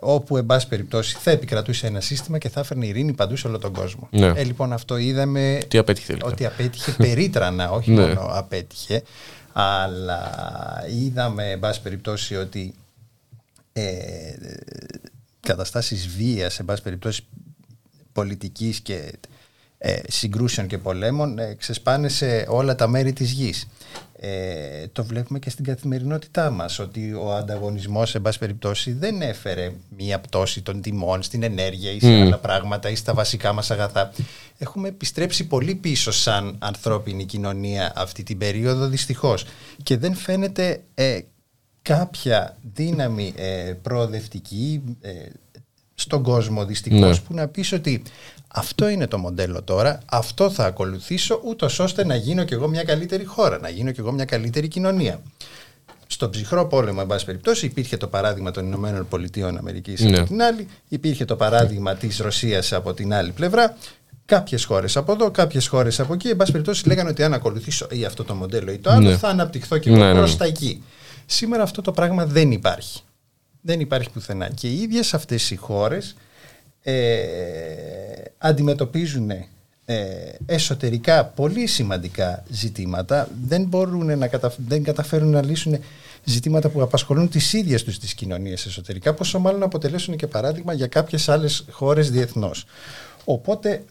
[0.00, 3.58] όπου εν πάση περιπτώσει θα επικρατούσε ένα σύστημα και θα έφερνε ειρήνη παντού σε όλο
[3.58, 4.08] τον κόσμο.
[4.10, 4.26] Ναι.
[4.26, 8.06] Ε, λοιπόν αυτό είδαμε Τι απέτυχε, ότι απέτυχε περίτρανα, όχι ναι.
[8.06, 9.02] μόνο απέτυχε
[9.52, 10.32] αλλά
[10.88, 12.74] είδαμε, εν πάση περιπτώσει, ότι
[13.72, 14.34] ε,
[15.40, 17.26] καταστάσεις βίας, εν πάση περιπτώσει
[18.12, 19.10] πολιτικής και ε,
[20.08, 23.68] συγκρούσεων και πολέμων ε, ξεσπάνε σε όλα τα μέρη της γης.
[24.22, 29.72] Ε, το βλέπουμε και στην καθημερινότητά μας ότι ο ανταγωνισμός σε πάση περιπτώσει δεν έφερε
[29.96, 34.12] μία πτώση των τιμών στην ενέργεια ή σε άλλα πράγματα ή στα βασικά μας αγαθά
[34.58, 39.44] έχουμε επιστρέψει πολύ πίσω σαν ανθρώπινη κοινωνία αυτή την περίοδο δυστυχώς
[39.82, 41.20] και δεν φαίνεται ε,
[41.82, 45.10] κάποια δύναμη ε, προοδευτική ε,
[45.94, 47.24] στον κόσμο δυστυχώς ναι.
[47.26, 48.02] που να πεις ότι
[48.54, 52.84] αυτό είναι το μοντέλο τώρα, αυτό θα ακολουθήσω ούτως ώστε να γίνω κι εγώ μια
[52.84, 55.20] καλύτερη χώρα, να γίνω κι εγώ μια καλύτερη κοινωνία.
[56.06, 60.24] Στον ψυχρό πόλεμο, εν πάση περιπτώσει, υπήρχε το παράδειγμα των Ηνωμένων Πολιτείων Αμερικής από ναι.
[60.24, 63.76] την άλλη, υπήρχε το παράδειγμα της Ρωσίας από την άλλη πλευρά
[64.30, 66.28] Κάποιες χώρες από εδώ, κάποιες χώρες από εκεί.
[66.28, 69.16] Εν πάση περιπτώσει, λέγανε ότι αν ακολουθήσω ή αυτό το μοντέλο ή το άλλο, ναι.
[69.16, 70.36] θα αναπτυχθώ και εγώ ναι, προς ναι.
[70.36, 70.82] τα εκεί.
[71.26, 73.00] Σήμερα αυτό το πράγμα δεν υπάρχει.
[73.60, 74.48] Δεν υπάρχει πουθενά.
[74.48, 76.16] Και οι ίδιες αυτές οι χώρες
[76.82, 76.92] ε,
[78.38, 83.28] αντιμετωπίζουν ε, εσωτερικά πολύ σημαντικά ζητήματα.
[83.46, 84.30] Δεν, μπορούν να
[84.66, 85.78] δεν καταφέρουν να λύσουν
[86.24, 90.86] ζητήματα που απασχολούν τις ίδιες τους τις κοινωνίες εσωτερικά, πόσο μάλλον αποτελέσουν και παράδειγμα για
[90.86, 92.64] κάποιες άλλες χώρες διεθνώς.
[93.24, 93.84] Οπότε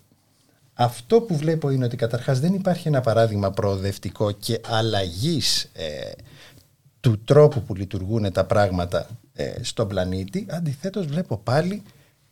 [0.74, 6.12] αυτό που βλέπω είναι ότι καταρχάς δεν υπάρχει ένα παράδειγμα προοδευτικό και αλλαγής ε,
[7.00, 10.46] του τρόπου που λειτουργούν τα πράγματα ε, στον πλανήτη.
[10.50, 11.84] Αντιθέτως βλέπω πάλι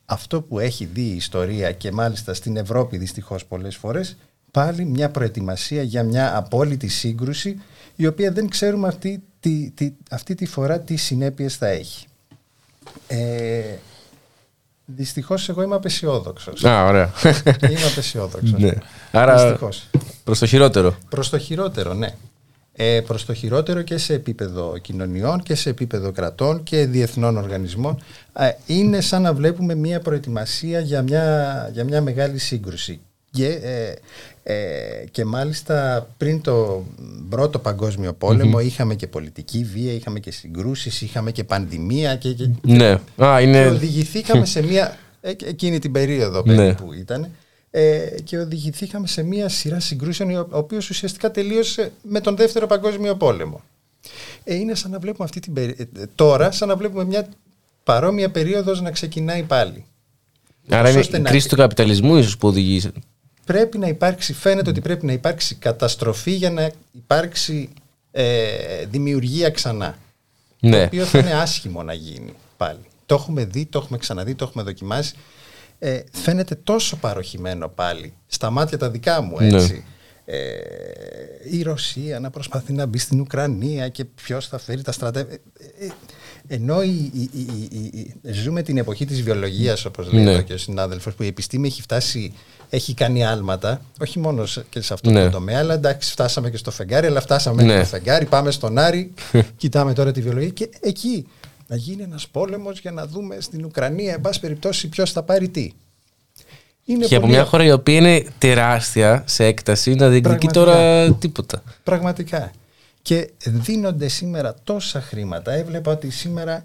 [0.09, 4.17] αυτό που έχει δει η ιστορία και μάλιστα στην Ευρώπη δυστυχώς πολλές φορές
[4.51, 7.61] πάλι μια προετοιμασία για μια απόλυτη σύγκρουση
[7.95, 12.05] η οποία δεν ξέρουμε αυτή τη, τη, αυτή τη φορά τι συνέπειες θα έχει.
[13.07, 13.61] Ε,
[14.89, 16.63] Δυστυχώς εγώ είμαι απεσιόδοξος.
[16.65, 17.11] Α, ωραία.
[17.69, 18.59] Είμαι απεσιόδοξος.
[18.59, 18.71] ναι.
[19.11, 19.57] Άρα
[20.23, 20.97] προς το χειρότερο.
[21.09, 22.15] Προς το χειρότερο, ναι.
[22.79, 28.03] Ε, προς το χειρότερο και σε επίπεδο κοινωνιών και σε επίπεδο κρατών και διεθνών οργανισμών
[28.39, 32.99] ε, είναι σαν να βλέπουμε μια προετοιμασία για μια, για μια μεγάλη σύγκρουση
[33.31, 33.93] και, ε,
[34.53, 36.85] ε, και μάλιστα πριν το
[37.29, 38.17] πρώτο παγκόσμιο
[38.63, 42.99] είχαμε και πολιτική βία, είχαμε και συγκρούσεις, είχαμε και πανδημία και, και, ναι.
[43.23, 43.61] Α, είναι...
[43.61, 46.73] και οδηγηθήκαμε σε μια, ε, εκείνη την περίοδο ναι.
[46.73, 47.29] που ήταν
[47.71, 53.15] ε, και οδηγηθήκαμε σε μια σειρά συγκρούσεων ο οποίος ουσιαστικά τελείωσε με τον δεύτερο παγκόσμιο
[53.15, 53.61] πόλεμο.
[54.43, 55.75] Ε, είναι σαν να βλέπουμε αυτή την
[56.15, 57.27] τώρα σαν να βλέπουμε μια
[57.83, 59.85] παρόμοια περίοδος να ξεκινάει πάλι.
[60.69, 62.81] Άρα είναι η κρίση του καπιταλισμού ίσως που οδηγεί
[63.47, 67.69] πρέπει να υπάρξει, φαίνεται ότι πρέπει να υπάρξει καταστροφή για να υπάρξει
[68.11, 69.97] ε, δημιουργία ξανά.
[70.59, 70.77] Ναι.
[70.77, 72.79] Το οποίο θα είναι άσχημο να γίνει πάλι.
[73.05, 75.15] Το έχουμε δει, το έχουμε ξαναδεί, το έχουμε δοκιμάσει.
[75.79, 79.47] Ε, φαίνεται τόσο παροχημένο πάλι στα μάτια τα δικά μου ναι.
[79.47, 79.83] έτσι.
[80.25, 80.37] Ε,
[81.51, 85.41] η Ρωσία να προσπαθεί να μπει στην Ουκρανία και ποιος θα φέρει τα στρατεύματα.
[85.79, 85.89] Ε, ε,
[86.47, 90.41] ενώ η, η, ζούμε την εποχή της βιολογίας όπως λέει ναι.
[90.41, 92.33] και ο συνάδελφος που η επιστήμη έχει φτάσει
[92.69, 95.23] έχει κάνει άλματα, όχι μόνο και σε αυτό ναι.
[95.23, 97.73] το τομέα, αλλά εντάξει, φτάσαμε και στο φεγγάρι, αλλά φτάσαμε ναι.
[97.73, 99.13] και στο φεγγάρι, πάμε στον Άρη,
[99.57, 101.27] κοιτάμε τώρα τη βιολογία και εκεί
[101.67, 105.49] να γίνει ένας πόλεμος για να δούμε στην Ουκρανία, εν πάση περιπτώσει, ποιος θα πάρει
[105.49, 105.71] τι.
[106.85, 111.63] Είναι και από μια χώρα η οποία είναι τεράστια σε έκταση, να διεκδικεί τώρα τίποτα.
[111.83, 112.51] Πραγματικά.
[113.01, 115.51] Και δίνονται σήμερα τόσα χρήματα.
[115.51, 116.63] Έβλεπα ότι σήμερα,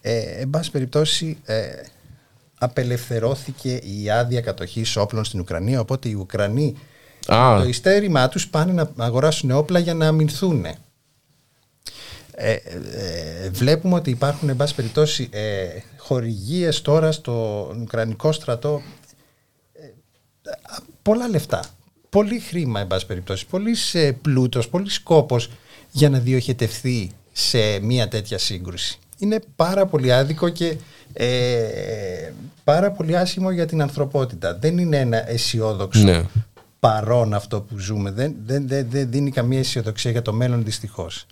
[0.00, 1.64] ε, εν πάση περιπτώσει, ε,
[2.58, 5.80] απελευθερώθηκε η άδεια κατοχής όπλων στην Ουκρανία.
[5.80, 6.76] Οπότε οι Ουκρανοί
[7.26, 10.66] το ειστέρημά τους πάνε να αγοράσουν όπλα για να αμυνθούν.
[12.36, 15.66] Ε, ε, βλέπουμε ότι υπάρχουν εν πάση περιπτώσει ε,
[15.96, 18.82] χορηγίες τώρα στο Ουκρανικό στρατό
[19.72, 19.86] ε,
[21.02, 21.64] πολλά λεφτά
[22.08, 23.76] πολύ χρήμα εν πάση περιπτώσει πολύ
[24.22, 25.50] πλούτος, πολύ σκόπος
[25.90, 30.76] για να διοχετευθεί σε μια τέτοια σύγκρουση είναι πάρα πολύ άδικο και
[31.12, 32.32] ε,
[32.64, 34.58] πάρα πολύ άσχημο για την ανθρωπότητα.
[34.58, 36.22] Δεν είναι ένα αισιόδοξο ναι.
[36.80, 38.10] παρόν αυτό που ζούμε.
[38.10, 41.26] Δεν, δεν, δεν, δεν δίνει καμία αισιοδοξία για το μέλλον δυστυχώς.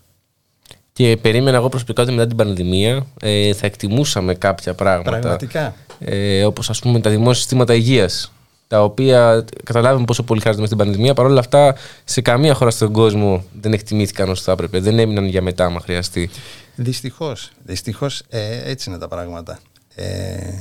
[0.93, 5.11] Και περίμενα εγώ προσωπικά ότι μετά την πανδημία ε, θα εκτιμούσαμε κάποια πράγματα.
[5.11, 5.75] Πραγματικά.
[5.99, 8.33] Ε, όπως ας πούμε τα δημόσια συστήματα υγείας
[8.73, 11.15] τα οποία καταλάβουμε πόσο πολύ χρειάζονται στην πανδημία.
[11.15, 14.81] Παρ' όλα αυτά, σε καμία χώρα στον κόσμο δεν εκτιμήθηκαν όσο θα έπρεπε.
[14.81, 16.31] Δεν έμειναν για μετά, άμα χρειαστεί.
[16.75, 17.51] Δυστυχώς.
[17.65, 19.59] Δυστυχώς ε, έτσι είναι τα πράγματα.
[19.95, 20.59] Ε,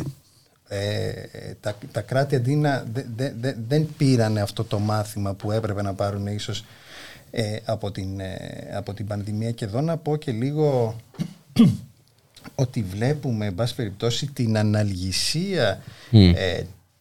[0.67, 1.11] ε,
[1.59, 2.85] τα, τα κράτη αντί να
[3.67, 6.63] δεν πήραν αυτό το μάθημα που έπρεπε να πάρουν ίσως
[7.31, 8.37] ε, από, την, ε,
[8.73, 10.95] από την πανδημία και εδώ να πω και λίγο
[12.55, 15.83] ότι βλέπουμε εν πάση περιπτώσει την αναλγησία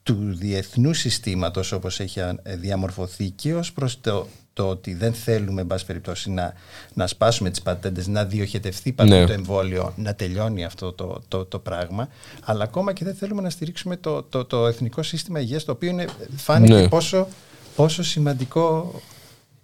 [0.02, 5.66] του διεθνούς συστήματος όπως έχει διαμορφωθεί και ως προς το, το ότι δεν θέλουμε εν
[5.66, 6.52] πάση περιπτώσει να,
[6.94, 9.26] να σπάσουμε τις πατέντες, να διοχετευτεί παντού ναι.
[9.26, 12.08] το εμβόλιο, να τελειώνει αυτό το, το, το, πράγμα
[12.44, 15.90] αλλά ακόμα και δεν θέλουμε να στηρίξουμε το, το, το εθνικό σύστημα υγείας το οποίο
[15.90, 16.04] είναι,
[16.36, 16.88] φάνηκε ναι.
[16.88, 17.28] πόσο,
[17.76, 18.94] πόσο σημαντικό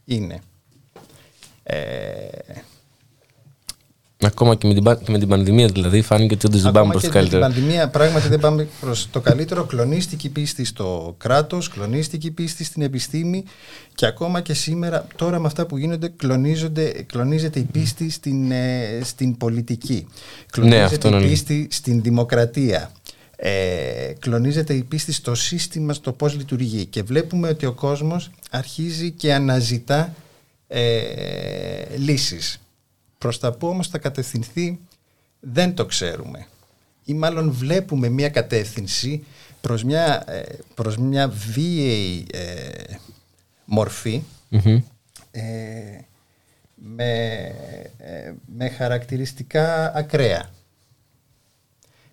[0.04, 0.40] είναι.
[1.68, 2.26] Ε,
[4.20, 7.02] Ακόμα και με, την, και με την πανδημία δηλαδή φάνηκε ότι όντως δεν πάμε προς
[7.02, 7.46] το καλύτερο.
[7.46, 9.64] Με την πανδημία πράγματι δεν πάμε προς το καλύτερο.
[9.64, 13.44] Κλονίστηκε η πίστη στο κράτος, κλονίστηκε η πίστη στην επιστήμη
[13.94, 16.12] και ακόμα και σήμερα τώρα με αυτά που γίνονται
[17.06, 20.06] κλονίζεται η πίστη στην, ε, στην πολιτική.
[20.50, 22.90] Κλονίζεται ναι, η πίστη στην δημοκρατία.
[23.36, 29.10] Ε, κλονίζεται η πίστη στο σύστημα, στο πώς λειτουργεί και βλέπουμε ότι ο κόσμος αρχίζει
[29.10, 30.14] και αναζητά
[30.68, 32.60] ε, λύσεις
[33.18, 34.78] Προς τα που όμως θα κατευθυνθεί
[35.40, 36.46] δεν το ξέρουμε.
[37.04, 39.24] Ή μάλλον βλέπουμε μια κατεύθυνση
[39.60, 40.42] προς μια, ε,
[40.74, 42.94] προς μια βίαιη ε,
[43.64, 44.22] μορφη
[45.30, 45.42] ε,
[46.74, 47.52] με,
[48.46, 50.50] με χαρακτηριστικά ακραία.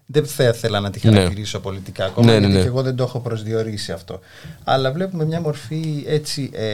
[0.05, 1.13] Δεν θα ήθελα να τη ναι.
[1.13, 2.61] χαρακτηρίσω πολιτικά ακόμα, ναι, ναι, γιατί ναι.
[2.61, 4.19] και εγώ δεν το έχω προσδιορίσει αυτό.
[4.63, 6.67] Αλλά βλέπουμε μια μορφή έτσι, ε,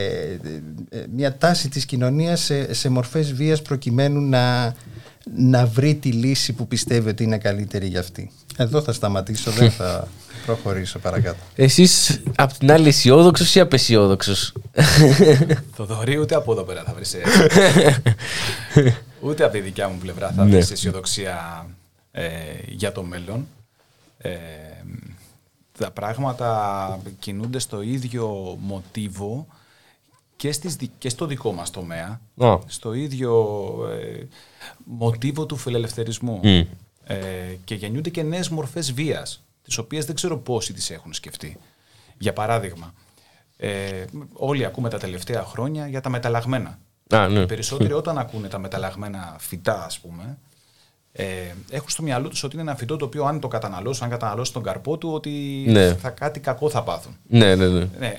[0.90, 4.76] ε, μια τάση της κοινωνίας σε, σε μορφές βίας προκειμένου να,
[5.36, 8.32] να βρει τη λύση που πιστεύει ότι είναι καλύτερη για αυτή.
[8.58, 10.08] Εδώ θα σταματήσω, δεν θα
[10.46, 11.40] προχωρήσω παρακάτω.
[11.56, 14.54] Εσείς απ' την άλλη αισιόδοξος ή απεσιόδοξος;
[15.76, 17.16] Θοδωρή, ούτε από εδώ πέρα θα βρεις.
[19.22, 21.66] ούτε από τη δικιά μου πλευρά θα βρεις αισιοδοξία
[22.12, 22.30] ε,
[22.68, 23.48] για το μέλλον.
[24.18, 24.38] Ε,
[25.78, 29.48] τα πράγματα κινούνται στο ίδιο μοτίβο
[30.36, 32.22] και, στις, και στο δικό μας τομέα,
[32.66, 34.28] στο ίδιο ε,
[34.86, 36.40] μοτίβο του φιλελευθερισμού.
[37.04, 41.58] Ε, και γεννιούνται και νέες μορφές βίας, τις οποίες δεν ξέρω πόσοι τις έχουν σκεφτεί.
[42.18, 42.94] Για παράδειγμα,
[43.58, 46.80] ε, όλοι ακούμε τα τελευταία χρόνια για τα μεταλλαγμένα.
[47.10, 47.40] Α, ναι.
[47.40, 50.38] Οι περισσότεροι όταν ακούνε τα μεταλλαγμένα φυτά, ας πούμε,
[51.12, 51.26] ε,
[51.70, 54.54] έχουν στο μυαλό τους ότι είναι ένα φυτό το οποίο αν το καταναλώσουν, αν καταναλώσουν
[54.54, 55.94] τον καρπό του, ότι ναι.
[55.94, 57.18] θα κάτι κακό θα πάθουν.
[57.28, 57.90] Ναι, ναι, ναι.
[57.98, 58.14] ναι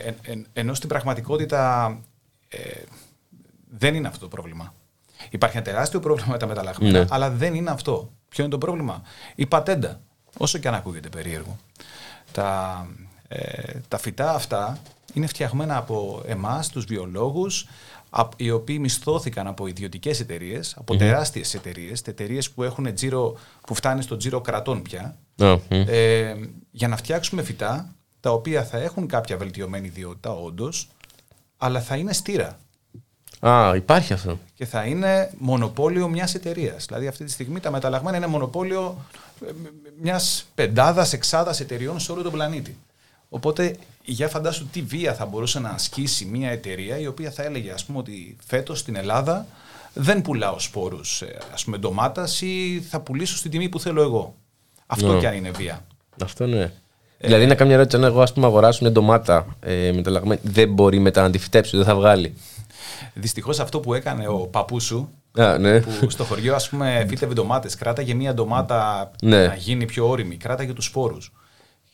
[0.52, 1.98] ενώ στην πραγματικότητα
[2.48, 2.58] ε,
[3.70, 4.74] δεν είναι αυτό το πρόβλημα.
[5.30, 7.06] Υπάρχει ένα τεράστιο πρόβλημα με τα μεταλλαγμένα, ναι.
[7.10, 8.10] αλλά δεν είναι αυτό.
[8.28, 9.02] Ποιο είναι το πρόβλημα,
[9.34, 10.00] η πατέντα.
[10.38, 11.56] Όσο και αν ακούγεται περίεργο.
[12.32, 12.86] Τα,
[13.28, 14.78] ε, τα φυτά αυτά
[15.12, 17.66] είναι φτιαγμένα από εμάς, τους βιολόγους,
[18.36, 20.98] οι οποίοι μισθώθηκαν από ιδιωτικές εταιρείες, από mm-hmm.
[20.98, 25.16] τεράστιες εταιρείες, εταιρείες που έχουν τζίρο, που φτάνει στο τζίρο κρατών πια,
[25.68, 26.34] ε,
[26.70, 30.88] για να φτιάξουμε φυτά τα οποία θα έχουν κάποια βελτιωμένη ιδιότητα, όντως,
[31.56, 32.58] αλλά θα είναι στήρα.
[33.40, 34.38] Α, υπάρχει αυτό.
[34.54, 36.84] Και θα είναι μονοπόλιο μιας εταιρείας.
[36.86, 38.96] Δηλαδή αυτή τη στιγμή τα μεταλλαγμένα είναι μονοπόλιο
[39.46, 39.50] ε,
[40.00, 42.76] μιας πεντάδας, εξάδας εταιριών σε όλο τον πλανήτη.
[43.32, 47.73] Οπότε για φαντάσου τι βία θα μπορούσε να ασκήσει μια εταιρεία η οποία θα έλεγε
[47.73, 49.47] ας πούμε ότι φέτος στην Ελλάδα
[49.93, 54.35] δεν πουλάω σπόρους ε, ας πούμε ντομάτας ή θα πουλήσω στην τιμή που θέλω εγώ.
[54.86, 55.19] Αυτό Ναι.
[55.19, 55.85] κι αν είναι βία.
[56.23, 56.73] Αυτό ναι.
[57.19, 60.73] δηλαδή, να κάνω μια ερώτηση, αν εγώ ας πούμε, αγοράσω μια ντομάτα ε, μεταλλαγμένη, δεν
[60.73, 62.35] μπορεί μετά να τη φυτέψει, δεν θα βγάλει.
[63.15, 65.81] Δυστυχώς αυτό που έκανε ο παππούς σου Α, ναι.
[65.81, 69.47] που στο χωριό ας πούμε φύτευε ντομάτες, κράταγε μια ντομάτα Ναι.
[69.47, 71.32] να γίνει πιο όρημη, κράταγε τους σπόρους.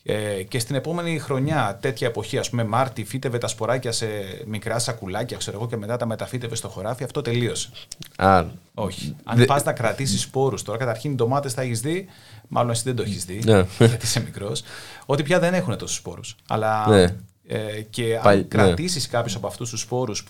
[0.09, 4.07] Ε, και στην επόμενη χρονιά, τέτοια εποχή, ας πούμε Μάρτι, φύτευε τα σποράκια σε
[4.45, 7.69] μικρά σακουλάκια, ξέρω εγώ, και μετά τα μεταφύτευε στο χωράφι, αυτό τελείωσε.
[8.15, 8.43] Α,
[8.73, 9.15] Όχι.
[9.23, 12.07] Αν Δε- πας να κρατήσεις σπόρους τώρα, καταρχήν οι ντομάτες θα έχεις δει,
[12.47, 13.65] μάλλον εσύ δεν το έχεις δει, Ναι.
[13.77, 14.63] γιατί είσαι μικρός,
[15.05, 16.35] ότι πια δεν έχουν τόσους σπόρους.
[16.47, 17.03] Αλλά Ναι.
[17.47, 18.47] ε, και αν Πάλι- ναι.
[18.47, 20.23] κρατήσεις κάποιους από αυτούς τους σπόρους,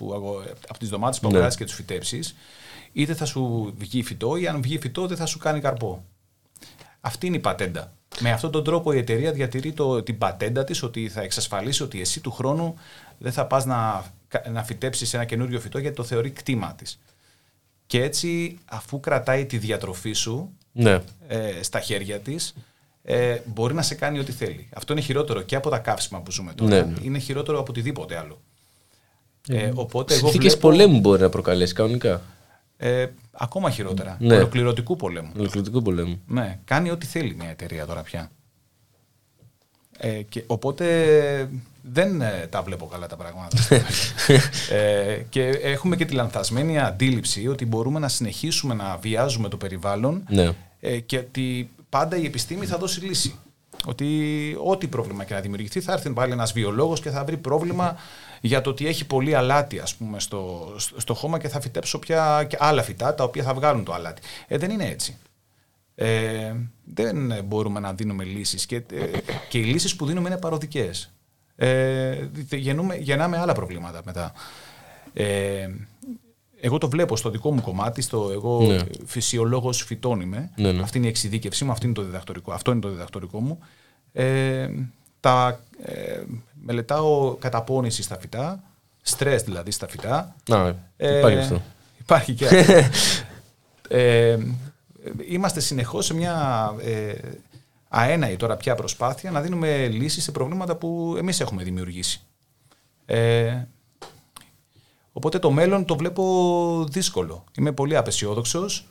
[0.70, 1.34] από τις ντομάτες που Ναι.
[1.34, 2.36] αγοράσει και τους φυτέψεις,
[2.94, 6.04] είτε θα σου βγει φυτό, ή αν βγει φυτό, δεν θα σου κάνει καρπό.
[7.08, 7.92] Αυτή είναι η πατέντα.
[8.20, 12.02] Με αυτόν τον τρόπο η εταιρεία διατηρεί το, την πατέντα της ότι θα εξασφαλίσει ότι
[12.02, 12.76] εσύ του χρόνου
[13.18, 14.06] δεν θα πας να,
[14.52, 17.00] να φυτέψεις ένα καινούριο φυτό γιατί το θεωρεί κτήμα της.
[17.88, 21.00] Και έτσι αφού κρατάει τη διατροφή σου ναι.
[21.28, 22.56] ε, στα χέρια της
[23.04, 24.70] ε, μπορεί να σε κάνει ό,τι θέλει.
[24.74, 26.70] Αυτό είναι χειρότερο και από τα καύσιμα που ζούμε τώρα.
[26.70, 26.98] Ναι, ναι.
[27.02, 28.42] Είναι χειρότερο από οτιδήποτε άλλο.
[29.48, 32.22] Ε, οπότε εγώ Συνθήκες βλέπω, πολέμου μπορεί να προκαλέσει κανονικά.
[32.78, 34.18] Ε, ακόμα χειρότερα.
[34.20, 34.36] Ναι.
[34.36, 35.32] Ολοκληρωτικού πολέμου.
[35.38, 36.22] Ολοκληρωτικού πολέμου.
[36.28, 38.32] Ναι, κάνει ό,τι θέλει μια εταιρεία τώρα πια.
[39.98, 40.86] Ε, και, οπότε
[41.82, 43.58] δεν ε, τα βλέπω καλά τα πράγματα.
[44.70, 50.24] ε, και έχουμε και τη λανθασμένη αντίληψη ότι μπορούμε να συνεχίσουμε να βιάζουμε το περιβάλλον
[50.30, 50.52] Ναι.
[50.80, 53.36] ε, και ότι πάντα η επιστήμη θα δώσει λύση.
[53.86, 54.08] Ότι
[54.64, 57.98] ό,τι πρόβλημα και να δημιουργηθεί θα έρθει πάλι ένας βιολόγος και θα βρει πρόβλημα
[58.41, 61.99] για το ότι έχει πολύ αλάτι ας πούμε, στο, στο, στο χώμα και θα φυτέψω
[61.99, 64.22] πια και άλλα φυτά τα οποία θα βγάλουν το αλάτι.
[64.47, 65.18] Ε, δεν είναι έτσι.
[65.95, 66.53] Ε,
[66.84, 68.84] δεν μπορούμε να δίνουμε λύσεις και, ε,
[69.49, 71.11] και οι λύσεις που δίνουμε είναι παροδικές.
[71.55, 74.34] Ε, γεννούμε, γεννάμε άλλα προβλήματα μετά.
[75.14, 75.69] Ε,
[76.59, 78.84] εγώ το βλέπω στο δικό μου κομμάτι, στο εγώ Ναι.
[79.05, 80.51] φυσιολόγος φυτών είμαι.
[80.55, 80.81] Ναι, ναι.
[80.81, 83.59] Αυτή είναι η εξειδίκευσή μου, αυτή είναι το διδακτορικό, αυτό είναι το διδακτορικό μου.
[84.11, 84.69] Ε,
[85.19, 86.22] τα, ε,
[86.62, 88.64] μελετάω καταπώνηση στα φυτά,
[89.02, 90.36] στρες δηλαδή στα φυτά.
[90.52, 91.62] Α, Ε, υπάρχει αυτό.
[92.00, 92.74] Υπάρχει και αυτό.
[93.96, 94.38] ε,
[95.28, 96.36] είμαστε συνεχώς σε μια
[96.82, 97.14] ε,
[97.90, 102.22] αέναη τώρα πια προσπάθεια να δίνουμε λύσεις σε προβλήματα που εμείς έχουμε δημιουργήσει.
[103.06, 103.64] Ε,
[105.12, 107.44] οπότε το μέλλον το βλέπω δύσκολο.
[107.58, 108.88] Είμαι πολύ απεσιόδοξος.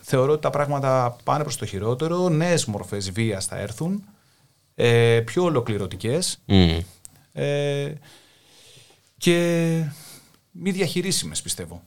[0.00, 2.28] Θεωρώ ότι τα πράγματα πάνε προς το χειρότερο.
[2.28, 4.04] Νέες μορφές βίας θα έρθουν.
[4.74, 6.38] Ε, πιο ολοκληρωτικές.
[6.46, 6.78] Μμ.
[7.32, 7.92] Ε,
[9.18, 9.84] και
[10.50, 11.82] μη διαχειρίσιμες πιστεύω.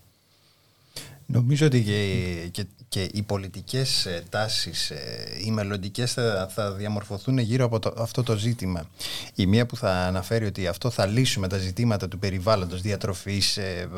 [1.25, 4.97] Νομίζω ότι και, και, και οι πολιτικές ε, τάσεις, ε,
[5.45, 8.89] οι μελλοντικές θα, θα διαμορφωθούν γύρω από το, αυτό το ζήτημα.
[9.35, 13.89] Η μία που θα αναφέρει ότι αυτό θα λύσουμε τα ζητήματα του περιβάλλοντος, διατροφής, ε,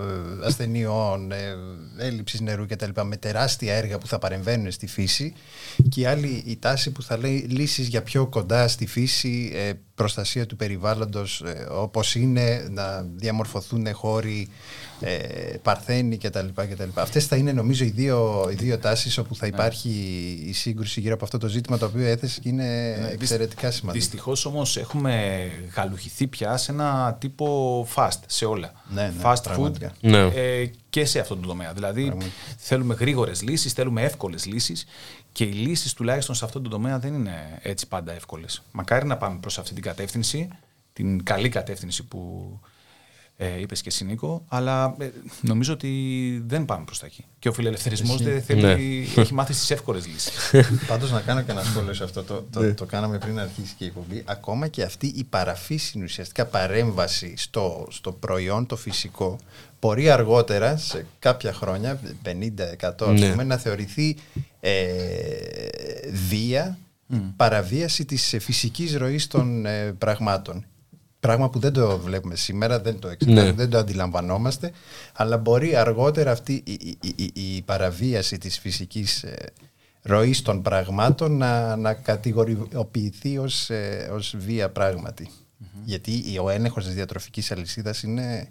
[0.43, 1.55] ε, ασθενειών, ε,
[1.97, 3.01] έλλειψης νερού κτλ.
[3.03, 5.33] με τεράστια έργα που θα παρεμβαίνουν στη φύση
[5.89, 9.71] και η άλλη η τάση που θα λέει λύσεις για πιο κοντά στη φύση, ε,
[9.95, 14.49] προστασία του περιβάλλοντος ε, όπως είναι, να διαμορφωθούν χώροι
[14.99, 15.17] ε,
[15.61, 16.47] παρθένοι κτλ.
[16.55, 16.89] κτλ.
[16.93, 19.89] Αυτές θα είναι νομίζω οι δύο, οι δύο τάσεις όπου θα υπάρχει
[20.45, 24.03] η σύγκρουση γύρω από αυτό το ζήτημα το οποίο έθεσες και είναι εξαιρετικά σημαντικό.
[24.03, 25.45] Δυστυχώς όμως έχουμε
[25.75, 28.71] γαλουχηθεί πια σε ένα τύπο fast σε όλα.
[28.89, 29.93] Ναι, ναι, fast food πραγματικά.
[30.01, 30.19] Ναι.
[30.19, 31.73] ε, και σε αυτόν τον τομέα.
[31.73, 32.17] Δηλαδή
[32.57, 34.85] θέλουμε γρήγορες λύσεις, θέλουμε εύκολες λύσεις
[35.31, 38.61] και οι λύσεις τουλάχιστον σε αυτόν τον τομέα δεν είναι έτσι πάντα εύκολες.
[38.71, 40.47] Μακάρι να πάμε προς αυτή την κατεύθυνση,
[40.93, 42.51] την καλή κατεύθυνση που
[43.41, 45.09] ε, είπες και εσύ Νίκο, αλλά ε,
[45.41, 45.89] νομίζω ότι
[46.45, 47.25] δεν πάμε προς τα εκεί.
[47.39, 48.71] Και ο φιλελευθερισμός δεν θέλει, Ναι.
[49.21, 50.51] έχει μάθει στις εύκολες λύσεις.
[50.87, 52.23] Πάντως να κάνω και ένα σχόλιο σε αυτό.
[52.23, 54.23] Το, το, το κάναμε πριν αρχίσει και η εκπομπή.
[54.25, 59.37] Ακόμα και αυτή η παραφύσινη ουσιαστικά παρέμβαση στο, στο προϊόν το φυσικό
[59.81, 62.35] μπορεί αργότερα, σε κάποια χρόνια, 50-100
[62.99, 63.29] ας Ναι.
[63.29, 64.15] πούμε, να θεωρηθεί
[64.59, 64.81] ε,
[66.29, 66.77] βία,
[67.35, 70.65] παραβίαση της ε, φυσικής ροής των ε, πραγμάτων.
[71.19, 73.51] Πράγμα που δεν το βλέπουμε σήμερα, δεν το, εξετάζουμε, Ναι.
[73.51, 74.71] δεν το αντιλαμβανόμαστε,
[75.13, 76.71] αλλά μπορεί αργότερα αυτή η,
[77.01, 79.35] η- η- η παραβίαση της φυσικής ε,
[80.01, 85.29] ροής των πραγμάτων να, να κατηγοριοποιηθεί ως, ε, ως βία πράγματι.
[85.83, 88.49] Γιατί ο έλεγχος της διατροφικής αλυσίδας είναι,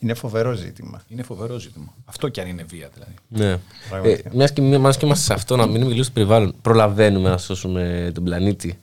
[0.00, 1.02] είναι φοβερό ζήτημα.
[1.08, 1.94] είναι φοβερό ζήτημα.
[2.04, 3.12] Αυτό κι αν είναι βία δηλαδή.
[3.28, 3.50] Ναι.
[3.50, 3.58] Ε,
[3.88, 4.30] Πραγματικά.
[4.34, 6.54] μιας και, μιας και είμαστε σε αυτό, να μείνουμε λίγο στο περιβάλλον.
[6.62, 8.78] Προλαβαίνουμε να σώσουμε τον πλανήτη.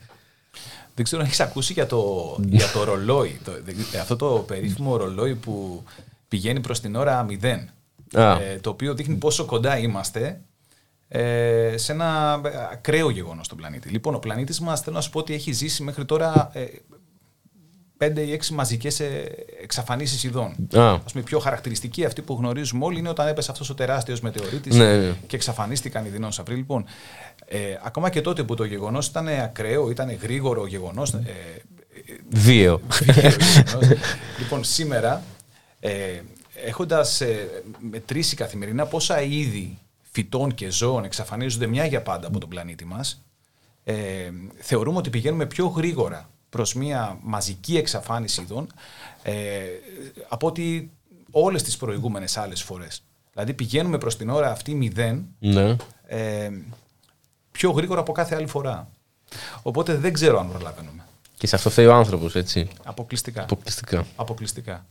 [0.95, 3.39] Δεν ξέρω αν έχεις ακούσει για το, για το ρολόι.
[3.43, 5.83] Το, δεν- αυτό το περίφημο ρολόι που
[6.27, 7.33] πηγαίνει προς την ώρα 0.
[8.13, 10.41] Ε, το οποίο δείχνει πόσο κοντά είμαστε
[11.07, 12.41] ε, σε ένα
[12.71, 13.89] ακραίο γεγονός στον πλανήτη.
[13.89, 16.65] Λοιπόν, ο πλανήτης μας θέλω να σου πω ότι έχει ζήσει μέχρι τώρα ε,
[17.97, 20.55] πέντε ή έξι μαζικές ε, εξαφανίσεις ειδών.
[20.79, 24.19] Α πούμε, η πιο χαρακτηριστική αυτή που γνωρίζουμε όλοι είναι όταν έπεσε αυτός ο τεράστιος
[24.21, 25.13] μετεωρίτης ναι, ναι.
[25.27, 26.55] και εξαφανίστηκαν οι δεινόσαυροι.
[26.55, 26.85] Λοιπόν,
[27.45, 31.13] ε, ακόμα και τότε που το γεγονός ήταν ακραίο, ήταν γρήγορο γεγονός.
[31.13, 31.21] Ε,
[32.29, 32.81] Βίαιο.
[34.39, 35.23] λοιπόν, σήμερα,
[35.79, 36.21] ε,
[36.65, 39.77] έχοντας ε, μετρήσει καθημερινά πόσα είδη
[40.11, 43.23] φυτών και ζώων εξαφανίζονται μια για πάντα από τον πλανήτη μας,
[43.83, 48.67] ε, θεωρούμε ότι πηγαίνουμε πιο γρήγορα προς μια μαζική εξαφάνιση ειδών
[49.23, 49.33] ε,
[50.27, 50.91] από ότι
[51.31, 53.03] όλες τις προηγούμενες άλλες φορές.
[53.33, 55.75] Δηλαδή πηγαίνουμε προς την ώρα αυτή μηδέν ναι.
[56.07, 56.49] ε,
[57.55, 58.87] πιο γρήγορα από κάθε άλλη φορά.
[59.61, 61.03] Οπότε δεν ξέρω αν προλαβαίνουμε.
[61.37, 62.67] Και σε αυτό φταίει ο άνθρωπος, έτσι.
[62.83, 63.41] Αποκλειστικά.
[63.41, 64.05] Αποκλειστικά.
[64.15, 64.85] Αποκλειστικά.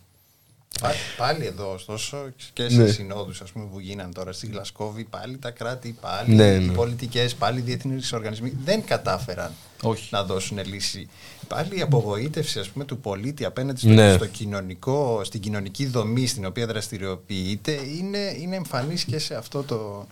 [1.16, 2.16] Πάλι εδώ, ωστόσο,
[2.53, 2.89] και σε ναι.
[2.89, 6.73] συνόδους που γίνανε τώρα στη Γλασκόβη, πάλι τα κράτη, πάλι ναι, οι ναι.
[6.74, 10.09] πολιτικές, πάλι οι διεθνείς οργανισμοί δεν κατάφεραν Όχι.
[10.11, 11.09] να δώσουν λύση.
[11.49, 14.12] Πάλι η απογοήτευση ας πούμε, του πολίτη απέναντι στο, ναι.
[14.12, 20.07] στο κοινωνικό, στην κοινωνική δομή στην οποία δραστηριοποιείται είναι, είναι εμφανής και σε αυτό το,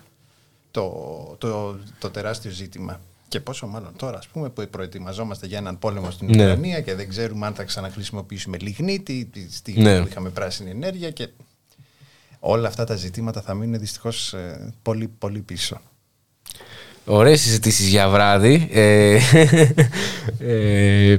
[0.73, 3.01] το, το, το τεράστιο ζήτημα.
[3.29, 6.43] Και πόσο μάλλον τώρα, ας πούμε, που προετοιμαζόμαστε για έναν πόλεμο στην ναι.
[6.43, 10.01] Ουκρανία και δεν ξέρουμε αν θα ξαναχρησιμοποιήσουμε λιγνίτη, τη στιγμή ναι.
[10.01, 11.29] που είχαμε πράσινη ενέργεια και
[12.41, 15.81] όλα αυτά τα ζητήματα θα μείνουν δυστυχώς ε, πολύ, πολύ πίσω.
[17.05, 18.69] Ωραίες συζητήσεις για βράδυ.
[18.73, 19.19] Ε,
[20.39, 21.17] ε,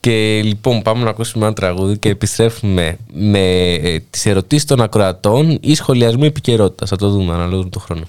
[0.00, 5.58] και λοιπόν πάμε να ακούσουμε ένα τραγούδι και επιστρέφουμε με ε, τις ερωτήσεις των ακροατών
[5.60, 6.88] ή σχολιασμού επικαιρότητας.
[6.88, 8.08] Θα το δούμε αναλόγως με τον χρόνο.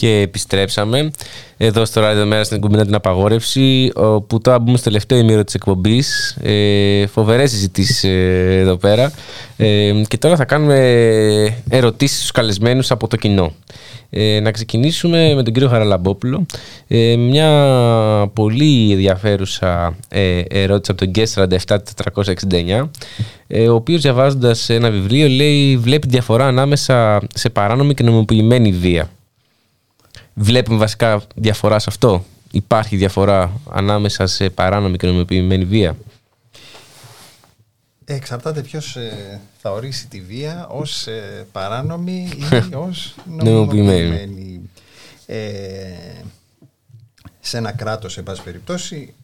[0.00, 1.10] και επιστρέψαμε
[1.56, 5.54] εδώ στο Ράδιο Μέρα στην εκπομπή την απαγόρευση όπου τώρα μπούμε στο τελευταίο ημίρο της
[5.54, 6.36] εκπομπής.
[6.42, 9.12] Ε, φοβερές συζητήσεις ε, εδώ πέρα.
[9.56, 10.76] Ε, και τώρα θα κάνουμε
[11.68, 13.52] ερωτήσεις στους καλεσμένους από το κοινό.
[14.10, 16.46] Ε, να ξεκινήσουμε με τον κύριο Χαραλαμπόπουλο.
[16.88, 17.50] Ε, μια
[18.32, 21.58] πολύ ενδιαφέρουσα ε, ερώτηση από τον Guest
[22.82, 22.88] 47469
[23.46, 29.10] ε, ο οποίος διαβάζοντας ένα βιβλίο λέει βλέπει διαφορά ανάμεσα σε παράνομη και νομιμοποιημένη βία
[30.34, 35.96] Βλέπουμε βασικά διαφορά σε αυτό; Υπάρχει διαφορά ανάμεσα σε παράνομη και νομιμοποιημένη βία;
[38.04, 44.70] Εξαρτάται ποιος ε, θα ορίσει τη βία ως ε, παράνομη ή ως νομιμοποιημένη.
[45.26, 45.42] Ε,
[47.40, 49.14] σε ένα κράτος, σε πάση περιπτώσει,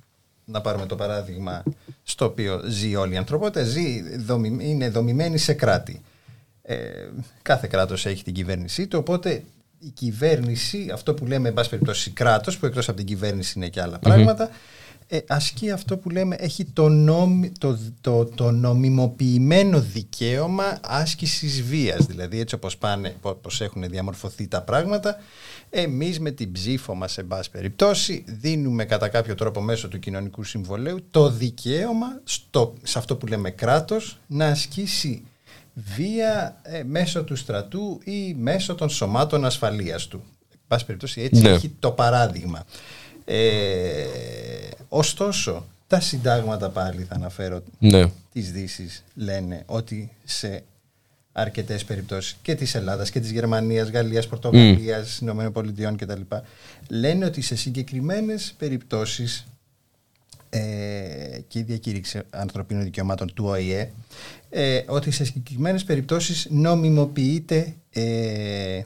[0.44, 1.62] να πάρουμε το παράδειγμα
[2.02, 4.02] στο οποίο ζει όλη η ανθρωπότητα, ζει,
[4.60, 6.00] είναι δομημένη σε κράτη.
[6.62, 6.76] Ε,
[7.42, 9.42] κάθε κράτος έχει την κυβέρνησή του, οπότε
[9.78, 13.68] η κυβέρνηση, αυτό που λέμε εν πάση περιπτώσει κράτος, που εκτός από την κυβέρνηση είναι
[13.68, 14.50] και άλλα πράγματα,
[15.08, 16.88] ε, ασκεί αυτό που λέμε, έχει το,
[17.58, 22.06] το, το, το νομιμοποιημένο δικαίωμα άσκησης βίας.
[22.06, 25.16] Δηλαδή έτσι όπως, πάνε, όπως έχουν διαμορφωθεί τα πράγματα,
[25.70, 30.42] εμείς με την ψήφο μας σε πάση περιπτώσει δίνουμε κατά κάποιο τρόπο μέσω του κοινωνικού
[30.42, 35.24] συμβολέου το δικαίωμα στο, σε αυτό που λέμε κράτος να ασκήσει
[35.96, 40.22] βία ε, μέσω του στρατού ή μέσω των σωμάτων ασφαλείας του.
[40.68, 41.48] Πάση περιπτώσει έτσι ναι.
[41.48, 42.64] έχει το παράδειγμα.
[43.24, 44.04] Ε,
[44.88, 48.10] ωστόσο, τα συντάγματα πάλι θα αναφέρω ναι.
[48.32, 50.62] τις δύσεις λένε ότι σε
[51.32, 55.44] αρκετές περιπτώσεις και της Ελλάδας και της Γερμανίας, Γαλλίας, Πορτογαλίας, mm.
[55.46, 56.20] ΗΠΑ κτλ.
[56.88, 59.46] Λένε ότι σε συγκεκριμένες περιπτώσεις
[60.56, 63.90] ε, και η διακήρυξη ανθρωπίνων δικαιωμάτων του ΟΗΕ
[64.50, 68.82] ε, ότι σε συγκεκριμένες περιπτώσεις νομιμοποιείται ε,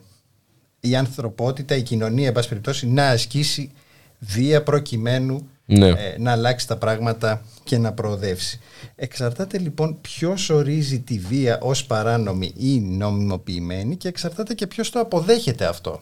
[0.79, 3.71] η ανθρωπότητα, η κοινωνία, εν πάση περιπτώσει, να ασκήσει
[4.19, 5.87] βία προκειμένου ναι.
[5.87, 8.59] ε, να αλλάξει τα πράγματα και να προοδεύσει.
[8.95, 14.99] Εξαρτάται λοιπόν ποιος ορίζει τη βία ως παράνομη ή νομιμοποιημένη και εξαρτάται και ποιος το
[14.99, 16.01] αποδέχεται αυτό.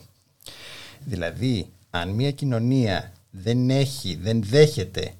[1.04, 5.12] Δηλαδή, αν μια κοινωνία δεν έχει, δεν δέχεται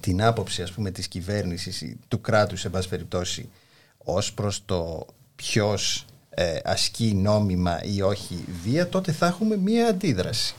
[0.00, 3.48] την άποψη ας πούμε της κυβέρνησης ή του κράτους σε πάση περιπτώσει
[3.98, 5.06] ως προς το
[5.36, 10.54] ποιος ε, ασκεί νόμιμα ή όχι βία τότε θα έχουμε μία αντίδραση.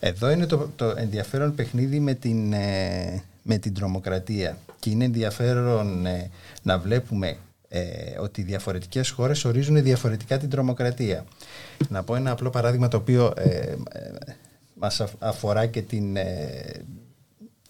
[0.00, 6.06] Εδώ είναι το, το ενδιαφέρον παιχνίδι με την, ε, με την τρομοκρατία και είναι ενδιαφέρον
[6.06, 6.30] ε,
[6.62, 7.36] να βλέπουμε
[7.68, 11.24] ε, ότι οι διαφορετικές χώρες ορίζουν διαφορετικά την τρομοκρατία.
[11.88, 13.34] Να πω ένα απλό παράδειγμα το οποίο
[14.74, 16.16] μας αφορά και την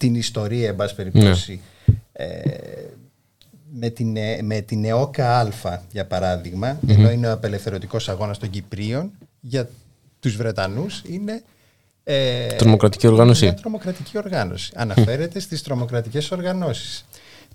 [0.03, 1.95] την ιστορία, εν πάση περιπτώσει, ναι.
[2.25, 2.41] ε,
[3.73, 5.49] με, την, ε, με την ΕΟΚΑ Α,
[5.93, 6.89] για παράδειγμα, mm-hmm.
[6.89, 9.11] ενώ είναι ο απελευθερωτικός αγώνας των Κυπρίων,
[9.41, 9.69] για
[10.21, 11.43] τους Βρετανούς είναι
[12.05, 13.45] ε, τρομοκρατική οργάνωση.
[13.45, 14.73] Μια τρομοκρατική οργάνωση.
[14.75, 17.05] Αναφέρεται στις τρομοκρατικές οργανώσεις.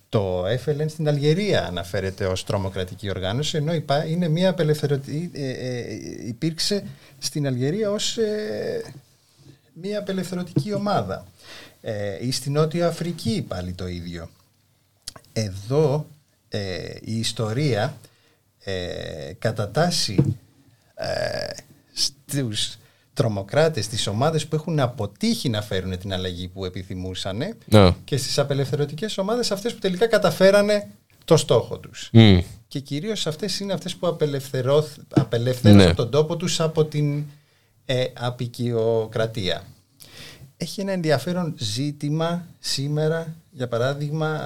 [0.09, 3.73] Το FLN στην Αλγερία αναφέρεται ως τρομοκρατική οργάνωση, ενώ
[4.09, 5.83] είναι μια απελευθερωτική, ε, ε,
[6.27, 6.83] υπήρξε
[7.19, 8.17] στην Αλγερία ως
[9.73, 11.25] μια απελευθερωτική ομάδα
[11.89, 14.29] ε, ή στη Νότια Αφρική πάλι το ίδιο.
[15.33, 16.07] Εδώ
[16.49, 17.97] ε, η ιστορία
[18.63, 20.37] ε, κατατάσσει
[20.95, 21.07] ε,
[21.93, 22.77] στους
[23.13, 27.91] τρομοκράτες, τις ομάδες που έχουν αποτύχει να φέρουν την αλλαγή που επιθυμούσαν ναι.
[28.03, 30.87] και στις απελευθερωτικές ομάδες αυτές που τελικά καταφέρανε
[31.25, 32.09] το στόχο τους.
[32.67, 35.93] Και κυρίως αυτές είναι αυτές που απελευθέρωσαν ναι.
[35.93, 37.23] τον τόπο τους από την
[37.85, 39.63] ε, απεικιοκρατία
[40.57, 44.41] έχει ένα ενδιαφέρον ζήτημα σήμερα, για παράδειγμα,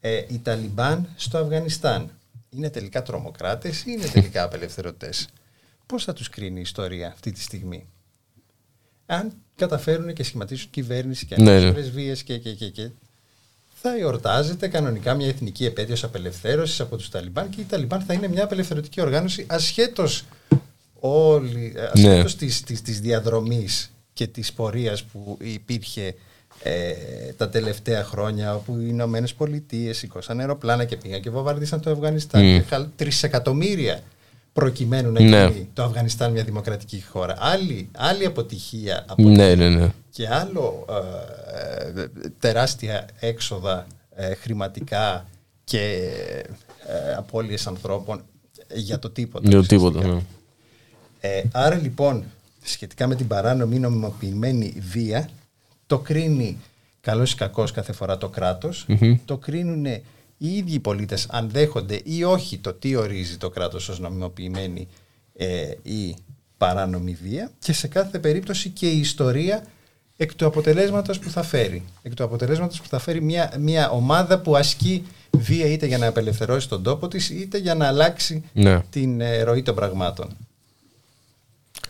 [0.00, 2.10] ε, οι Ταλιμπάν στο Αφγανιστάν.
[2.50, 5.28] Είναι τελικά τρομοκράτες ή είναι τελικά απελευθερωτές;
[5.86, 7.86] Πώς θα τους κρίνει η ιστορία αυτή τη στιγμή;
[9.06, 11.72] Αν καταφέρουν και σχηματίσουν κυβέρνηση και ναι, ναι.
[11.72, 12.90] πρεσβείες και, και, και, και
[13.74, 18.28] θα εορτάζεται κανονικά μια εθνική επέτειος απελευθέρωσης από τους Ταλιμπάν και οι Ταλιμπάν θα είναι
[18.28, 20.24] μια απελευθερωτική οργάνωση ασχέτως
[21.00, 22.38] όλη, ε, ασχέτως ναι.
[22.38, 26.14] της, της, της διαδρομής και της πορείας που υπήρχε
[26.62, 26.92] ε,
[27.36, 32.64] τα τελευταία χρόνια όπου οι Ηνωμένες Πολιτείες σηκώσαν αεροπλάνα και πήγαν και βομβαρδίσαν το Αφγανιστάν.
[32.70, 32.86] Mm.
[32.96, 34.00] Τρισεκατομμύρια
[34.52, 35.46] προκειμένου να ναι.
[35.46, 37.34] γίνει το Αφγανιστάν μια δημοκρατική χώρα.
[37.38, 39.88] Άλλη, άλλη αποτυχία από ναι, ναι, ναι.
[40.10, 40.84] και άλλο
[41.94, 42.04] ε,
[42.38, 45.26] τεράστια έξοδα ε, χρηματικά
[45.64, 46.10] και
[46.86, 48.22] ε, απώλειες ανθρώπων
[48.74, 49.48] για το τίποτα.
[49.48, 50.20] Για το τίποτα, ναι.
[51.20, 52.24] Ε, άρα λοιπόν
[52.64, 55.28] σχετικά με την παράνομη νομιμοποιημένη βία
[55.86, 56.56] το κρίνει
[57.00, 58.86] καλός ή κακός κάθε φορά το κρατος
[59.24, 59.84] το κρίνουν
[60.38, 64.88] οι ίδιοι πολίτες αν δέχονται ή όχι το τι ορίζει το κράτος ως νομιμοποιημένη
[65.36, 66.16] ε, ή
[66.58, 69.64] παράνομη βία και σε κάθε περίπτωση και η ιστορία
[70.16, 71.82] εκ του αποτελέσματος που θα φέρει.
[72.02, 76.06] Εκ του αποτελέσματος που θα φέρει μια, μια ομάδα που ασκεί βία είτε για να
[76.06, 78.80] απελευθερώσει τον τόπο της είτε για να αλλάξει Ναι.
[78.90, 80.36] την ε, ροή των πραγμάτων.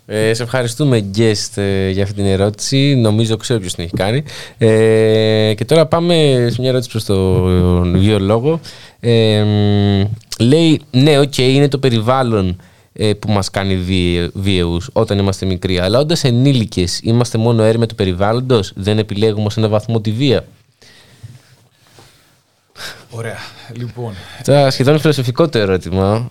[0.07, 2.95] Ε, σε ευχαριστούμε guest ε, για αυτή την ερώτηση.
[2.95, 4.23] Νομίζω ξέρω ποιος την έχει κάνει.
[4.59, 6.15] Ε, και τώρα πάμε
[6.51, 8.61] σε μια ερώτηση προς τον βιολόγο.
[9.01, 10.05] Ε, μ,
[10.39, 12.61] λέει, ναι, οκ, είναι το περιβάλλον
[12.93, 15.79] ε, που μας κάνει βίαι, βίαιους όταν είμαστε μικροί.
[15.79, 20.45] Αλλά όντας ενήλικες είμαστε μόνο έρμαια του περιβάλλοντος; Δεν επιλέγουμε σε έναν βαθμό τη βία;
[23.11, 23.39] Ωραία.
[23.73, 24.15] Λοιπόν,
[24.45, 26.29] Τώρα σχεδόν φιλοσοφικό το ερώτημα.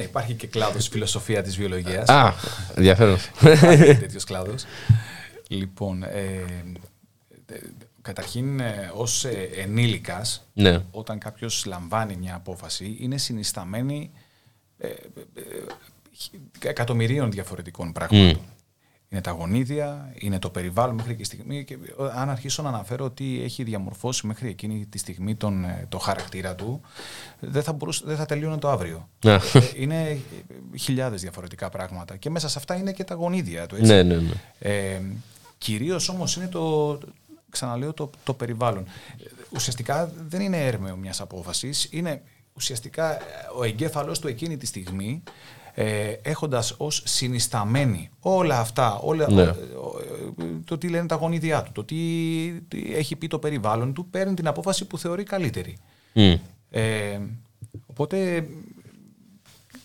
[0.00, 2.08] Ε, ναι, υπάρχει και κλάδος φιλοσοφία της βιολογίας.
[2.08, 2.34] α,
[2.74, 3.18] ενδιαφέρον.
[3.40, 4.64] Υπάρχει τέτοιος κλάδος.
[5.48, 6.44] Λοιπόν, ε,
[7.46, 7.58] ε,
[8.02, 10.82] καταρχήν ε, ως ε, ενήλικας, ναι.
[10.90, 14.10] όταν κάποιος λαμβάνει μια απόφαση, είναι συνισταμένη
[14.78, 14.92] ε, ε,
[16.62, 18.40] ε, εκατομμυρίων διαφορετικών πραγμάτων.
[19.12, 21.64] Είναι τα γονίδια, είναι το περιβάλλον μέχρι και στιγμή.
[21.64, 21.78] Και ε,
[22.14, 26.54] αν αρχίσω να αναφέρω ότι έχει διαμορφώσει μέχρι εκείνη τη στιγμή τον, ε, το χαρακτήρα
[26.54, 26.80] του,
[27.40, 29.08] δεν θα, μπορούσε, δεν θα τελείωνε το αύριο.
[29.24, 29.34] Ναι.
[29.34, 29.40] Ε,
[29.76, 30.20] είναι
[30.78, 32.16] χιλιάδες διαφορετικά πράγματα.
[32.16, 33.74] Και μέσα σε αυτά είναι και τα γονίδια του.
[33.74, 33.92] Έτσι.
[33.92, 34.32] ναι, ναι, ναι.
[34.58, 35.00] Ε,
[35.58, 36.98] κυρίως όμως είναι το,
[37.50, 38.86] ξαναλέω, το, το περιβάλλον.
[39.18, 39.24] Ε,
[39.54, 42.22] Ουσιαστικά δεν είναι έρμεο μιας απόφασης, είναι
[42.52, 43.20] ουσιαστικά ε,
[43.58, 45.22] ο εγκέφαλος του εκείνη τη στιγμή
[45.82, 49.42] ε, έχοντας ως συνισταμένη όλα αυτά, όλα, Ναι.
[49.42, 49.54] ε,
[50.64, 51.96] το τι λένε τα γονίδια του, το τι,
[52.68, 55.76] τι έχει πει το περιβάλλον του, παίρνει την απόφαση που θεωρεί καλύτερη.
[56.14, 56.34] Μμ.
[56.70, 57.20] Ε,
[57.86, 58.48] οπότε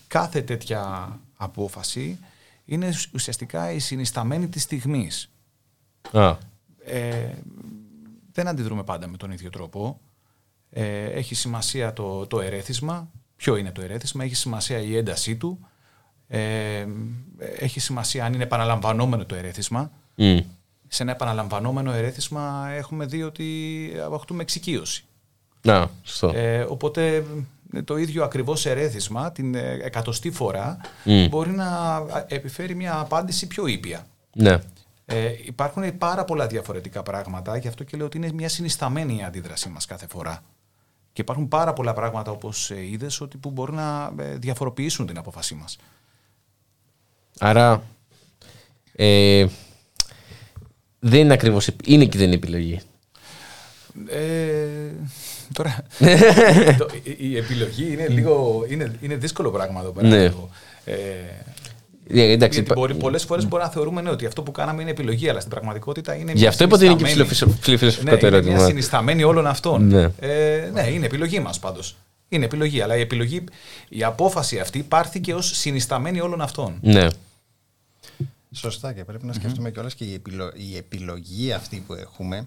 [0.06, 2.18] κάθε τέτοια απόφαση
[2.64, 5.30] είναι ουσιαστικά η συνισταμένη της στιγμής.
[6.12, 6.36] Α,
[6.84, 7.30] Ε,
[8.32, 10.00] δεν αντιδρούμε πάντα με τον ίδιο τρόπο.
[10.70, 13.10] Ε, έχει σημασία το, το ερέθισμα.
[13.36, 15.58] Ποιο είναι το ερέθισμα, έχει σημασία η έντασή του.
[16.28, 16.86] Ε,
[17.58, 19.90] έχει σημασία αν είναι επαναλαμβανόμενο το ερέθισμα.
[20.14, 20.36] μ.
[20.88, 23.46] Σε ένα επαναλαμβανόμενο ερέθισμα έχουμε δει ότι
[24.04, 25.04] αποκτούμε εξοικείωση.
[25.68, 26.32] Α, σωστό.
[26.34, 27.24] Ε, οπότε
[27.72, 31.26] ε, το ίδιο ακριβώς ερέθισμα την ε, εκατοστή φορά Μμ.
[31.28, 34.06] μπορεί να επιφέρει μια απάντηση πιο ήπια.
[34.34, 34.58] Ναι.
[35.08, 39.22] Ε, υπάρχουν πάρα πολλά διαφορετικά πράγματα, γι' αυτό και λέω ότι είναι μια συνισταμένη η
[39.22, 40.42] αντίδρασή μας κάθε φορά.
[41.12, 45.18] Και υπάρχουν πάρα πολλά πράγματα όπως ε, είδες ότι που μπορούν να ε, διαφοροποιήσουν την
[45.18, 45.78] απόφασή μας.
[47.38, 47.82] Άρα
[48.96, 49.46] ε,
[50.98, 52.80] δεν είναι ακριβώς, επ- είναι και δεν είναι επιλογή.
[54.08, 54.16] Ε,
[55.52, 55.82] τώρα,
[56.78, 60.08] το- η, η επιλογή είναι λίγο, είναι, είναι δύσκολο πράγμα εδώ πέρα.
[60.08, 60.22] Ναι.
[60.22, 60.48] λίγο.
[60.84, 60.92] Ε,
[62.08, 64.82] Ε, εντάξει, γιατί υπά- μπορεί, πολλές φορές μπορεί να θεωρούμε ναι, ότι αυτό που κάναμε
[64.82, 67.60] είναι επιλογή, αλλά στην πραγματικότητα είναι Γι' μια αυτό είπα ότι είναι και συνισταμένη- ψηλοφυσο-
[67.60, 68.56] ψηλοφιλοσοφικό ναι, το είναι ερώτημα.
[68.56, 69.86] μια συνισταμένη όλων αυτών.
[69.88, 70.10] Ναι.
[70.18, 71.96] Ε, ναι, είναι επιλογή μας πάντως.
[72.28, 73.44] Είναι επιλογή, αλλά η επιλογή,
[73.88, 76.78] η απόφαση αυτή πάρθηκε ως συνισταμένη όλων αυτών.
[76.80, 77.06] Ναι.
[78.56, 82.46] Σωστά και πρέπει να σκεφτούμε κιόλας και η, επιλο- η επιλογή αυτή που έχουμε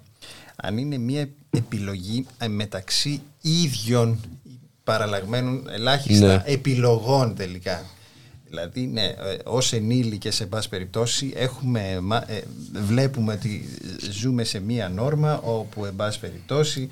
[0.56, 4.20] αν είναι μια επιλογή ε, μεταξύ ίδιων
[4.84, 6.44] παραλλαγμένων ελάχιστα Ναι.
[6.46, 7.86] επιλογών τελικά.
[8.50, 12.42] Δηλαδή, ναι, ε, ως ενήλικες, σε πάση περιπτώσει, έχουμε, μα- ε,
[12.86, 13.70] βλέπουμε ότι
[14.12, 16.90] ζούμε σε μία νόρμα όπου, εν πάση περιπτώσει,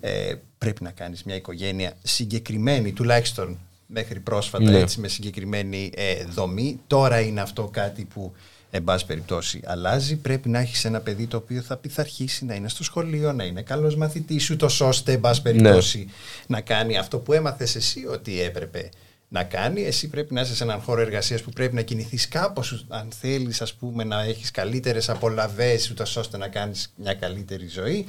[0.00, 4.78] ε, πρέπει να κάνεις μια οικογένεια συγκεκριμένη, τουλάχιστον μέχρι πρόσφατα, Ναι.
[4.78, 6.80] έτσι, με συγκεκριμένη ε, δομή.
[6.86, 8.32] Τώρα είναι αυτό κάτι που,
[8.70, 10.16] εν πάση περιπτώσει, αλλάζει.
[10.16, 13.62] Πρέπει να έχεις ένα παιδί το οποίο θα πειθαρχήσει, να είναι στο σχολείο, να είναι
[13.62, 16.08] καλός μαθητής, ούτως ώστε, εν πάση περιπτώσει,
[16.46, 18.88] να κάνει αυτό που έμαθες εσύ ότι έπρεπε
[19.28, 19.82] να κάνει.
[19.82, 23.60] Εσύ πρέπει να είσαι σε έναν χώρο εργασίας που πρέπει να κινηθείς κάπως, αν θέλεις,
[23.62, 28.06] ας πούμε, να έχεις καλύτερες απολαυές, ούτως ώστε να κάνεις μια καλύτερη ζωή.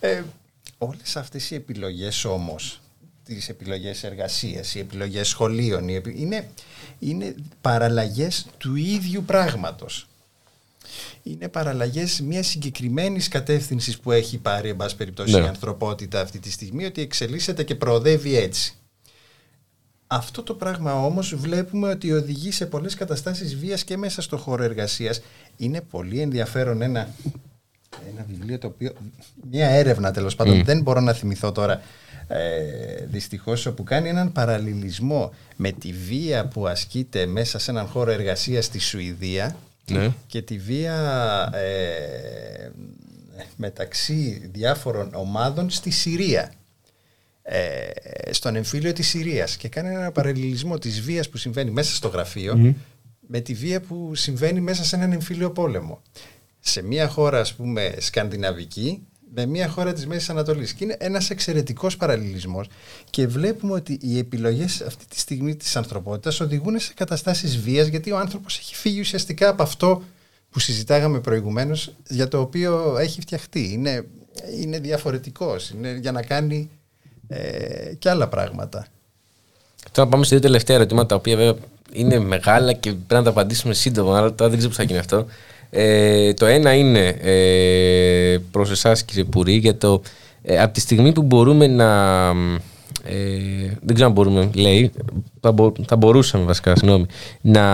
[0.00, 0.22] Ε,
[0.84, 2.80] Όλες αυτές οι επιλογές όμως,
[3.34, 6.48] τις επιλογές εργασίας, οι επιλογές σχολείων, οι επι- είναι,
[6.98, 10.06] είναι παραλλαγές του ίδιου πράγματος.
[11.22, 15.44] Είναι παραλλαγές μιας συγκεκριμένης κατεύθυνσης που έχει πάρει, εν πάση περιπτώσει, Ναι.
[15.44, 18.74] η ανθρωπότητα αυτή τη στιγμή, ότι εξελίσσεται και προοδεύει έτσι.
[20.06, 24.62] Αυτό το πράγμα όμως βλέπουμε ότι οδηγεί σε πολλές καταστάσεις βίας και μέσα στο χώρο
[24.62, 25.20] εργασίας.
[25.56, 27.08] Είναι πολύ ενδιαφέρον ένα,
[28.12, 28.92] ένα βιβλίο το οποίο,
[29.50, 31.82] μια έρευνα τέλος πάντων, δεν μπορώ να θυμηθώ τώρα
[32.26, 38.10] ε, δυστυχώς, όπου κάνει έναν παραλληλισμό με τη βία που ασκείται μέσα σε έναν χώρο
[38.10, 39.56] εργασίας στη Σουηδία
[39.90, 40.12] Ναι.
[40.26, 40.94] και τη βία
[41.54, 42.70] ε,
[43.56, 46.52] μεταξύ διάφορων ομάδων στη Συρία
[47.42, 47.88] ε,
[48.30, 52.74] στον εμφύλιο της Συρίας και κάνει ένα παραλληλισμό της βίας που συμβαίνει μέσα στο γραφείο
[53.26, 56.02] με τη βία που συμβαίνει μέσα σε έναν εμφύλιο πόλεμο.
[56.60, 61.30] Σε μια χώρα ας πούμε σκανδιναβική με μια χώρα της Μέσης Ανατολής και είναι ένας
[61.30, 62.68] εξαιρετικός παραλληλισμός
[63.10, 68.12] και βλέπουμε ότι οι επιλογές αυτή τη στιγμή της ανθρωπότητας οδηγούν σε καταστάσεις βίας γιατί
[68.12, 70.02] ο άνθρωπος έχει φύγει ουσιαστικά από αυτό
[70.50, 73.72] που συζητάγαμε προηγουμένως για το οποίο έχει φτιαχτεί.
[73.72, 74.06] Είναι,
[74.60, 76.70] είναι διαφορετικός, είναι για να κάνει
[77.28, 78.86] ε, και άλλα πράγματα.
[79.92, 81.54] Τώρα πάμε σε δύο τελευταία ερωτήματα, τα οποία βέβαια
[81.92, 84.98] είναι μεγάλα και πρέπει να τα απαντήσουμε σύντομα, αλλά τώρα δεν ξέρω πώ θα γίνει
[84.98, 85.26] αυτό.
[85.74, 90.02] Ε, το ένα είναι ε, προς εσάς κύριε Πουρή για το
[90.42, 92.28] ε, από τη στιγμή που μπορούμε να
[93.04, 94.92] ε, δεν ξέρω αν μπορούμε λέει
[95.40, 97.06] θα, μπο, θα μπορούσαμε βασικά συγγνώμη,
[97.40, 97.64] να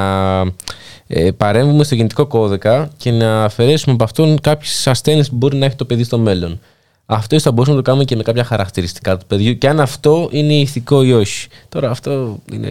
[1.06, 5.66] ε, παρέμβουμε στο γενετικό κώδικα και να αφαιρέσουμε από αυτόν κάποιες ασθένειες που μπορεί να
[5.66, 6.60] έχει το παιδί στο μέλλον.
[7.06, 10.28] Αυτό θα μπορούσαμε να το κάνουμε και με κάποια χαρακτηριστικά του παιδιού και αν αυτό
[10.32, 11.48] είναι ηθικό ή όχι.
[11.68, 12.68] Τώρα αυτό είναι.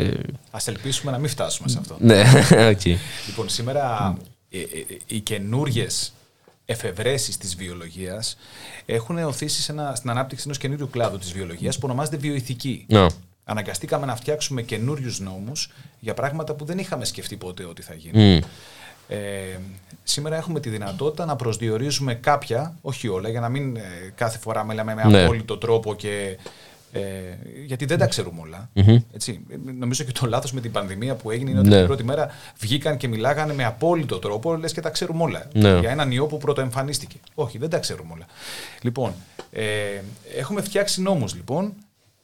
[0.51, 1.95] Α ελπίσουμε να μην φτάσουμε σε αυτό.
[1.99, 2.23] ναι,
[2.71, 2.95] okay.
[3.27, 4.36] Λοιπόν, σήμερα ε, ε, ε,
[5.07, 5.87] οι καινούριε
[6.65, 8.37] εφευρέσεις της βιολογίας
[8.85, 9.61] έχουν οθήσει
[9.93, 12.85] στην ανάπτυξη ενός καινούριου κλάδου της βιολογίας που ονομάζεται βιοειθική.
[12.89, 13.07] No.
[13.43, 18.43] Αναγκαστήκαμε να φτιάξουμε καινούριους νόμους για πράγματα που δεν είχαμε σκεφτεί ποτέ ότι θα γίνουν.
[19.09, 19.57] Ε,
[20.03, 23.81] σήμερα έχουμε τη δυνατότητα να προσδιορίζουμε κάποια, όχι όλα, για να μην ε,
[24.15, 25.23] κάθε φορά μιλάμε με ναι.
[25.23, 26.37] απόλυτο τρόπο και
[26.91, 27.01] ε,
[27.65, 28.41] γιατί δεν τα ξέρουμε
[29.13, 29.39] Έτσι.
[29.79, 31.77] Νομίζω και το λάθος με την πανδημία που έγινε είναι ότι ναι.
[31.77, 35.47] την πρώτη μέρα βγήκαν και μιλάγανε με απόλυτο τρόπο, λες και τα ξέρουμε όλα.
[35.53, 35.79] Ναι.
[35.79, 37.17] Για έναν ιό που πρωτοεμφανίστηκε.
[37.35, 38.25] Όχι, δεν τα ξέρουμε όλα.
[38.81, 39.13] Λοιπόν,
[39.51, 39.63] ε,
[40.37, 41.73] έχουμε φτιάξει νόμους λοιπόν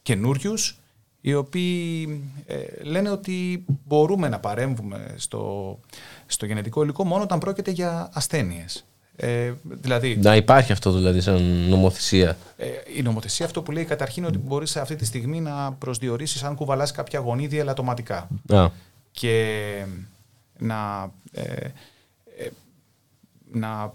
[0.02, 0.78] καινούριους,
[1.20, 5.78] οι οποίοι ε, λένε ότι μπορούμε να παρέμβουμε στο,
[6.26, 8.84] στο γενετικό υλικό μόνο όταν πρόκειται για ασθένειες.
[9.16, 12.36] Ε, δηλαδή, να υπάρχει αυτό δηλαδή σαν νομοθεσία.
[12.56, 12.66] Ε,
[12.96, 16.90] η νομοθεσία αυτό που λέει καταρχήν ότι μπορείς αυτή τη στιγμή να προσδιορίσεις αν κουβαλάς
[16.90, 18.28] κάποια γονίδια ελαττωματικά.
[19.10, 19.72] Και
[20.58, 21.42] να, ε,
[22.38, 22.48] ε,
[23.52, 23.92] να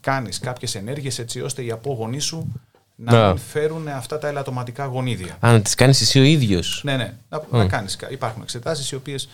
[0.00, 2.52] κάνεις κάποιες ενέργειες έτσι ώστε οι απόγονοί σου
[2.96, 5.36] να μην φέρουν αυτά τα ελαττωματικά γονίδια.
[5.40, 6.80] Α, να τις κάνεις εσύ ο ίδιος.
[6.84, 7.14] Ναι, ναι.
[7.28, 7.98] Να, να κάνεις.
[8.10, 9.28] Υπάρχουν εξετάσεις οι οποίες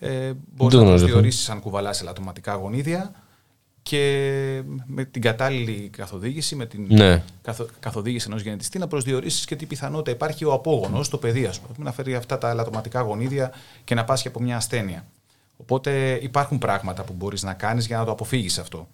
[0.00, 3.12] ε, μπορείς να προσδιορίσεις αν κουβαλάς ελαττωματικά γονίδια
[3.90, 7.22] και με την κατάλληλη καθοδήγηση, με την ναι.
[7.80, 11.74] καθοδήγηση ενός γενετιστή, να προσδιορίσεις και τι πιθανότητα υπάρχει ο απόγονος, το παιδί, ας πούμε,
[11.78, 13.52] να φέρει αυτά τα ελαττωματικά γονίδια
[13.84, 15.04] και να πάσχει από μια ασθένεια.
[15.56, 18.88] Οπότε υπάρχουν πράγματα που μπορείς να κάνεις για να το αποφύγεις αυτό.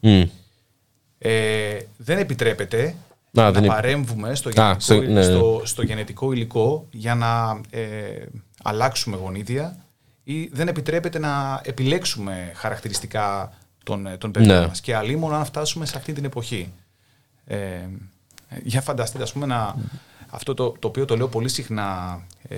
[1.18, 2.94] Ε, δεν επιτρέπεται
[3.30, 5.22] να, δεν παρέμβουμε στο γενετικό, ναι, ναι.
[5.22, 7.80] στο, στο, γενετικό υλικό για να ε,
[8.62, 9.76] αλλάξουμε γονίδια
[10.24, 13.52] ή δεν επιτρέπεται να επιλέξουμε χαρακτηριστικά
[13.84, 14.66] των, ε, των παιδιών ναι.
[14.66, 14.80] μας.
[14.80, 16.72] Και αλλήμον αν φτάσουμε σε αυτή την εποχή.
[17.44, 17.88] Ε,
[18.62, 19.76] για φανταστείτε, ας πούμε, να,
[20.30, 22.56] αυτό το, το οποίο το λέω πολύ συχνά ε,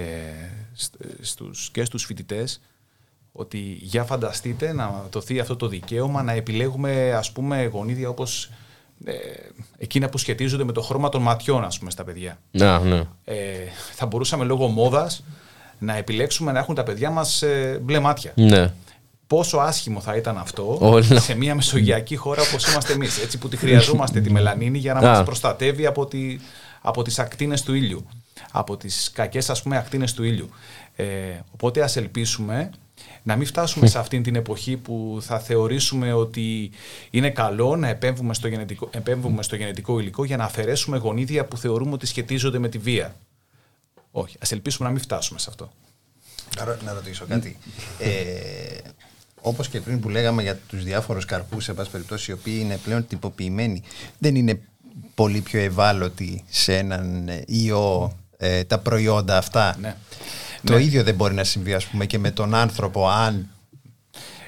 [1.20, 2.60] στους, και στους φοιτητές,
[3.32, 8.50] ότι για φανταστείτε να δοθεί αυτό το δικαίωμα να επιλέγουμε ας πούμε γονίδια όπως
[9.04, 9.14] ε,
[9.78, 12.38] εκείνα που σχετίζονται με το χρώμα των ματιών ας πούμε στα παιδιά.
[12.50, 13.02] Ναι, ναι.
[13.24, 13.34] Ε,
[13.94, 15.24] θα μπορούσαμε λόγω μόδας
[15.78, 18.32] να επιλέξουμε να έχουν τα παιδιά μας ε, μπλε μάτια.
[18.34, 18.72] Ναι
[19.32, 23.56] πόσο άσχημο θα ήταν αυτό σε μια μεσογειακή χώρα όπως είμαστε εμείς, έτσι που τη
[23.56, 26.38] χρειαζόμαστε τη μελανίνη για να μας προστατεύει από, τη,
[26.80, 28.06] από τις ακτίνες του ήλιου,
[28.50, 30.50] από τις κακές ας πούμε ακτίνες του ήλιου.
[30.96, 31.04] Ε,
[31.52, 32.70] οπότε ας ελπίσουμε
[33.22, 36.70] να μην φτάσουμε σε αυτήν την εποχή που θα θεωρήσουμε ότι
[37.10, 41.56] είναι καλό να επέμβουμε στο γενετικό, επέμβουμε στο γενετικό υλικό για να αφαιρέσουμε γονίδια που
[41.56, 43.14] θεωρούμε ότι σχετίζονται με τη βία.
[44.10, 45.72] Όχι, ας ελπίσουμε να μην φτάσουμε σε αυτό.
[46.84, 47.58] Να ρωτήσω κάτι.
[47.98, 48.10] ε,
[49.42, 52.76] όπως και πριν που λέγαμε για τους διάφορους καρπούς, σε πάση περιπτώσει, οι οποίοι είναι
[52.76, 53.82] πλέον τυποποιημένοι,
[54.18, 54.60] δεν είναι
[55.14, 59.76] πολύ πιο ευάλωτοι σε έναν ιό ε, τα προϊόντα αυτά.
[59.80, 59.96] Ναι.
[60.64, 60.82] Το ναι.
[60.82, 63.48] ίδιο δεν μπορεί να συμβεί, ας πούμε, και με τον άνθρωπο, αν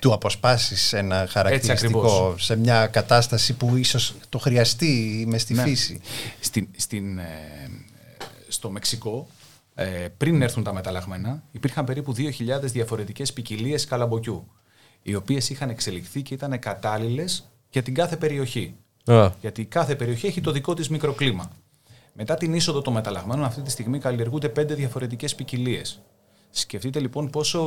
[0.01, 5.62] του αποσπάσεις ένα χαρακτηριστικό σε μια κατάσταση που ίσως το χρειαστεί με στη ναι.
[5.62, 6.01] φύση.
[6.41, 7.25] Στην, στην, ε,
[8.49, 9.29] στο Μεξικό,
[9.75, 12.25] ε, πριν έρθουν τα μεταλλαγμένα, υπήρχαν περίπου 2.000
[12.62, 14.49] διαφορετικές ποικιλίες καλαμποκιού
[15.07, 18.75] οι οποίες είχαν εξελιχθεί και ήταν κατάλληλες για την κάθε περιοχή.
[19.41, 21.51] Γιατί κάθε περιοχή έχει το δικό της μικροκλίμα.
[22.13, 26.01] Μετά την είσοδο των μεταλλαγμένων, αυτή τη στιγμή καλλιεργούνται πέντε διαφορετικές ποικιλίες.
[26.51, 27.61] Σκεφτείτε λοιπόν πόσο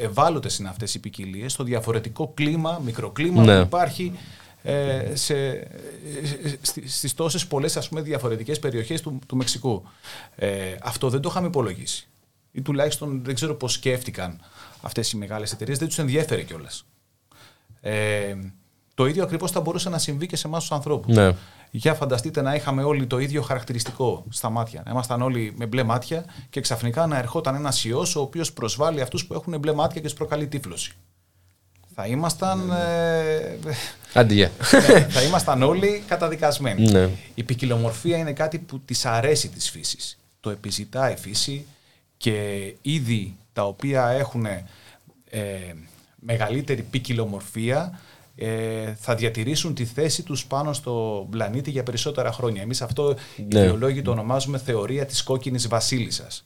[0.00, 3.56] ευάλωτες είναι αυτές οι ποικιλίες στο διαφορετικό κλίμα, μικροκλίμα ναι.
[3.56, 4.12] που υπάρχει
[4.62, 5.68] ε, σε,
[6.86, 9.82] στις τόσες πολλές ας πούμε διαφορετικές περιοχές του, του Μεξικού.
[10.36, 12.08] Ε, αυτό δεν το είχαμε υπολογίσει.
[12.52, 14.40] Ή τουλάχιστον δεν ξέρω πώς σκέφτηκαν
[14.86, 16.86] αυτές οι μεγάλες εταιρείες, δεν τους ενδιαφέρει κιόλας.
[17.80, 18.34] Ε,
[18.94, 21.14] το ίδιο ακριβώς θα μπορούσε να συμβεί και σε εμάς τους ανθρώπους.
[21.14, 21.32] Ναι.
[21.70, 24.82] Για φανταστείτε να είχαμε όλοι το ίδιο χαρακτηριστικό στα μάτια.
[24.84, 29.00] Να ήμασταν όλοι με μπλε μάτια και ξαφνικά να ερχόταν ένας ιός ο οποίος προσβάλλει
[29.00, 30.92] αυτούς που έχουν μπλε μάτια και τους προκαλεί τύφλωση.
[31.94, 32.70] Θα ήμασταν.
[32.70, 33.58] Ε,
[34.12, 34.50] Αντία.
[34.88, 36.90] Ναι, θα ήμασταν όλοι καταδικασμένοι.
[36.90, 37.10] Ναι.
[37.34, 40.18] Η ποικιλομορφία είναι κάτι που της αρέσει της φύσης.
[40.40, 41.66] Το επιζητά η φύση
[42.16, 44.46] και ήδη τα οποία έχουν
[45.30, 45.42] ε,
[46.16, 48.00] μεγαλύτερη ποικιλομορφία
[48.36, 52.62] ε, θα διατηρήσουν τη θέση τους πάνω στο πλανήτη για περισσότερα χρόνια.
[52.62, 53.60] Εμείς αυτό ναι.
[53.60, 56.44] οι βιολόγοι το ονομάζουμε θεωρία της κόκκινης βασίλισσας.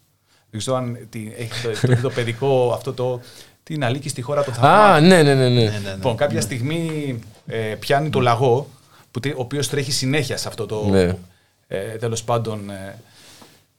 [0.50, 3.20] Δεν ξέρω αν έχει το, το, παιδικό αυτό το
[3.62, 4.94] την αλήκη στη χώρα των θαυμάτων.
[4.94, 5.48] Α, ναι, ναι, ναι.
[5.48, 5.92] ναι.
[5.94, 8.68] Λοιπόν, κάποια στιγμή ε, πιάνει το λαγό,
[9.10, 11.16] που, ο οποίος τρέχει συνέχεια σε αυτό το ναι.
[11.66, 12.98] ε, τέλος πάντων ε,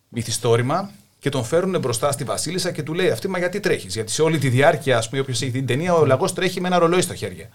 [0.09, 0.91] μυθιστόρημα
[1.21, 3.93] και τον φέρουν μπροστά στη Βασίλισσα και του λέει αυτή, μα γιατί τρέχεις.
[3.93, 6.61] Γιατί σε όλη τη διάρκεια, ας πούμε, όποιος έχει δει την ταινία, ο λαγός τρέχει
[6.61, 7.49] με ένα ρολόι στο χέρι.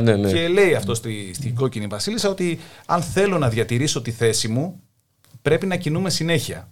[0.00, 0.32] ναι, ναι.
[0.32, 4.80] Και λέει αυτό στη, στην κόκκινη Βασίλισσα ότι αν θέλω να διατηρήσω τη θέση μου,
[5.42, 6.68] πρέπει να κινούμε συνέχεια.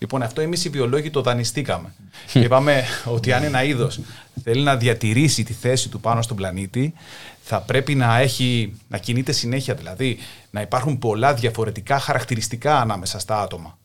[0.00, 1.94] Λοιπόν, αυτό εμείς οι βιολόγοι το δανειστήκαμε.
[2.32, 4.00] Είπαμε ότι αν ένα είδος
[4.42, 6.94] θέλει να διατηρήσει τη θέση του πάνω στον πλανήτη,
[7.42, 10.18] θα πρέπει να, έχει, να κινείται συνέχεια, δηλαδή
[10.50, 13.78] να υπάρχουν πολλά διαφορετικά χαρακτηριστικά ανάμεσα στα άτομα.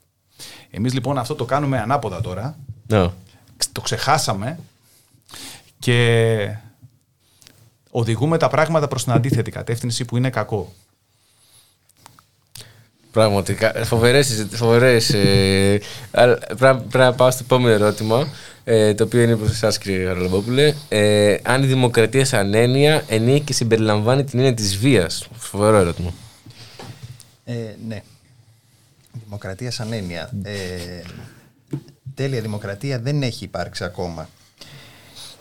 [0.72, 2.58] Εμείς λοιπόν αυτό το κάνουμε ανάποδα τώρα.
[2.88, 3.08] Ναι.
[3.72, 4.60] Το ξεχάσαμε
[5.80, 6.56] και
[7.92, 10.74] οδηγούμε τα πράγματα προς την αντίθετη κατεύθυνση που είναι κακό.
[13.12, 15.82] Πραγματικά, φοβερές, φοβερές ε,
[16.60, 18.28] πρέπει να πάω στο επόμενο ερώτημα,
[18.64, 20.74] ε, το οποίο είναι προς εσάς κύριε Χαραλαμπόπουλε.
[20.90, 25.28] Ε, αν η δημοκρατία σαν έννοια εννοεί και συμπεριλαμβάνει την έννοια της βίας.
[25.38, 26.14] Φοβερό ερώτημα.
[27.46, 27.54] Ε,
[27.88, 28.02] ναι.
[29.24, 30.30] Δημοκρατία σαν έννοια.
[30.44, 30.56] Ε,
[32.16, 34.30] τέλεια δημοκρατία δεν έχει υπάρξει ακόμα.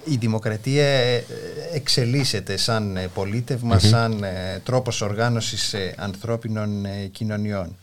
[0.05, 1.25] Η δημοκρατία ε,
[1.75, 7.77] εξελίσσεται σαν πολίτευμα, σαν ε, τρόπος οργάνωσης ανθρώπινων κοινωνιών.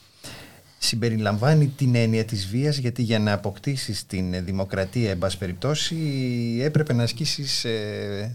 [0.77, 5.95] Συμπεριλαμβάνει την έννοια της βίας γιατί για να αποκτήσεις την δημοκρατία εν πάση περιπτώσει
[6.61, 7.65] έπρεπε να ασκήσεις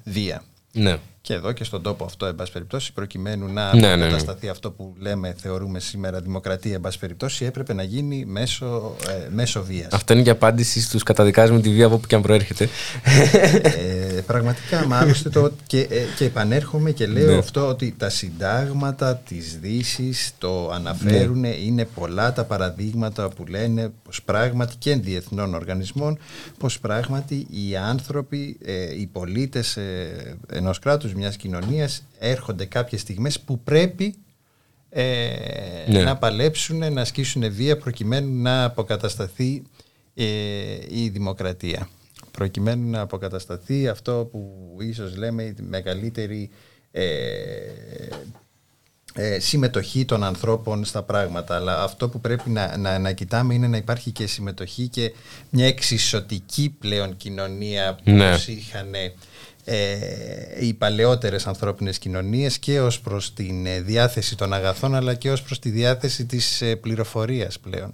[0.05, 0.43] βία.
[0.73, 4.51] Ναι και εδώ και στον τόπο αυτό, εν πάση περιπτώσει, προκειμένου να ναι, ναι, ναι.
[4.51, 9.65] αυτό που λέμε, θεωρούμε σήμερα δημοκρατία, εν πάση περιπτώσει, έπρεπε να γίνει μέσω, ε, μέσω
[9.65, 9.89] βίας.
[9.91, 12.69] Αυτό είναι και απάντηση στους καταδικάζουμε τη βία από όπου και αν προέρχεται.
[13.63, 15.51] Ε, πραγματικά, μάλιστα το.
[15.67, 17.39] Και, ε, και επανέρχομαι και λέω ναι.
[17.39, 21.41] αυτό ότι τα συντάγματα της Δύσης το αναφέρουν.
[21.41, 21.49] Ναι.
[21.49, 26.19] Είναι πολλά τα παραδείγματα που λένε πως πράγματι και διεθνών οργανισμών,
[26.59, 33.41] πως πράγματι οι άνθρωποι, ε, οι πολίτες ε, ενός κράτους μιας κοινωνίας έρχονται κάποιες στιγμές
[33.41, 34.15] που πρέπει
[34.91, 35.35] ε,
[35.89, 36.03] ναι.
[36.03, 39.63] να παλέψουν, να ασκήσουν βία προκειμένου να αποκατασταθεί
[40.15, 40.25] ε,
[40.89, 41.89] η δημοκρατία.
[42.31, 46.51] Προκειμένου να αποκατασταθεί αυτό που ίσως λέμε η μεγαλύτερη
[46.91, 47.05] ε,
[49.15, 51.57] ε, συμμετοχή των ανθρώπων στα πράγματα.
[51.57, 55.13] Αλλά αυτό που πρέπει να, να, να κοιτάμε είναι να υπάρχει και συμμετοχή και
[55.51, 58.37] μια εξισωτική πλέον κοινωνία που ναι.
[58.47, 58.95] είχαν
[59.65, 59.97] ε,
[60.61, 65.43] οι παλαιότερες ανθρώπινες κοινωνίες και ως προς τη ε, διάθεση των αγαθών αλλά και ως
[65.43, 67.93] προς τη διάθεση της ε, πληροφορίας πλέον.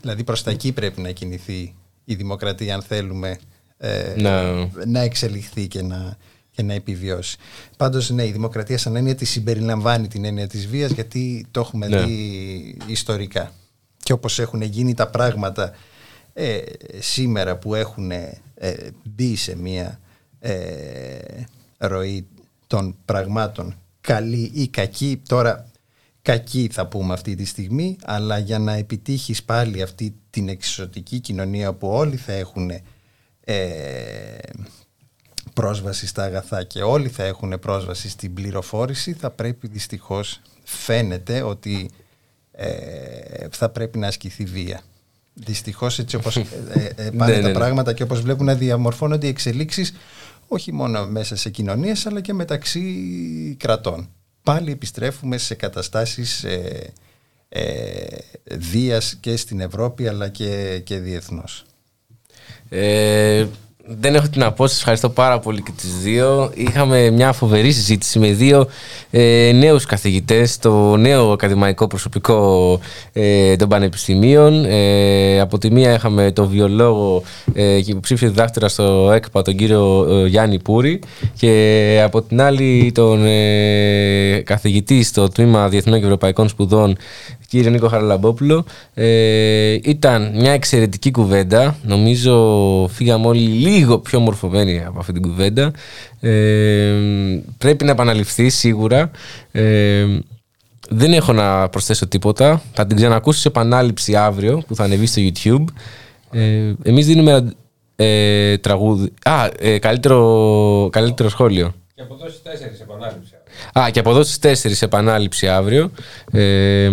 [0.00, 1.74] δηλαδή προς τα εκεί πρέπει να κινηθεί
[2.04, 3.38] η δημοκρατία αν θέλουμε
[3.78, 4.14] ε,
[4.86, 6.16] να εξελιχθεί και να,
[6.50, 7.36] και να επιβιώσει.
[7.76, 11.88] Πάντως ναι, η δημοκρατία σαν έννοια τη συμπεριλαμβάνει την έννοια της βίας γιατί το έχουμε
[11.88, 12.02] ναι.
[12.02, 13.52] δει ιστορικά.
[14.02, 15.72] Και όπως έχουν γίνει τα πράγματα
[16.32, 16.58] ε,
[16.98, 18.40] σήμερα που έχουν ε,
[19.02, 20.00] μπει σε μια
[20.42, 21.44] ε,
[21.78, 22.26] ροή
[22.66, 25.70] των πραγμάτων καλή ή κακή τώρα
[26.22, 31.72] κακή θα πούμε αυτή τη στιγμή αλλά για να επιτύχεις πάλι αυτή την εξωτική κοινωνία
[31.72, 32.70] που όλοι θα έχουν
[33.44, 34.38] ε,
[35.54, 41.90] πρόσβαση στα αγαθά και όλοι θα έχουν πρόσβαση στην πληροφόρηση θα πρέπει δυστυχώς φαίνεται ότι
[42.52, 44.80] ε, θα πρέπει να ασκηθεί βία.
[45.34, 46.44] Δυστυχώς έτσι όπως ε,
[46.96, 47.52] ε, πάνε ναι, τα ναι, ναι.
[47.52, 49.94] πράγματα και όπως βλέπουν να διαμορφώνονται οι εξελίξεις
[50.52, 54.08] όχι μόνο μέσα σε κοινωνίες αλλά και μεταξύ κρατών.
[54.42, 56.92] Πάλι επιστρέφουμε σε καταστάσεις ε,
[57.48, 58.16] ε,
[58.58, 61.64] βίας και στην Ευρώπη αλλά και, και διεθνώς.
[62.68, 63.46] Ε,
[63.86, 64.78] δεν έχω την απόσταση.
[64.78, 66.50] Ευχαριστώ πάρα πολύ και τις δύο.
[66.54, 68.66] Είχαμε μια φοβερή συζήτηση με δύο
[69.10, 72.80] ε, νέους καθηγητές στο νέο ακαδημαϊκό προσωπικό
[73.12, 74.64] ε, των πανεπιστημίων.
[74.64, 77.22] Ε, από τη μία είχαμε τον βιολόγο
[77.54, 81.00] ε, και υποψήφιο διδάκτορα στο ΕΚΠΑ, τον κύριο ε, Γιάννη Πούρη
[81.38, 86.96] και από την άλλη τον ε, καθηγητή στο Τμήμα Διεθνών και Ευρωπαϊκών Σπουδών
[87.52, 88.64] κύριε Νίκο Χαραλαμπόπουλο.
[88.94, 91.76] Ε, ήταν μια εξαιρετική κουβέντα.
[91.82, 95.70] Νομίζω φύγαμε όλοι λίγο πιο μορφωμένοι από αυτή την κουβέντα.
[96.20, 96.94] Ε,
[97.58, 99.10] πρέπει να επαναληφθεί σίγουρα.
[99.50, 100.06] Ε,
[100.88, 102.62] δεν έχω να προσθέσω τίποτα.
[102.72, 105.64] Θα την ξανακούσω σε επανάληψη αύριο που θα ανεβεί στο YouTube.
[106.30, 107.52] Ε, εμείς δίνουμε
[107.96, 109.12] ε, τραγούδι.
[109.24, 111.74] Α, ε, καλύτερο, καλύτερο σχόλιο.
[111.94, 113.34] Και από εδώ στις 4 επανάληψη.
[113.78, 115.90] Α, και από εδώ στις 4 επανάληψη αύριο.
[116.32, 116.90] Ε,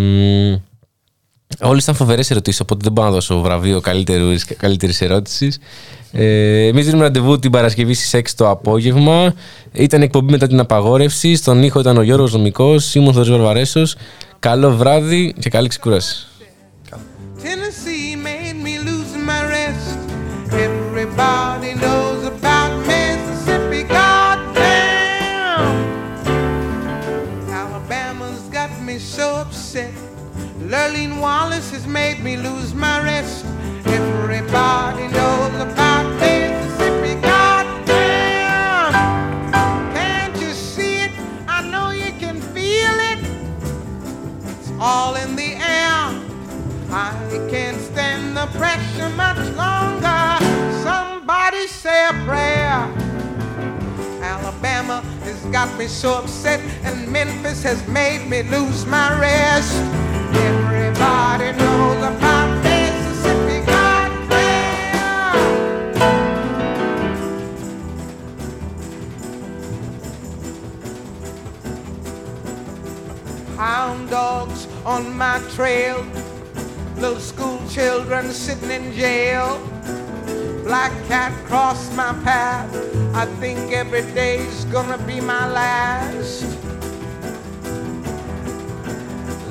[1.61, 3.81] Όλες ήταν φοβερές ερωτήσεις, οπότε δεν μπορώ να δώσω βραβείο
[4.57, 5.59] καλύτερης ερώτησης.
[6.11, 9.33] Ε, Εμείς δίνουμε ραντεβού την Παρασκευή στις 6 το απόγευμα.
[9.71, 11.35] Ήταν εκπομπή μετά την απαγόρευση.
[11.35, 12.75] Στον ήχο ήταν ο Γιώργος Νομικό.
[12.93, 13.95] Ήμουν Θοδωρή Βαρβαρέσος.
[14.39, 16.27] Καλό βράδυ και καλή ξεκούραση.
[48.57, 50.37] Pressure much longer.
[50.83, 52.87] Somebody say a prayer.
[54.21, 59.73] Alabama has got me so upset, and Memphis has made me lose my rest.
[60.33, 65.35] Everybody knows about Mississippi, goddamn.
[73.57, 76.03] Hound dogs on my trail,
[76.99, 79.57] little school children sitting in jail.
[80.65, 82.69] Black cat crossed my path.
[83.15, 86.43] I think every day's gonna be my last.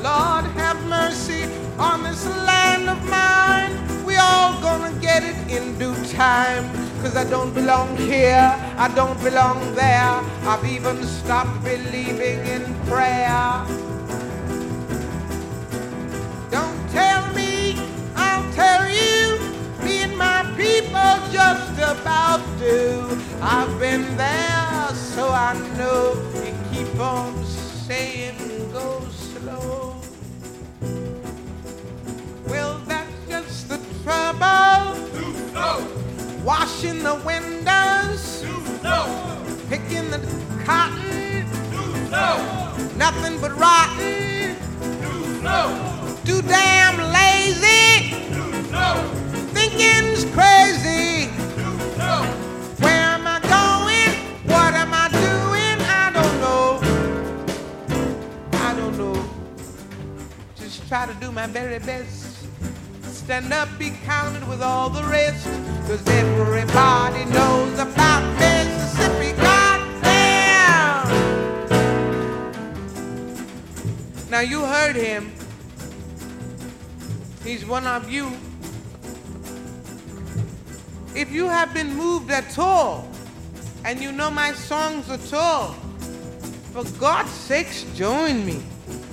[0.02, 1.44] Lord, have mercy
[1.78, 3.72] on this land of mine.
[4.04, 6.64] We all gonna get it in due time.
[7.00, 10.20] Cause I don't belong here, I don't belong there.
[10.50, 13.64] I've even stopped believing in prayer.
[16.50, 17.27] Don't tell
[20.58, 23.16] people just about to.
[23.40, 26.14] I've been there, so I know.
[26.44, 28.36] You keep on saying
[28.72, 29.94] go slow.
[32.48, 34.98] Well, that's just the trouble.
[36.42, 38.44] Washing the windows.
[39.68, 40.20] Picking the
[40.64, 41.46] cotton.
[42.98, 44.17] Nothing but rotten.
[61.38, 62.48] My very best.
[63.02, 65.46] Stand up, be counted with all the rest.
[65.86, 69.40] Cause everybody knows about Mississippi.
[69.40, 71.06] Goddamn!
[74.28, 75.30] Now you heard him.
[77.44, 78.32] He's one of you.
[81.14, 83.08] If you have been moved at all,
[83.84, 85.74] and you know my songs at all,
[86.72, 88.60] for God's sakes, join me.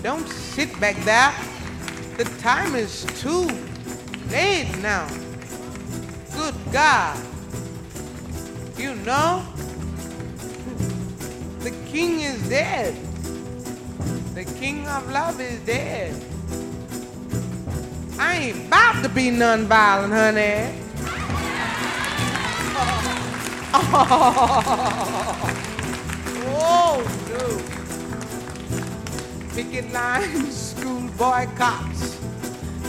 [0.02, 1.55] Don't sit back there.
[2.18, 3.46] The time is too
[4.32, 5.08] late now.
[6.34, 7.20] Good God.
[8.78, 9.44] You know,
[11.60, 12.96] the king is dead.
[14.34, 16.14] The king of love is dead.
[18.18, 20.82] I ain't about to be nonviolent, honey.
[26.58, 27.46] Oh, no.
[29.56, 32.20] Picket lines, school boycotts.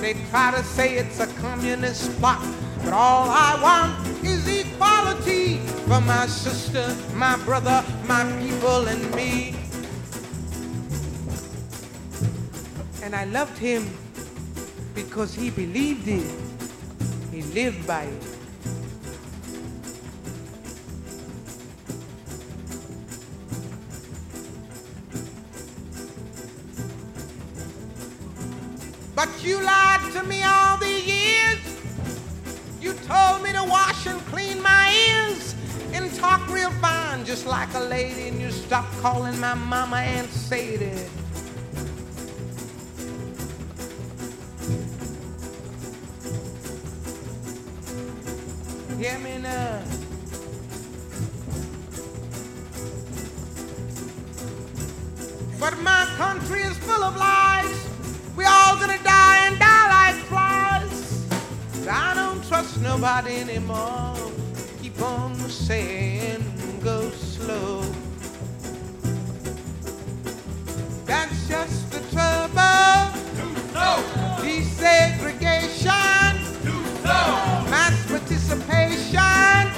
[0.02, 2.44] They try to say it's a communist plot,
[2.84, 5.58] but all I want is equality
[5.88, 9.54] for my sister, my brother, my people, and me.
[13.02, 13.88] And I loved him
[14.94, 16.30] because he believed it.
[17.32, 18.35] He lived by it.
[29.26, 31.58] But you lied to me all the years.
[32.80, 35.54] You told me to wash and clean my ears
[35.92, 40.30] and talk real fine, just like a lady, and you stopped calling my mama Aunt
[40.30, 40.90] Sadie.
[48.96, 49.82] Hear me now.
[55.58, 57.95] But my country is full of lies.
[58.36, 61.26] We all gonna die and die like flies.
[61.88, 64.14] I don't trust nobody anymore.
[64.82, 66.44] Keep on saying
[66.82, 67.82] go slow.
[71.06, 73.12] That's just the trouble.
[74.42, 76.34] Desegregation.
[77.70, 79.72] Mass participation.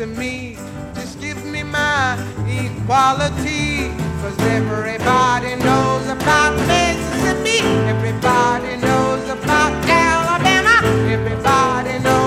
[0.00, 0.56] to me.
[0.94, 2.14] Just give me my
[2.48, 3.90] equality.
[4.22, 7.58] Cause everybody knows about Mississippi.
[7.86, 10.80] Everybody knows about Alabama.
[11.06, 12.19] Everybody knows.